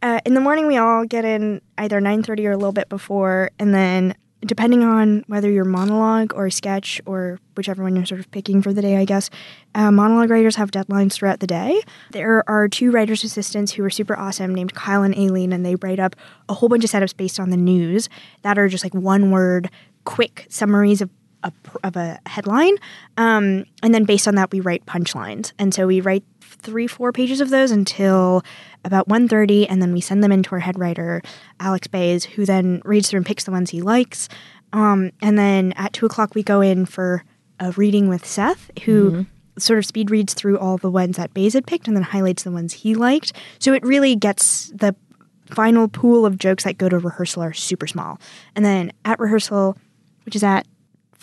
uh, 0.00 0.20
in 0.24 0.32
the 0.32 0.40
morning 0.40 0.66
we 0.66 0.78
all 0.78 1.04
get 1.04 1.26
in 1.26 1.60
either 1.76 2.00
9:30 2.00 2.46
or 2.46 2.52
a 2.52 2.56
little 2.56 2.72
bit 2.72 2.88
before 2.88 3.50
and 3.58 3.74
then 3.74 4.14
depending 4.42 4.84
on 4.84 5.24
whether 5.28 5.50
you're 5.50 5.64
monologue 5.64 6.32
or 6.34 6.50
sketch 6.50 7.00
or 7.06 7.40
whichever 7.56 7.82
one 7.82 7.96
you're 7.96 8.06
sort 8.06 8.20
of 8.20 8.30
picking 8.30 8.60
for 8.60 8.72
the 8.72 8.82
day, 8.82 8.96
I 8.96 9.04
guess, 9.04 9.30
uh, 9.74 9.90
monologue 9.90 10.30
writers 10.30 10.56
have 10.56 10.70
deadlines 10.70 11.14
throughout 11.14 11.40
the 11.40 11.46
day. 11.46 11.80
There 12.10 12.44
are 12.48 12.68
two 12.68 12.90
writers' 12.90 13.24
assistants 13.24 13.72
who 13.72 13.84
are 13.84 13.90
super 13.90 14.16
awesome 14.16 14.54
named 14.54 14.74
Kyle 14.74 15.02
and 15.02 15.16
Aileen, 15.16 15.52
and 15.52 15.64
they 15.64 15.76
write 15.76 15.98
up 15.98 16.16
a 16.48 16.54
whole 16.54 16.68
bunch 16.68 16.84
of 16.84 16.90
setups 16.90 17.16
based 17.16 17.40
on 17.40 17.50
the 17.50 17.56
news 17.56 18.08
that 18.42 18.58
are 18.58 18.68
just 18.68 18.84
like 18.84 18.94
one 18.94 19.30
word, 19.30 19.70
quick 20.04 20.46
summaries 20.48 21.00
of 21.00 21.10
a, 21.42 21.52
of 21.84 21.96
a 21.96 22.18
headline. 22.26 22.76
Um, 23.16 23.64
and 23.82 23.94
then 23.94 24.04
based 24.04 24.28
on 24.28 24.34
that, 24.34 24.52
we 24.52 24.60
write 24.60 24.84
punchlines. 24.86 25.52
And 25.58 25.72
so 25.72 25.86
we 25.86 26.00
write 26.00 26.24
three, 26.60 26.86
four 26.86 27.12
pages 27.12 27.40
of 27.40 27.50
those 27.50 27.70
until 27.70 28.42
about 28.84 29.08
1.30, 29.08 29.66
and 29.68 29.80
then 29.80 29.92
we 29.92 30.00
send 30.00 30.22
them 30.22 30.32
into 30.32 30.52
our 30.52 30.60
head 30.60 30.78
writer, 30.78 31.22
Alex 31.60 31.86
Baze, 31.86 32.24
who 32.24 32.44
then 32.44 32.82
reads 32.84 33.10
through 33.10 33.18
and 33.18 33.26
picks 33.26 33.44
the 33.44 33.50
ones 33.50 33.70
he 33.70 33.82
likes. 33.82 34.28
Um, 34.72 35.12
and 35.22 35.38
then 35.38 35.72
at 35.76 35.92
2 35.92 36.06
o'clock, 36.06 36.34
we 36.34 36.42
go 36.42 36.60
in 36.60 36.86
for 36.86 37.24
a 37.58 37.72
reading 37.72 38.08
with 38.08 38.26
Seth, 38.26 38.70
who 38.84 39.26
sort 39.58 39.78
of 39.78 39.86
speed 39.86 40.10
reads 40.10 40.34
through 40.34 40.58
all 40.58 40.76
the 40.76 40.90
ones 40.90 41.16
that 41.16 41.32
Baze 41.32 41.54
had 41.54 41.66
picked 41.66 41.88
and 41.88 41.96
then 41.96 42.04
highlights 42.04 42.42
the 42.42 42.50
ones 42.50 42.72
he 42.72 42.94
liked. 42.94 43.32
So 43.58 43.72
it 43.72 43.84
really 43.84 44.14
gets 44.14 44.68
the 44.74 44.94
final 45.46 45.88
pool 45.88 46.26
of 46.26 46.38
jokes 46.38 46.64
that 46.64 46.78
go 46.78 46.88
to 46.88 46.98
rehearsal 46.98 47.42
are 47.42 47.52
super 47.52 47.86
small. 47.86 48.20
And 48.54 48.64
then 48.64 48.92
at 49.04 49.18
rehearsal, 49.18 49.78
which 50.24 50.36
is 50.36 50.42
at 50.42 50.66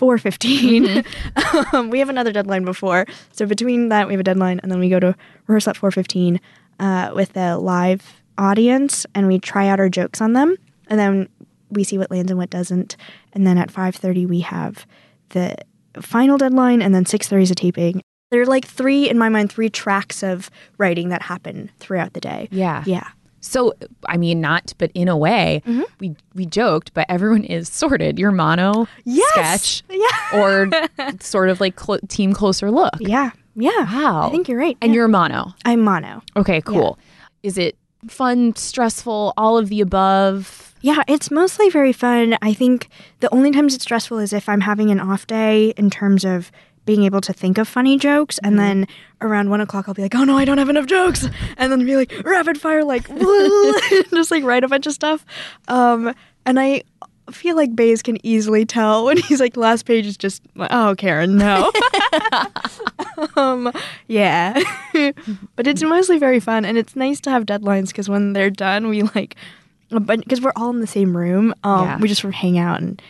4.15 0.03 1.73
um, 1.73 1.89
we 1.89 1.99
have 1.99 2.09
another 2.09 2.33
deadline 2.33 2.65
before. 2.65 3.05
So 3.31 3.45
between 3.45 3.89
that 3.89 4.07
we 4.07 4.13
have 4.13 4.19
a 4.19 4.23
deadline 4.23 4.59
and 4.61 4.71
then 4.71 4.79
we 4.79 4.89
go 4.89 4.99
to 4.99 5.15
rehearsal 5.47 5.71
at 5.71 5.77
4.15 5.77 6.39
uh, 6.79 7.13
with 7.15 7.37
a 7.37 7.55
live 7.57 8.21
audience 8.37 9.05
and 9.15 9.27
we 9.27 9.39
try 9.39 9.67
out 9.67 9.79
our 9.79 9.89
jokes 9.89 10.19
on 10.19 10.33
them 10.33 10.57
and 10.87 10.99
then 10.99 11.29
we 11.69 11.85
see 11.85 11.97
what 11.97 12.11
lands 12.11 12.29
and 12.29 12.37
what 12.37 12.49
doesn't. 12.49 12.97
And 13.31 13.47
then 13.47 13.57
at 13.57 13.71
5.30 13.71 14.27
we 14.27 14.41
have 14.41 14.85
the 15.29 15.55
final 16.01 16.37
deadline 16.37 16.81
and 16.81 16.93
then 16.93 17.05
6.30 17.05 17.41
is 17.43 17.51
a 17.51 17.55
taping. 17.55 18.01
There 18.29 18.41
are 18.41 18.45
like 18.45 18.65
three 18.65 19.09
in 19.09 19.17
my 19.17 19.29
mind 19.29 19.51
three 19.51 19.69
tracks 19.69 20.21
of 20.21 20.51
writing 20.77 21.09
that 21.09 21.21
happen 21.21 21.71
throughout 21.79 22.13
the 22.13 22.19
day. 22.19 22.49
Yeah. 22.51 22.83
yeah 22.85 23.07
So, 23.45 23.73
I 24.08 24.15
mean, 24.17 24.39
not, 24.39 24.73
but 24.77 24.89
in 24.93 25.10
a 25.10 25.17
way, 25.17 25.62
mm-hmm. 25.67 25.82
we 25.99 26.15
we 26.34 26.45
joked, 26.45 26.93
but 26.93 27.06
everyone 27.10 27.43
is 27.43 27.67
sorted. 27.69 28.17
You're 28.17 28.32
mono, 28.32 28.88
Yes! 29.03 29.29
sketch, 29.34 29.84
Yeah. 29.89 30.39
or 30.41 30.69
sort 31.19 31.49
of 31.49 31.60
like 31.60 31.77
cl- 31.79 31.99
team 32.08 32.32
closer 32.34 32.71
look. 32.71 32.93
yeah 32.99 33.32
yeah 33.56 33.69
Wow. 33.93 34.27
i 34.27 34.32
think 34.32 34.47
you're 34.47 34.58
right 34.58 34.75
And 34.82 34.91
yeah. 34.93 34.95
you're 34.95 35.08
mono. 35.08 35.53
i'm 35.65 35.82
mono 35.82 36.21
Okay, 36.36 36.62
cool. 36.62 36.97
Is 37.43 37.58
it 37.58 37.75
fun, 38.08 38.56
stressful, 38.56 39.34
all 39.38 39.58
of 39.58 39.67
the 39.69 39.82
above? 39.82 40.73
Yeah, 40.82 41.03
it's 41.08 41.29
mostly 41.29 41.69
very 41.69 41.93
fun. 41.93 42.36
I 42.41 42.53
think 42.53 42.89
the 43.19 43.34
only 43.34 43.51
times 43.51 43.73
it's 43.75 43.84
stressful 43.84 44.17
is 44.19 44.34
if 44.34 44.49
I'm 44.49 44.62
having 44.62 44.89
an 44.91 44.99
off 44.99 45.27
day 45.27 45.69
in 45.77 45.89
terms 45.89 46.25
of 46.25 46.51
being 46.86 47.04
able 47.04 47.22
to 47.22 47.34
think 47.34 47.58
of 47.58 47.67
funny 47.67 47.98
jokes, 47.98 48.39
and 48.39 48.60
then 48.60 48.88
around 49.22 49.50
one 49.50 49.62
o'clock 49.62 49.88
I'll 49.88 49.93
be 49.93 50.02
like, 50.02 50.15
"Oh 50.15 50.24
no, 50.24 50.38
I 50.38 50.46
don't 50.46 50.58
have 50.58 50.69
enough 50.69 50.86
jokes," 50.86 51.28
and 51.58 51.72
then 51.72 51.86
be 51.86 51.96
like, 51.96 52.12
rapid 52.26 52.60
fire, 52.60 52.84
like, 52.84 53.08
just 54.12 54.32
like 54.32 54.43
write 54.43 54.63
a 54.63 54.67
bunch 54.67 54.86
of 54.88 54.93
stuff. 54.93 55.26
Um, 55.67 56.13
and 56.46 56.60
I 56.60 56.84
feel 57.32 57.56
like 57.56 57.74
Baze 57.74 58.02
can 58.02 58.17
easily 58.26 58.65
tell 58.65 59.06
when 59.06 59.17
he's 59.17 59.39
like, 59.39 59.56
"Last 59.56 59.86
page 59.86 60.06
is 60.06 60.17
just, 60.17 60.43
like 60.56 60.69
oh, 60.74 60.93
Karen, 60.98 61.38
no." 61.38 61.72
um, 63.36 63.72
yeah, 64.08 64.60
but 65.56 65.67
it's 65.67 65.82
mostly 65.84 66.17
very 66.17 66.39
fun, 66.39 66.65
and 66.65 66.78
it's 66.78 66.96
nice 66.96 67.19
to 67.22 67.30
have 67.30 67.46
deadlines 67.46 67.88
because 67.88 68.10
when 68.10 68.34
they're 68.34 68.50
done, 68.50 68.88
we 68.88 69.04
like 69.04 69.36
because 69.89 70.41
we're 70.41 70.52
all 70.56 70.72
in 70.72 70.80
the 70.80 70.88
same 70.88 71.15
room. 71.15 71.54
Um, 71.63 71.86
Yeah. 71.86 71.98
we 72.00 72.08
just 72.08 72.22
sort 72.22 72.34
of 72.34 72.39
hang 72.39 72.58
out 72.58 72.82
and 72.82 73.02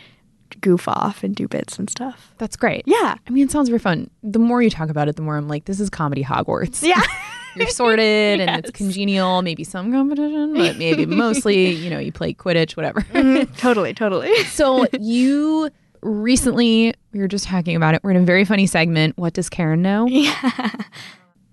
goof 0.60 0.88
off 0.88 1.22
and 1.24 1.34
do 1.34 1.46
bits 1.48 1.78
and 1.78 1.88
stuff. 1.90 2.32
That's 2.38 2.56
great. 2.56 2.82
Yeah. 2.86 3.16
I 3.26 3.30
mean, 3.30 3.44
it 3.44 3.50
sounds 3.50 3.68
very 3.68 3.78
fun. 3.78 4.10
The 4.22 4.38
more 4.38 4.62
you 4.62 4.70
talk 4.70 4.88
about 4.90 5.08
it, 5.08 5.16
the 5.16 5.22
more 5.22 5.36
I'm 5.36 5.48
like, 5.48 5.64
this 5.66 5.80
is 5.80 5.90
comedy 5.90 6.22
Hogwarts. 6.24 6.82
Yeah. 6.82 7.02
You're 7.56 7.68
sorted 7.68 8.40
and 8.40 8.50
it's 8.64 8.70
congenial, 8.76 9.40
maybe 9.42 9.62
some 9.62 9.92
competition, 9.92 10.54
but 10.54 10.76
maybe 10.76 11.06
mostly, 11.06 11.70
you 11.70 11.88
know, 11.88 12.00
you 12.00 12.10
play 12.10 12.34
Quidditch, 12.34 12.76
whatever. 12.76 13.02
Mhm. 13.02 13.56
totally, 13.56 13.94
totally. 13.94 14.34
so 14.44 14.86
you 14.98 15.70
recently, 16.02 16.94
we 17.12 17.20
were 17.20 17.28
just 17.28 17.44
talking 17.46 17.76
about 17.76 17.94
it. 17.94 18.02
We're 18.02 18.10
in 18.10 18.16
a 18.16 18.24
very 18.24 18.44
funny 18.44 18.66
segment. 18.66 19.16
What 19.16 19.34
does 19.34 19.48
Karen 19.48 19.82
know? 19.82 20.06
Yeah. 20.06 20.70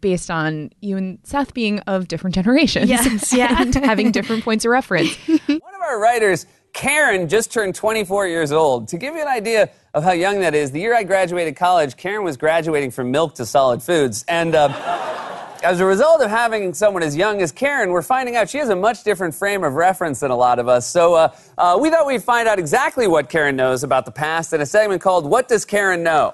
Based 0.02 0.32
on 0.32 0.72
you 0.82 0.98
and 0.98 1.20
Seth 1.24 1.54
being 1.54 1.80
of 1.82 2.08
different 2.08 2.34
generations. 2.34 2.90
Yes, 2.90 3.32
yeah. 3.32 3.62
and 3.62 3.76
having 3.76 4.12
different 4.12 4.44
points 4.44 4.66
of 4.66 4.72
reference. 4.72 5.16
One 5.28 5.40
of 5.48 5.82
our 5.84 6.00
writers, 6.02 6.48
Karen, 6.74 7.28
just 7.28 7.52
turned 7.52 7.76
24 7.76 8.28
years 8.28 8.52
old. 8.52 8.88
To 8.90 8.98
give 8.98 9.16
you 9.16 9.22
an 9.22 9.28
idea 9.28 9.70
of 9.94 10.04
how 10.04 10.14
young 10.14 10.40
that 10.40 10.56
is, 10.56 10.72
the 10.72 10.80
year 10.80 10.96
I 10.96 11.04
graduated 11.04 11.56
college, 11.56 11.98
Karen 11.98 12.24
was 12.24 12.38
graduating 12.38 12.92
from 12.92 13.12
milk 13.12 13.36
to 13.36 13.46
solid 13.46 13.84
foods. 13.84 14.26
And 14.28 14.56
uh, 14.56 14.70
As 15.64 15.80
a 15.80 15.86
result 15.86 16.22
of 16.22 16.30
having 16.32 16.74
someone 16.74 17.04
as 17.04 17.16
young 17.16 17.40
as 17.40 17.52
Karen, 17.52 17.92
we're 17.92 18.02
finding 18.02 18.36
out 18.36 18.50
she 18.50 18.58
has 18.58 18.70
a 18.70 18.76
much 18.76 19.04
different 19.04 19.36
frame 19.36 19.64
of 19.64 19.76
reference 19.76 20.22
than 20.22 20.32
a 20.32 20.36
lot 20.36 20.58
of 20.58 20.68
us. 20.68 20.88
So 20.88 21.14
uh, 21.14 21.36
uh, 21.56 21.78
we 21.80 21.92
thought 21.92 22.08
we'd 22.08 22.24
find 22.24 22.48
out 22.48 22.58
exactly 22.58 23.06
what 23.08 23.30
Karen 23.30 23.56
knows 23.56 23.84
about 23.84 24.06
the 24.06 24.12
past 24.12 24.54
in 24.54 24.62
a 24.62 24.66
segment 24.66 25.04
called 25.04 25.24
What 25.24 25.48
Does 25.48 25.64
Karen 25.64 26.02
Know? 26.02 26.34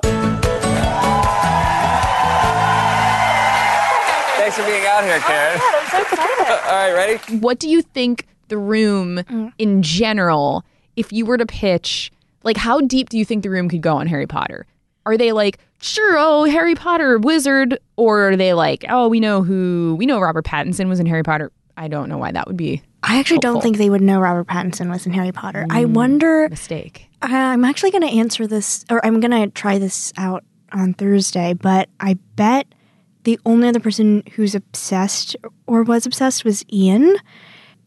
Thanks 4.38 4.56
for 4.56 4.64
being 4.64 4.86
out 4.86 5.04
here, 5.04 5.20
Karen. 5.20 5.60
I'm 5.62 5.88
so 5.90 6.02
excited. 6.04 6.46
All 6.66 6.72
right, 6.72 6.94
ready? 6.94 7.18
What 7.40 7.60
do 7.60 7.68
you 7.68 7.82
think 7.82 8.26
the 8.50 8.58
room 8.58 9.18
Mm. 9.30 9.52
in 9.58 9.82
general, 9.84 10.64
if 10.96 11.12
you 11.14 11.26
were 11.26 11.38
to 11.38 11.46
pitch, 11.46 12.12
like 12.44 12.58
how 12.58 12.82
deep 12.82 13.10
do 13.10 13.18
you 13.18 13.26
think 13.26 13.44
the 13.44 13.50
room 13.50 13.70
could 13.70 13.82
go 13.82 13.98
on 13.98 14.08
Harry 14.08 14.28
Potter? 14.28 14.66
Are 15.06 15.18
they 15.18 15.32
like, 15.32 15.60
sure, 15.82 16.18
oh, 16.18 16.44
Harry 16.46 16.76
Potter, 16.76 17.18
wizard? 17.18 17.80
Or 17.96 18.30
are 18.30 18.36
they 18.36 18.54
like, 18.54 18.84
oh, 18.90 19.08
we 19.08 19.20
know 19.20 19.42
who, 19.44 19.96
we 19.98 20.06
know 20.06 20.20
Robert 20.20 20.46
Pattinson 20.46 20.90
was 20.90 21.00
in 21.00 21.06
Harry 21.06 21.24
Potter? 21.24 21.52
I 21.78 21.88
don't 21.88 22.10
know 22.10 22.18
why 22.18 22.32
that 22.32 22.48
would 22.48 22.58
be. 22.58 22.82
I 23.04 23.20
actually 23.20 23.38
don't 23.38 23.62
think 23.62 23.78
they 23.78 23.90
would 23.90 24.02
know 24.02 24.20
Robert 24.20 24.48
Pattinson 24.48 24.90
was 24.90 25.06
in 25.06 25.14
Harry 25.14 25.32
Potter. 25.32 25.66
I 25.70 25.86
wonder. 25.86 26.50
Mistake. 26.50 27.08
I'm 27.22 27.64
actually 27.64 27.92
going 27.92 28.02
to 28.02 28.10
answer 28.18 28.48
this, 28.48 28.84
or 28.90 29.06
I'm 29.06 29.20
going 29.20 29.32
to 29.32 29.48
try 29.54 29.78
this 29.78 30.12
out 30.18 30.44
on 30.74 30.94
Thursday, 30.96 31.54
but 31.54 31.88
I 32.00 32.16
bet 32.36 32.68
the 33.24 33.40
only 33.46 33.68
other 33.70 33.80
person 33.80 34.24
who's 34.36 34.56
obsessed 34.56 35.36
or 35.68 35.84
was 35.84 36.06
obsessed 36.06 36.44
was 36.44 36.66
Ian. 36.74 37.16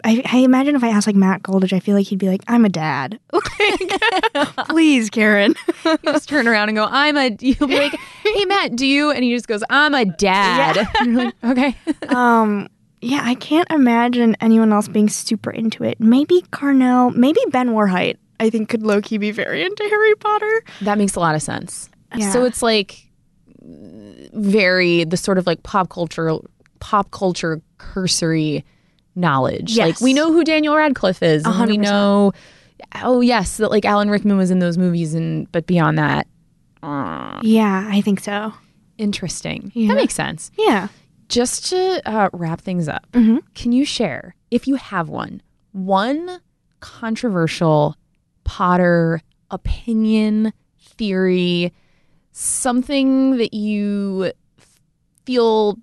I, 0.04 0.22
I 0.30 0.38
imagine 0.38 0.74
if 0.76 0.84
I 0.84 0.88
asked 0.88 1.06
like 1.06 1.16
Matt 1.16 1.42
Goldich, 1.42 1.72
I 1.72 1.80
feel 1.80 1.94
like 1.94 2.06
he'd 2.06 2.18
be 2.18 2.28
like, 2.28 2.42
"I'm 2.48 2.64
a 2.64 2.68
dad." 2.68 3.18
Please, 4.68 5.10
Karen. 5.10 5.54
You 5.84 5.98
just 6.04 6.28
turn 6.28 6.46
around 6.46 6.68
and 6.68 6.76
go, 6.76 6.86
I'm 6.88 7.16
a, 7.16 7.36
you'll 7.40 7.66
be 7.68 7.78
like, 7.78 7.94
hey, 8.22 8.44
Matt, 8.44 8.76
do 8.76 8.86
you? 8.86 9.10
And 9.10 9.24
he 9.24 9.34
just 9.34 9.48
goes, 9.48 9.62
I'm 9.70 9.94
a 9.94 10.04
dad. 10.04 10.86
Like, 11.06 11.34
okay. 11.42 11.76
um, 12.08 12.68
yeah, 13.00 13.20
I 13.22 13.34
can't 13.34 13.68
imagine 13.70 14.36
anyone 14.40 14.72
else 14.72 14.88
being 14.88 15.08
super 15.08 15.50
into 15.50 15.82
it. 15.82 15.98
Maybe 15.98 16.42
Carnell, 16.52 17.14
maybe 17.14 17.40
Ben 17.48 17.70
Warheit. 17.70 18.16
I 18.38 18.50
think 18.50 18.68
could 18.68 18.82
low 18.82 19.00
key 19.00 19.18
be 19.18 19.30
very 19.30 19.64
into 19.64 19.82
Harry 19.84 20.14
Potter. 20.16 20.64
That 20.82 20.98
makes 20.98 21.16
a 21.16 21.20
lot 21.20 21.34
of 21.34 21.42
sense. 21.42 21.90
Yeah. 22.14 22.30
So 22.30 22.44
it's 22.44 22.62
like 22.62 23.08
very 23.62 25.04
the 25.04 25.16
sort 25.16 25.38
of 25.38 25.46
like 25.46 25.62
pop 25.62 25.88
culture 25.88 26.30
pop 26.78 27.10
culture 27.10 27.60
cursory 27.78 28.64
knowledge. 29.20 29.76
Like 29.78 30.00
we 30.00 30.12
know 30.14 30.32
who 30.32 30.42
Daniel 30.44 30.74
Radcliffe 30.76 31.22
is. 31.22 31.44
And 31.44 31.54
hundred 31.54 31.72
we 31.72 31.76
know 31.78 32.32
oh 33.02 33.20
yes, 33.20 33.58
that 33.58 33.70
like 33.70 33.84
Alan 33.84 34.10
Rickman 34.10 34.36
was 34.36 34.50
in 34.50 34.58
those 34.58 34.76
movies 34.78 35.14
and 35.14 35.50
but 35.52 35.66
beyond 35.66 35.98
that. 35.98 36.26
uh, 36.82 37.38
Yeah, 37.42 37.86
I 37.90 38.00
think 38.00 38.20
so. 38.20 38.52
interesting. 38.98 39.70
Yeah. 39.74 39.88
That 39.88 39.94
makes 39.94 40.14
sense. 40.14 40.50
Yeah. 40.58 40.88
Just 41.28 41.66
to 41.70 42.02
uh, 42.10 42.28
wrap 42.32 42.60
things 42.60 42.88
up, 42.88 43.06
Mm-hmm. 43.12 43.38
can 43.54 43.70
you 43.72 43.84
share, 43.84 44.34
if 44.50 44.66
you 44.66 44.74
have 44.74 45.08
one, 45.08 45.42
one 45.72 46.40
controversial 46.80 47.96
Potter 48.44 49.20
opinion, 49.52 50.52
theory, 50.80 51.72
something 52.32 53.36
that 53.36 53.54
you 53.54 54.32
feel, 55.24 55.78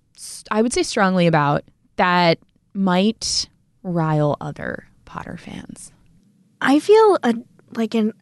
I 0.52 0.62
would 0.62 0.74
say, 0.74 0.84
strongly 0.84 1.28
about 1.28 1.64
that 1.96 2.40
might 2.78 3.50
rile 3.84 4.38
other 4.40 4.88
Potter 5.06 5.38
fans? 5.38 5.92
I 6.62 6.80
feel 6.80 7.18
a, 7.24 7.34
like 7.76 7.96
an, 7.96 8.14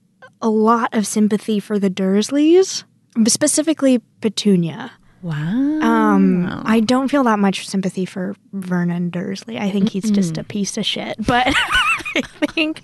a 0.42 0.50
lot 0.50 0.94
of 0.94 1.06
sympathy 1.06 1.60
for 1.60 1.80
the 1.80 1.90
Dursleys, 1.90 2.84
specifically 3.28 4.02
Petunia. 4.22 4.92
Wow. 5.22 5.80
Um, 5.82 6.62
I 6.66 6.82
don't 6.82 7.08
feel 7.08 7.24
that 7.24 7.40
much 7.40 7.68
sympathy 7.68 8.06
for 8.06 8.36
Vernon 8.54 9.10
Dursley. 9.10 9.58
I 9.58 9.72
think 9.72 9.90
he's 9.90 10.12
just 10.12 10.38
a 10.38 10.44
piece 10.44 10.78
of 10.78 10.86
shit. 10.86 11.16
But 11.26 11.48
I 12.16 12.22
think, 12.52 12.84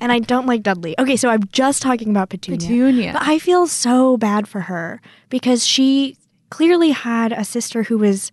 and 0.00 0.10
I 0.10 0.18
don't 0.18 0.46
like 0.46 0.64
Dudley. 0.64 0.96
Okay, 0.98 1.14
so 1.14 1.28
I'm 1.28 1.44
just 1.52 1.80
talking 1.80 2.10
about 2.10 2.30
Petunia. 2.30 2.58
Petunia. 2.58 3.12
But 3.12 3.22
I 3.22 3.38
feel 3.38 3.68
so 3.68 4.16
bad 4.16 4.48
for 4.48 4.62
her 4.62 5.00
because 5.28 5.64
she 5.64 6.16
clearly 6.50 6.90
had 6.90 7.32
a 7.32 7.44
sister 7.44 7.84
who 7.84 7.98
was. 7.98 8.32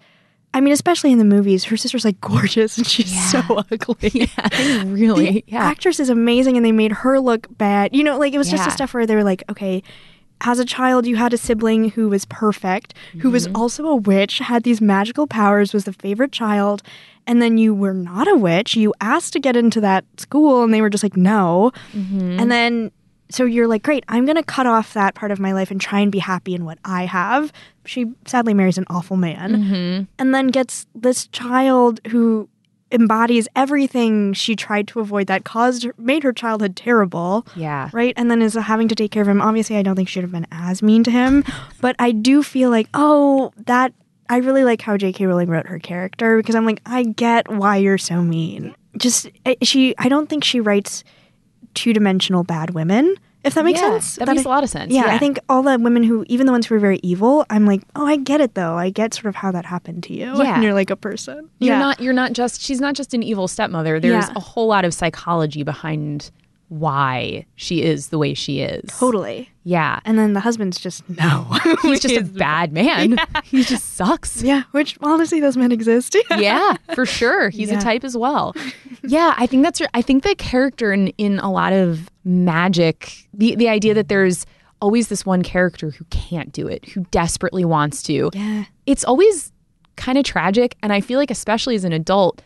I 0.55 0.61
mean, 0.61 0.71
especially 0.73 1.11
in 1.11 1.17
the 1.17 1.25
movies, 1.25 1.65
her 1.65 1.75
sister's 1.77 2.05
like 2.05 2.19
gorgeous 2.21 2.77
and 2.77 2.87
she's 2.87 3.13
so 3.31 3.41
ugly. 3.71 4.09
Yeah, 4.13 4.83
really. 4.85 5.31
The 5.31 5.43
yeah. 5.47 5.63
actress 5.65 5.99
is 5.99 6.09
amazing 6.09 6.55
and 6.57 6.65
they 6.65 6.71
made 6.71 6.91
her 6.93 7.19
look 7.19 7.45
bad. 7.57 7.93
You 7.95 8.03
know, 8.03 8.17
like 8.17 8.33
it 8.33 8.37
was 8.37 8.49
just 8.49 8.63
Yeah. 8.63 8.69
a 8.69 8.71
stuff 8.71 8.93
where 8.93 9.05
they 9.05 9.15
were 9.15 9.23
like, 9.23 9.43
okay, 9.49 9.83
as 10.41 10.59
a 10.59 10.65
child, 10.65 11.05
you 11.05 11.15
had 11.17 11.33
a 11.33 11.37
sibling 11.37 11.89
who 11.89 12.09
was 12.09 12.25
perfect, 12.25 12.93
who 13.21 13.29
was 13.31 13.47
Mm-hmm. 13.47 13.55
also 13.57 13.85
a 13.87 13.95
witch, 13.95 14.39
had 14.39 14.63
these 14.63 14.79
magical 14.81 15.27
powers, 15.27 15.73
was 15.73 15.83
the 15.85 15.93
favorite 15.93 16.31
child, 16.31 16.81
and 17.27 17.41
then 17.41 17.57
you 17.57 17.73
were 17.73 17.93
not 17.93 18.27
a 18.27 18.35
witch. 18.35 18.75
You 18.75 18.93
asked 19.01 19.33
to 19.33 19.39
get 19.39 19.55
into 19.55 19.81
that 19.81 20.03
school 20.17 20.63
and 20.63 20.73
they 20.73 20.81
were 20.81 20.89
just 20.89 21.03
like, 21.03 21.17
no. 21.17 21.71
Mm-hmm. 21.93 22.39
And 22.39 22.51
then, 22.51 22.91
so 23.29 23.43
you're 23.45 23.67
like, 23.67 23.83
great, 23.83 24.03
I'm 24.07 24.25
going 24.25 24.35
to 24.37 24.43
cut 24.43 24.67
off 24.67 24.93
that 24.93 25.15
part 25.15 25.31
of 25.31 25.39
my 25.39 25.51
life 25.51 25.71
and 25.71 25.81
try 25.81 25.99
and 25.99 26.11
be 26.11 26.19
happy 26.19 26.53
in 26.55 26.63
what 26.65 26.77
I 26.85 27.05
have. 27.05 27.51
She 27.85 28.05
sadly 28.25 28.53
marries 28.53 28.77
an 28.77 28.85
awful 28.89 29.17
man 29.17 29.51
Mm-hmm. 29.55 30.03
and 30.19 30.35
then 30.35 30.47
gets 30.49 30.85
this 30.93 31.27
child 31.27 32.01
who 32.07 32.47
embodies 32.91 33.47
everything 33.55 34.31
she 34.33 34.55
tried 34.55 34.87
to 34.87 34.99
avoid 34.99 35.25
that 35.27 35.43
caused 35.43 35.83
her, 35.83 35.93
made 35.97 36.21
her 36.23 36.31
childhood 36.31 36.75
terrible 36.75 37.45
Yeah. 37.55 37.89
right 37.93 38.13
and 38.15 38.29
then 38.29 38.43
is 38.43 38.53
having 38.53 38.87
to 38.89 38.95
take 38.95 39.11
care 39.11 39.23
of 39.23 39.27
him 39.27 39.41
obviously 39.41 39.75
i 39.75 39.81
don't 39.81 39.95
think 39.95 40.07
she 40.07 40.13
should 40.13 40.23
have 40.23 40.31
been 40.31 40.45
as 40.51 40.83
mean 40.83 41.03
to 41.05 41.11
him 41.11 41.43
but 41.81 41.95
i 41.97 42.11
do 42.11 42.43
feel 42.43 42.69
like 42.69 42.87
oh 42.93 43.51
that 43.65 43.91
i 44.29 44.37
really 44.37 44.63
like 44.63 44.81
how 44.81 44.97
j.k 44.97 45.25
rowling 45.25 45.49
wrote 45.49 45.65
her 45.65 45.79
character 45.79 46.37
because 46.37 46.53
i'm 46.53 46.63
like 46.65 46.79
i 46.85 47.01
get 47.03 47.49
why 47.51 47.75
you're 47.75 47.97
so 47.97 48.21
mean 48.21 48.73
just 48.97 49.29
eh, 49.47 49.55
she 49.63 49.95
i 49.97 50.07
don't 50.07 50.29
think 50.29 50.43
she 50.43 50.59
writes 50.59 51.03
two-dimensional 51.75 52.43
bad 52.43 52.71
women 52.71 53.15
if 53.43 53.53
that 53.53 53.63
makes 53.63 53.79
Yeah, 53.79 53.91
sense 53.99 54.15
that 54.15 54.27
makes 54.27 54.43
I- 54.45 54.49
a 54.49 54.53
lot 54.55 54.63
of 54.63 54.69
sense, 54.71 54.91
yeah, 54.91 55.05
yeah. 55.05 55.13
i 55.13 55.19
think 55.19 55.37
all 55.49 55.61
the 55.61 55.77
women 55.77 56.01
who 56.03 56.25
even 56.27 56.47
the 56.47 56.51
ones 56.51 56.65
who 56.65 56.73
are 56.75 56.79
very 56.79 56.99
evil 57.03 57.45
i'm 57.51 57.65
like 57.67 57.83
oh 57.95 58.05
i 58.07 58.15
get 58.15 58.41
it 58.41 58.55
though 58.55 58.75
i 58.75 58.89
get 58.89 59.13
sort 59.13 59.27
of 59.27 59.35
how 59.35 59.51
that 59.51 59.65
happened 59.65 60.01
to 60.05 60.13
you 60.13 60.25
Yeah. 60.41 60.55
and 60.55 60.63
you're 60.63 60.73
like 60.73 60.89
a 60.89 60.95
person 60.95 61.47
You're 61.59 61.75
yeah. 61.75 61.79
not 61.79 62.01
you're 62.01 62.13
not 62.13 62.33
just 62.33 62.59
she's 62.61 62.81
not 62.81 62.95
just 62.95 63.13
an 63.13 63.21
evil 63.21 63.47
stepmother. 63.47 63.99
There's 63.99 64.25
Yeah. 64.27 64.33
a 64.35 64.39
whole 64.39 64.67
lot 64.67 64.83
of 64.85 64.93
psychology 64.95 65.61
behind 65.63 66.31
why 66.69 67.45
she 67.55 67.81
is 67.83 68.09
the 68.09 68.17
way 68.17 68.33
she 68.33 68.59
is. 68.61 68.89
totally 68.97 69.49
Yeah. 69.63 69.99
and 70.05 70.17
then 70.17 70.33
the 70.33 70.39
husband's 70.39 70.79
just 70.79 71.07
no 71.09 71.45
He's 71.83 71.99
just 71.99 72.15
a 72.15 72.23
bad 72.23 72.73
man. 72.81 73.17
he 73.43 73.63
just 73.63 73.93
sucks. 73.95 74.41
yeah 74.41 74.63
which 74.71 74.97
honestly 75.01 75.39
those 75.39 75.57
men 75.57 75.71
exist 75.71 76.17
yeah, 76.37 76.75
for 76.95 77.05
sure. 77.05 77.49
He's 77.49 77.69
Yeah. 77.71 77.77
a 77.77 77.81
type 77.81 78.03
as 78.03 78.17
well. 78.17 78.53
Yeah, 79.03 79.35
I 79.37 79.45
think 79.45 79.61
that's. 79.63 79.81
I 79.93 80.01
think 80.01 80.23
the 80.23 80.33
character 80.35 80.91
in 80.91 81.09
in 81.19 81.37
a 81.39 81.51
lot 81.51 81.71
of 81.73 82.09
magic, 82.23 83.27
the 83.33 83.55
the 83.55 83.69
idea 83.69 83.93
that 83.93 84.07
there's 84.07 84.45
always 84.81 85.07
this 85.09 85.25
one 85.25 85.43
character 85.43 85.91
who 85.91 86.03
can't 86.05 86.51
do 86.51 86.67
it, 86.67 86.85
who 86.89 87.05
desperately 87.11 87.63
wants 87.65 88.01
to. 88.03 88.29
Yeah. 88.33 88.65
It's 88.85 89.03
always 89.03 89.51
kind 89.95 90.17
of 90.17 90.23
tragic, 90.25 90.75
and 90.81 90.91
I 90.91 91.01
feel 91.01 91.19
like 91.19 91.29
especially 91.31 91.75
as 91.75 91.83
an 91.83 91.93
adult, 91.93 92.41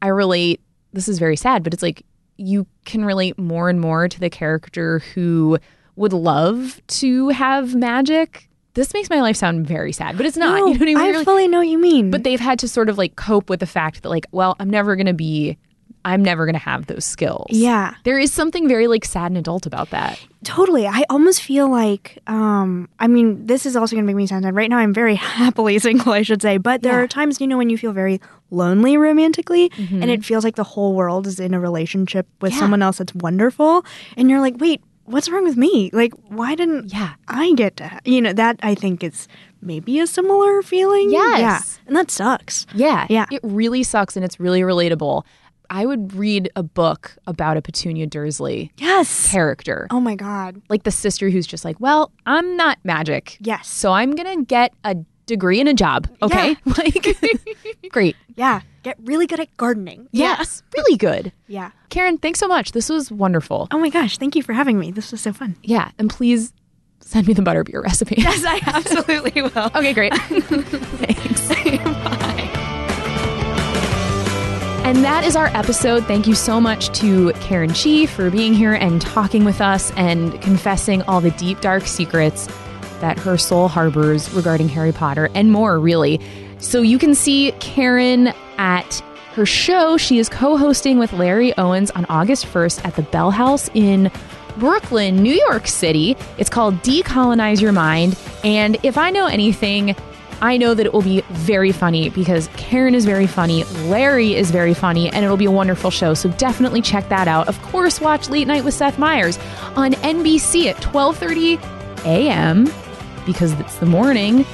I 0.00 0.08
relate. 0.08 0.60
This 0.92 1.08
is 1.08 1.18
very 1.18 1.36
sad, 1.36 1.64
but 1.64 1.74
it's 1.74 1.82
like 1.82 2.04
you 2.36 2.66
can 2.84 3.04
relate 3.04 3.38
more 3.38 3.68
and 3.68 3.80
more 3.80 4.08
to 4.08 4.20
the 4.20 4.30
character 4.30 5.00
who 5.14 5.58
would 5.96 6.12
love 6.12 6.80
to 6.88 7.28
have 7.28 7.74
magic. 7.74 8.48
This 8.74 8.92
makes 8.92 9.08
my 9.08 9.20
life 9.20 9.36
sound 9.36 9.66
very 9.66 9.92
sad, 9.92 10.16
but 10.16 10.26
it's 10.26 10.36
not. 10.36 10.58
No, 10.58 10.66
you 10.66 10.74
know 10.74 10.78
what 10.78 11.02
I 11.02 11.12
mean? 11.12 11.16
I 11.16 11.24
fully 11.24 11.46
know 11.46 11.58
what 11.58 11.68
you 11.68 11.78
mean. 11.78 12.10
but 12.10 12.24
they've 12.24 12.40
had 12.40 12.58
to 12.60 12.68
sort 12.68 12.88
of 12.88 12.98
like 12.98 13.14
cope 13.14 13.48
with 13.48 13.60
the 13.60 13.66
fact 13.66 14.02
that 14.02 14.08
like 14.08 14.26
well 14.32 14.56
i'm 14.58 14.68
never 14.68 14.96
gonna 14.96 15.14
be 15.14 15.56
i'm 16.04 16.22
never 16.22 16.46
gonna 16.46 16.58
have 16.58 16.86
those 16.86 17.04
skills 17.04 17.46
Yeah. 17.50 17.94
there 18.04 18.18
is 18.18 18.32
something 18.32 18.68
very 18.68 18.86
like 18.86 19.04
sad 19.04 19.26
and 19.30 19.38
adult 19.38 19.66
about 19.66 19.90
that 19.90 20.18
Totally. 20.44 20.86
I 20.86 21.04
almost 21.08 21.40
feel 21.40 21.70
like, 21.70 22.18
um, 22.26 22.86
I 23.00 23.06
mean, 23.06 23.46
this 23.46 23.64
is 23.64 23.76
also 23.76 23.96
going 23.96 24.04
to 24.04 24.06
make 24.06 24.14
me 24.14 24.26
sound 24.26 24.44
sad. 24.44 24.54
Right 24.54 24.68
now, 24.68 24.76
I'm 24.76 24.92
very 24.92 25.14
happily 25.40 25.78
single, 25.78 26.12
I 26.12 26.20
should 26.20 26.42
say. 26.42 26.58
But 26.58 26.82
there 26.82 26.92
Yeah. 26.92 26.98
are 26.98 27.08
times, 27.08 27.40
you 27.40 27.46
know, 27.46 27.56
when 27.56 27.70
you 27.70 27.78
feel 27.78 27.92
very 27.94 28.20
lonely 28.50 28.98
romantically 28.98 29.70
Mm-hmm. 29.70 30.02
and 30.02 30.10
it 30.10 30.22
feels 30.22 30.44
like 30.44 30.56
the 30.56 30.62
whole 30.62 30.92
world 30.94 31.26
is 31.26 31.40
in 31.40 31.54
a 31.54 31.60
relationship 31.60 32.26
with 32.42 32.52
Yeah. 32.52 32.58
someone 32.58 32.82
else 32.82 32.98
that's 32.98 33.14
wonderful. 33.14 33.86
And 34.18 34.28
you're 34.28 34.40
like, 34.42 34.56
wait, 34.60 34.82
what's 35.06 35.30
wrong 35.30 35.44
with 35.44 35.56
me? 35.56 35.88
Like, 35.94 36.12
why 36.28 36.54
didn't 36.54 36.92
Yeah. 36.92 37.14
I 37.26 37.54
get 37.56 37.78
to, 37.78 37.88
ha-? 37.88 38.00
you 38.04 38.20
know, 38.20 38.34
that 38.34 38.60
I 38.62 38.74
think 38.74 39.02
is 39.02 39.28
maybe 39.62 39.98
a 39.98 40.06
similar 40.06 40.60
feeling. 40.60 41.10
Yes. 41.10 41.40
Yeah. 41.40 41.60
And 41.86 41.96
that 41.96 42.10
sucks. 42.10 42.66
yeah 42.74 43.06
Yeah. 43.08 43.24
it 43.32 43.40
really 43.42 43.82
sucks 43.82 44.14
and 44.14 44.22
it's 44.26 44.38
really 44.38 44.60
relatable 44.60 45.22
i 45.74 45.84
would 45.84 46.14
read 46.14 46.48
a 46.56 46.62
book 46.62 47.16
about 47.26 47.56
a 47.56 47.62
petunia 47.62 48.06
dursley 48.06 48.70
Yes. 48.78 49.30
character 49.30 49.86
Oh 49.90 50.00
my 50.00 50.14
God. 50.14 50.62
like 50.68 50.84
the 50.84 50.90
sister 50.90 51.28
who's 51.30 51.46
just 51.46 51.64
like 51.64 51.78
well 51.80 52.12
i'm 52.26 52.56
not 52.56 52.78
magic 52.84 53.36
Yes. 53.40 53.68
so 53.68 53.92
i'm 53.92 54.14
gonna 54.14 54.42
get 54.44 54.72
a 54.84 54.96
degree 55.26 55.58
and 55.60 55.68
a 55.68 55.74
job 55.74 56.06
okay 56.22 56.56
like 56.64 57.06
great 57.90 58.14
Yeah. 58.36 58.60
Get 58.82 58.98
really 59.02 59.26
good 59.26 59.40
at 59.40 59.48
gardening. 59.56 60.06
yes 60.12 60.62
really 60.76 60.96
good 60.98 61.32
Yeah. 61.48 61.70
karen 61.88 62.18
thanks 62.18 62.38
so 62.38 62.46
much 62.46 62.72
this 62.72 62.88
was 62.90 63.10
wonderful 63.10 63.66
Oh 63.70 63.78
my 63.78 63.88
gosh. 63.88 64.18
Thank 64.18 64.36
you 64.36 64.42
for 64.42 64.52
having 64.52 64.78
me. 64.78 64.90
This 64.92 65.10
was 65.10 65.20
so 65.22 65.32
fun. 65.32 65.56
Yeah, 65.62 65.90
and 65.98 66.10
please 66.10 66.52
send 67.00 67.26
me 67.26 67.32
the 67.34 67.42
butterbeer 67.42 67.82
recipe. 67.82 68.16
Yes, 68.18 68.44
I 68.46 68.60
absolutely 68.66 69.40
will. 69.42 69.70
okay, 69.74 69.92
great. 69.94 70.12
Thanks. 70.14 71.48
Bye. 71.48 72.30
And 74.84 75.02
that 75.02 75.24
is 75.24 75.34
our 75.34 75.46
episode. 75.46 76.04
Thank 76.04 76.26
you 76.26 76.34
so 76.34 76.60
much 76.60 76.90
to 76.98 77.32
Karen 77.40 77.72
Chee 77.72 78.04
for 78.04 78.30
being 78.30 78.52
here 78.52 78.74
and 78.74 79.00
talking 79.00 79.42
with 79.42 79.62
us 79.62 79.90
and 79.92 80.38
confessing 80.42 81.00
all 81.04 81.22
the 81.22 81.30
deep, 81.30 81.62
dark 81.62 81.86
secrets 81.86 82.48
that 83.00 83.18
her 83.18 83.38
soul 83.38 83.68
harbors 83.68 84.30
regarding 84.32 84.68
Harry 84.68 84.92
Potter 84.92 85.30
and 85.34 85.50
more, 85.50 85.80
really. 85.80 86.20
So 86.58 86.82
you 86.82 86.98
can 86.98 87.14
see 87.14 87.52
Karen 87.60 88.34
at 88.58 89.02
her 89.32 89.46
show. 89.46 89.96
She 89.96 90.18
is 90.18 90.28
co 90.28 90.58
hosting 90.58 90.98
with 90.98 91.14
Larry 91.14 91.56
Owens 91.56 91.90
on 91.92 92.04
August 92.10 92.44
1st 92.44 92.84
at 92.84 92.94
the 92.94 93.02
Bell 93.04 93.30
House 93.30 93.70
in 93.72 94.10
Brooklyn, 94.58 95.16
New 95.16 95.34
York 95.34 95.66
City. 95.66 96.14
It's 96.36 96.50
called 96.50 96.74
Decolonize 96.82 97.58
Your 97.58 97.72
Mind. 97.72 98.18
And 98.44 98.76
if 98.82 98.98
I 98.98 99.08
know 99.08 99.28
anything, 99.28 99.96
I 100.40 100.56
know 100.56 100.74
that 100.74 100.86
it 100.86 100.92
will 100.92 101.02
be 101.02 101.22
very 101.30 101.72
funny 101.72 102.10
because 102.10 102.48
Karen 102.56 102.94
is 102.94 103.04
very 103.04 103.26
funny, 103.26 103.64
Larry 103.86 104.34
is 104.34 104.50
very 104.50 104.74
funny, 104.74 105.08
and 105.10 105.24
it'll 105.24 105.36
be 105.36 105.44
a 105.44 105.50
wonderful 105.50 105.90
show. 105.90 106.14
So 106.14 106.30
definitely 106.32 106.82
check 106.82 107.08
that 107.08 107.28
out. 107.28 107.48
Of 107.48 107.60
course, 107.62 108.00
watch 108.00 108.28
Late 108.28 108.46
Night 108.46 108.64
with 108.64 108.74
Seth 108.74 108.98
Meyers 108.98 109.38
on 109.76 109.92
NBC 109.94 110.66
at 110.66 110.76
12:30 110.76 111.58
a.m. 112.04 112.68
because 113.26 113.52
it's 113.60 113.76
the 113.78 113.86
morning 113.86 114.44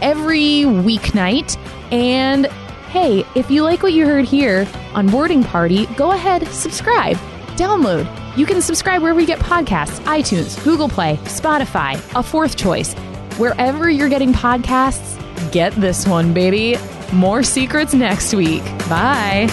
every 0.00 0.64
weeknight. 0.64 1.56
And 1.92 2.46
hey, 2.90 3.24
if 3.34 3.50
you 3.50 3.62
like 3.62 3.82
what 3.82 3.92
you 3.92 4.06
heard 4.06 4.24
here 4.26 4.66
on 4.94 5.08
Boarding 5.08 5.42
Party, 5.42 5.86
go 5.96 6.12
ahead, 6.12 6.46
subscribe, 6.48 7.16
download. 7.56 8.06
You 8.36 8.46
can 8.46 8.62
subscribe 8.62 9.02
wherever 9.02 9.20
you 9.20 9.26
get 9.26 9.38
podcasts 9.38 10.00
iTunes, 10.04 10.62
Google 10.64 10.88
Play, 10.88 11.16
Spotify, 11.24 11.94
a 12.18 12.22
fourth 12.22 12.56
choice. 12.56 12.94
Wherever 13.38 13.90
you're 13.90 14.08
getting 14.08 14.32
podcasts, 14.32 15.18
get 15.52 15.72
this 15.74 16.06
one, 16.06 16.32
baby. 16.34 16.76
More 17.12 17.42
secrets 17.42 17.94
next 17.94 18.34
week. 18.34 18.62
Bye. 18.88 19.48